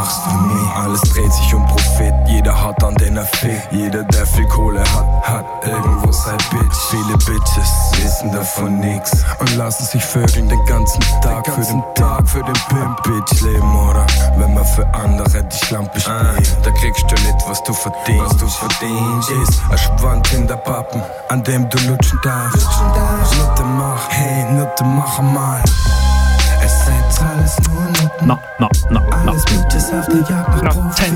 Ah, 0.00 0.04
ich 0.04 0.08
mach's 0.08 0.20
für 0.24 0.54
mich. 0.54 0.76
Alles 0.76 1.00
dreht 1.12 1.32
sich 1.32 1.54
um 1.54 1.66
Profit, 1.66 2.14
jeder 2.26 2.60
hat 2.60 2.82
an 2.82 2.94
den 2.94 3.16
er 3.16 3.24
fickt. 3.24 3.72
Jeder, 3.72 4.02
der 4.04 4.26
viel 4.26 4.46
Kohle 4.48 4.80
hat, 4.80 5.06
hat 5.22 5.44
irgendwo 5.64 6.12
sein 6.12 6.38
Bitch. 6.50 6.76
Viele 6.90 7.16
Bitches 7.18 7.70
wissen 8.02 8.32
davon 8.32 8.80
nix 8.80 9.10
und 9.38 9.56
lassen 9.56 9.84
sich 9.84 10.04
vögeln 10.04 10.48
den 10.48 10.64
ganzen 10.66 11.00
Tag 11.22 11.46
für 11.46 11.60
den 11.60 11.82
Tag, 11.94 12.28
für 12.28 12.42
den 12.42 12.54
Pimp. 12.68 13.02
Bitch 13.02 13.40
leben, 13.42 13.88
oder? 13.88 14.06
Wenn 14.36 14.54
man 14.54 14.64
für 14.64 14.86
andere 14.94 15.44
die 15.44 15.66
Schlampe 15.66 16.00
spielt, 16.00 16.66
da 16.66 16.70
kriegst 16.70 17.02
du 17.02 17.14
nicht, 17.14 17.48
was 17.48 17.62
du 17.64 17.72
verdienst. 17.72 18.24
Was 18.24 18.36
du 18.36 18.48
verdienst 18.48 19.30
ist 19.30 19.60
ein 19.70 19.78
Schwand 19.78 20.32
in 20.32 20.46
der 20.46 20.56
Pappen, 20.56 21.02
an 21.28 21.42
dem 21.44 21.68
du 21.68 21.78
lutschen 21.88 22.18
darfst. 22.22 22.66
Nutte 23.38 23.64
mach, 23.64 24.08
hey, 24.08 24.52
Nutte 24.52 24.84
mach 24.84 25.18
einmal. 25.18 25.62
Alles 27.20 27.56
nur 27.68 27.82
Nutten. 27.84 28.26
Na, 28.26 28.38
na, 28.58 28.68
na, 28.90 29.00
na. 29.24 29.30
Alles 29.30 29.44
Bitches 29.44 29.92
auf 29.92 30.06
der 30.06 30.20
Jagd 30.28 30.62
nach 30.62 30.74
Profit. 30.74 31.12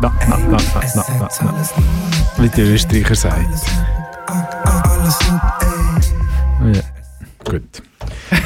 Na, 0.00 0.12
na, 0.28 0.36
na, 0.38 0.46
na, 0.48 0.58
na, 0.94 1.28
na, 1.40 1.52
na. 1.52 2.42
Wie 2.42 2.48
der 2.48 2.66
Österreicher 2.74 3.14
sagt. 3.14 3.38
Alles 4.26 5.18
Nutten, 5.20 6.66
ey. 6.66 6.76
Ja. 6.76 6.82
Gut. 7.50 7.82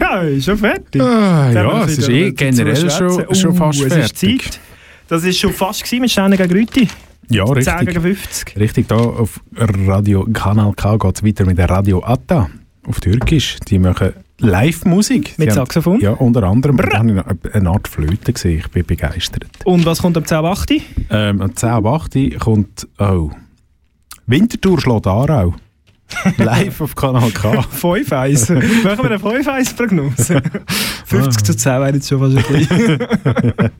Ja, 0.00 0.20
ist 0.22 0.44
schon 0.44 0.58
fertig. 0.58 1.00
Ah, 1.00 1.50
ja, 1.52 1.84
es 1.84 1.98
ist 1.98 2.08
eh 2.08 2.30
generell 2.32 2.90
schon, 2.90 3.24
schon 3.34 3.52
Uh, 3.52 3.54
fast 3.54 3.80
es 3.80 3.92
fertig. 3.92 4.44
ist 4.46 4.52
Zeit. 4.52 4.60
Das 5.08 5.22
ist 5.24 5.38
schon 5.38 5.52
fast 5.52 5.84
gewesen 5.84 6.00
mit 6.02 6.10
Steine 6.10 6.36
gegen 6.36 6.52
Rüti. 6.52 6.88
Ja, 7.30 7.44
10 7.46 7.54
richtig. 7.54 7.88
gegen 7.88 8.00
50. 8.02 8.56
Richtig, 8.58 8.88
da 8.88 8.96
auf 8.96 9.40
Radio 9.56 10.26
Kanal 10.32 10.72
K 10.74 10.96
geht 10.96 11.16
es 11.16 11.24
weiter 11.24 11.44
mit 11.46 11.58
der 11.58 11.70
Radio 11.70 12.02
Atta 12.04 12.48
auf 12.86 13.00
Türkisch. 13.00 13.56
Die 13.68 13.78
machen 13.78 14.12
Live-Musik. 14.40 15.38
Mit 15.38 15.50
haben- 15.50 15.54
Saxophon? 15.56 16.00
Ja, 16.00 16.10
unter 16.12 16.42
anderem. 16.42 16.76
Da 16.76 16.98
habe 16.98 17.08
ich 17.08 17.14
noch 17.14 17.24
eine 17.54 17.70
Art 17.70 17.88
Flöte 17.88 18.32
gesehen. 18.32 18.58
Ich 18.58 18.68
bin 18.70 18.84
begeistert. 18.84 19.46
Und 19.64 19.86
was 19.86 20.00
kommt 20.02 20.16
am 20.16 20.24
10 20.24 20.38
8? 20.44 20.70
Ähm, 21.10 21.40
am 21.40 21.54
10 21.54 21.68
ab 21.70 21.86
8 21.86 22.38
kommt, 22.40 22.88
oh, 22.98 23.30
Winterthur 24.26 24.80
schlägt 24.80 25.06
Aarau. 25.06 25.54
Live 26.36 26.80
auf 26.82 26.94
Kanal 26.94 27.30
K. 27.30 27.60
5-1. 27.60 28.54
Machen 28.84 28.98
wir 29.04 29.04
eine 29.04 29.16
5-1-Prognose. 29.16 30.42
50 31.06 31.44
zu 31.44 31.56
10 31.56 31.72
wäre 31.80 31.92
jetzt 31.94 32.08
schon 32.08 32.18
fast 32.34 32.36
ein 32.36 32.58
bisschen. 32.58 32.98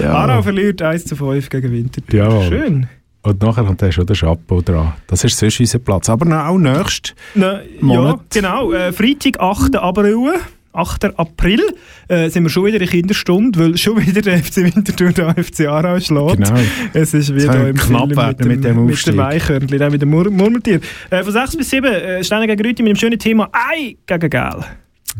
Ja. 0.00 0.12
Aarau 0.14 0.42
verliert 0.42 0.80
1 0.82 1.04
zu 1.04 1.14
5 1.16 1.48
gegen 1.50 1.70
Winterthur. 1.70 2.18
Ja. 2.18 2.42
Schön. 2.48 2.88
Und 3.22 3.40
nachher 3.40 3.64
kommt 3.64 3.80
dann 3.80 3.92
schon 3.92 4.06
der 4.06 4.16
Chapeau 4.16 4.60
dran. 4.62 4.94
Das 5.06 5.22
ist 5.22 5.38
sonst 5.38 5.60
unser 5.60 5.78
Platz. 5.78 6.08
Aber 6.08 6.48
auch 6.48 6.58
nächst 6.58 7.14
Na, 7.34 7.60
ja, 7.62 7.68
Monat. 7.80 8.20
genau. 8.30 8.72
Äh, 8.72 8.92
Freitag, 8.92 9.38
8. 9.38 9.76
April. 9.76 10.34
8. 10.72 11.18
April 11.18 11.60
äh, 12.08 12.30
sind 12.30 12.44
wir 12.44 12.50
schon 12.50 12.64
wieder 12.64 12.80
in 12.80 12.88
Kinderstunde, 12.88 13.58
weil 13.60 13.76
schon 13.76 14.04
wieder 14.04 14.22
der 14.22 14.42
FC 14.42 14.56
Winterthur 14.56 15.12
den 15.12 15.44
FC 15.44 15.66
Aarau 15.66 16.00
schlägt. 16.00 16.38
Genau. 16.38 16.60
Es 16.94 17.12
ist 17.14 17.34
wieder 17.34 17.68
im 17.68 17.76
knapp 17.76 18.06
Film 18.06 18.16
werden 18.16 18.48
mit 18.48 18.64
dem 18.64 18.86
mit 18.86 19.06
dem 19.06 19.16
Weichhörnchen, 19.18 19.78
dann 19.78 19.92
mit 19.92 20.02
dem 20.02 20.10
Mur 20.10 20.30
Murmeltier. 20.30 20.80
Äh, 21.10 21.22
von 21.22 21.32
6 21.32 21.56
bis 21.58 21.70
7 21.70 21.84
äh, 21.92 22.24
Steine 22.24 22.46
gegen 22.46 22.66
Rüti 22.66 22.82
mit 22.82 22.90
dem 22.90 22.96
schönen 22.96 23.18
Thema 23.18 23.50
Ei 23.52 23.96
gegen 24.06 24.30
Gel. 24.30 24.64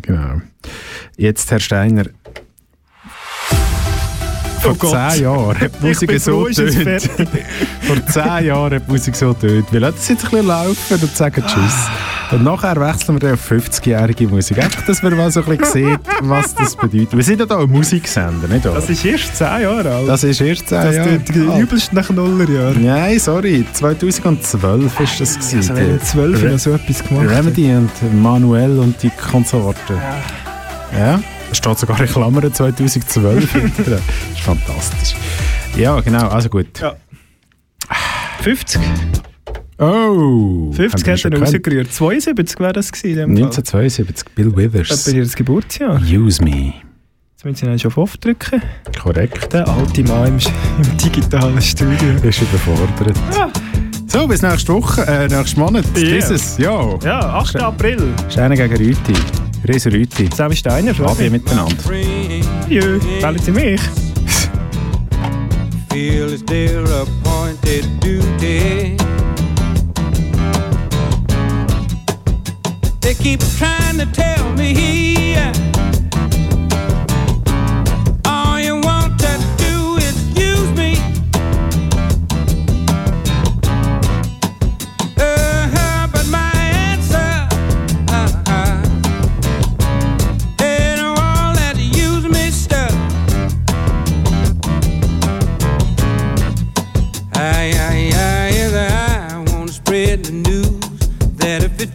Genau. 0.01 0.41
Jetzt, 1.19 1.51
Herr 1.51 1.61
Steiner. 1.61 2.07
Vor 4.63 4.77
Oh 4.81 4.91
zehn 4.91 5.23
Jahren 5.25 5.61
hat 5.61 5.71
die 5.83 5.87
Musik 5.87 6.21
so 6.21 6.45
tönt. 6.49 7.03
Vor 7.83 8.07
zehn 8.07 8.47
Jahren 8.47 8.75
hat 8.75 8.83
die 8.87 8.91
Musik 8.93 9.17
so 9.17 9.33
tönt. 9.33 9.73
Wir 9.73 9.81
lassen 9.81 9.97
es 9.99 10.09
jetzt 10.09 10.25
ein 10.25 10.31
bisschen 10.31 10.47
laufen 10.47 10.77
und 11.03 11.17
sagen 11.17 11.45
Tschüss. 11.47 11.89
Und 12.31 12.45
nachher 12.45 12.77
wechseln 12.81 13.17
wir 13.17 13.21
dann 13.21 13.33
auf 13.35 13.51
50-jährige 13.51 14.27
Musik. 14.29 14.59
Einfach, 14.63 14.87
dass 14.87 15.03
man 15.03 15.17
mal 15.17 15.31
so 15.31 15.41
ein 15.45 15.57
bisschen 15.59 15.91
sieht, 15.91 16.01
was 16.23 16.55
das 16.55 16.77
bedeutet. 16.77 17.15
Wir 17.15 17.23
sind 17.25 17.41
ja 17.41 17.47
hier 17.47 17.59
ein 17.59 17.69
Musiksender, 17.71 18.49
nicht 18.49 18.65
wahr? 18.65 18.75
Das 18.75 18.89
ist 18.89 19.05
erst 19.05 19.37
10 19.37 19.47
Jahre 19.63 19.91
alt. 19.95 20.09
Das 20.09 20.25
ist 20.25 20.41
erst 20.41 20.69
zehn 20.69 20.81
das 20.83 20.95
Jahre 20.97 21.11
alt. 21.11 21.59
übelst 21.61 21.93
nach 21.93 22.09
Nullerjahren. 22.09 22.83
Nein, 22.87 23.19
sorry. 23.19 23.67
2012 23.73 24.99
war 24.99 25.07
das. 25.19 25.35
gewesen. 25.35 25.57
Also 25.59 25.75
wenn 25.77 25.89
Der 25.89 26.01
12 26.01 26.43
noch 26.53 26.59
so 26.59 26.71
etwas 26.73 27.05
gemacht. 27.05 27.29
Remedy 27.29 27.73
und 27.75 27.91
Manuel 28.23 28.79
und 28.79 29.03
die 29.03 29.11
Konsorten. 29.11 29.97
Ja. 30.97 31.21
Da 31.21 31.21
steht 31.57 31.79
sogar 31.79 32.01
in 32.01 32.07
Klammern 32.07 32.53
2012 32.53 33.53
hinten 33.53 33.85
dran. 33.85 34.03
Das 34.29 34.39
ist 34.39 34.41
fantastisch. 34.41 35.15
Ja, 35.77 36.01
genau. 36.01 36.29
Also 36.29 36.49
gut. 36.49 36.81
Ja. 36.81 36.97
50. 38.43 38.81
Oh! 39.79 40.73
50 40.73 41.07
haben 41.07 41.07
wir 41.07 41.25
hat 41.25 41.33
er 41.33 41.41
rausgerührt. 41.41 41.93
72 41.93 42.61
wäre 42.61 42.73
das 42.73 42.93
gewesen. 42.93 43.09
in 43.09 43.17
dem 43.17 43.37
Fall. 43.37 43.45
1972, 43.47 44.35
Bill 44.35 44.57
Withers. 44.57 45.07
Etwa 45.07 45.19
ihr 45.19 45.27
Geburtsjahr. 45.27 46.01
Use 46.03 46.43
me. 46.43 46.75
Jetzt 47.33 47.45
müssen 47.45 47.57
Sie 47.57 47.73
ihn 47.73 47.79
schon 47.79 47.91
auf 47.91 47.99
Off 47.99 48.17
drücken. 48.19 48.63
Korrekt. 49.03 49.53
Der 49.53 49.67
alte 49.67 50.05
Mann 50.05 50.29
im, 50.29 50.39
im 50.85 50.97
digitalen 50.99 51.61
Studio. 51.61 52.09
Ist 52.23 52.43
überfordert. 52.43 53.17
So, 54.07 54.29
bis 54.29 54.43
nächste 54.43 54.75
Woche, 54.75 55.07
äh, 55.07 55.27
nächsten 55.27 55.59
Monat. 55.59 55.85
Yeah. 55.97 56.17
Dieses, 56.17 56.59
ja. 56.59 56.99
Ja, 57.03 57.21
8. 57.21 57.57
April. 57.57 58.13
Steine 58.29 58.57
gegen 58.57 58.77
Rüti. 58.77 59.15
Riese 59.69 59.91
Rüti. 59.91 60.29
Sammy 60.35 60.57
Steiner. 60.57 60.95
Adi 61.07 61.31
miteinander. 61.31 61.77
Jö, 62.69 63.01
wählen 63.21 63.39
Sie 63.39 63.53
mich. 63.53 63.81
feel 65.93 66.33
is 66.33 66.43
their 66.45 66.85
appointed 66.85 67.85
duty. 68.01 68.97
They 73.01 73.15
keep 73.15 73.41
trying 73.59 73.99
to 73.99 74.07
tell 74.07 74.53
me 74.55 75.37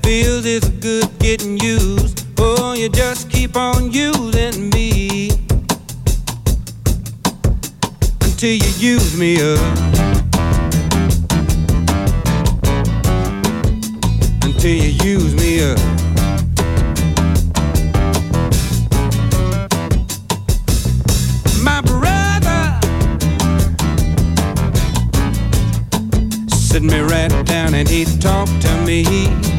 feels 0.07 0.45
it's 0.45 0.69
good 0.79 1.09
getting 1.19 1.59
used. 1.59 2.25
Oh, 2.39 2.71
you 2.71 2.87
just 2.87 3.29
keep 3.29 3.57
on 3.57 3.91
using 3.91 4.69
me 4.69 5.29
until 8.21 8.55
you 8.63 8.71
use 8.93 9.17
me 9.17 9.35
up. 9.41 9.59
Until 14.43 14.75
you 14.83 14.91
use 15.11 15.35
me 15.35 15.71
up. 15.71 15.77
sit 26.49 26.83
me 26.83 26.99
right 26.99 27.45
down 27.45 27.73
and 27.73 27.89
he 27.89 28.05
talked 28.19 28.61
to 28.61 28.71
me. 28.85 29.56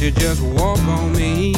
you 0.00 0.12
just 0.12 0.40
walk 0.40 0.78
on 0.80 1.12
me. 1.12 1.52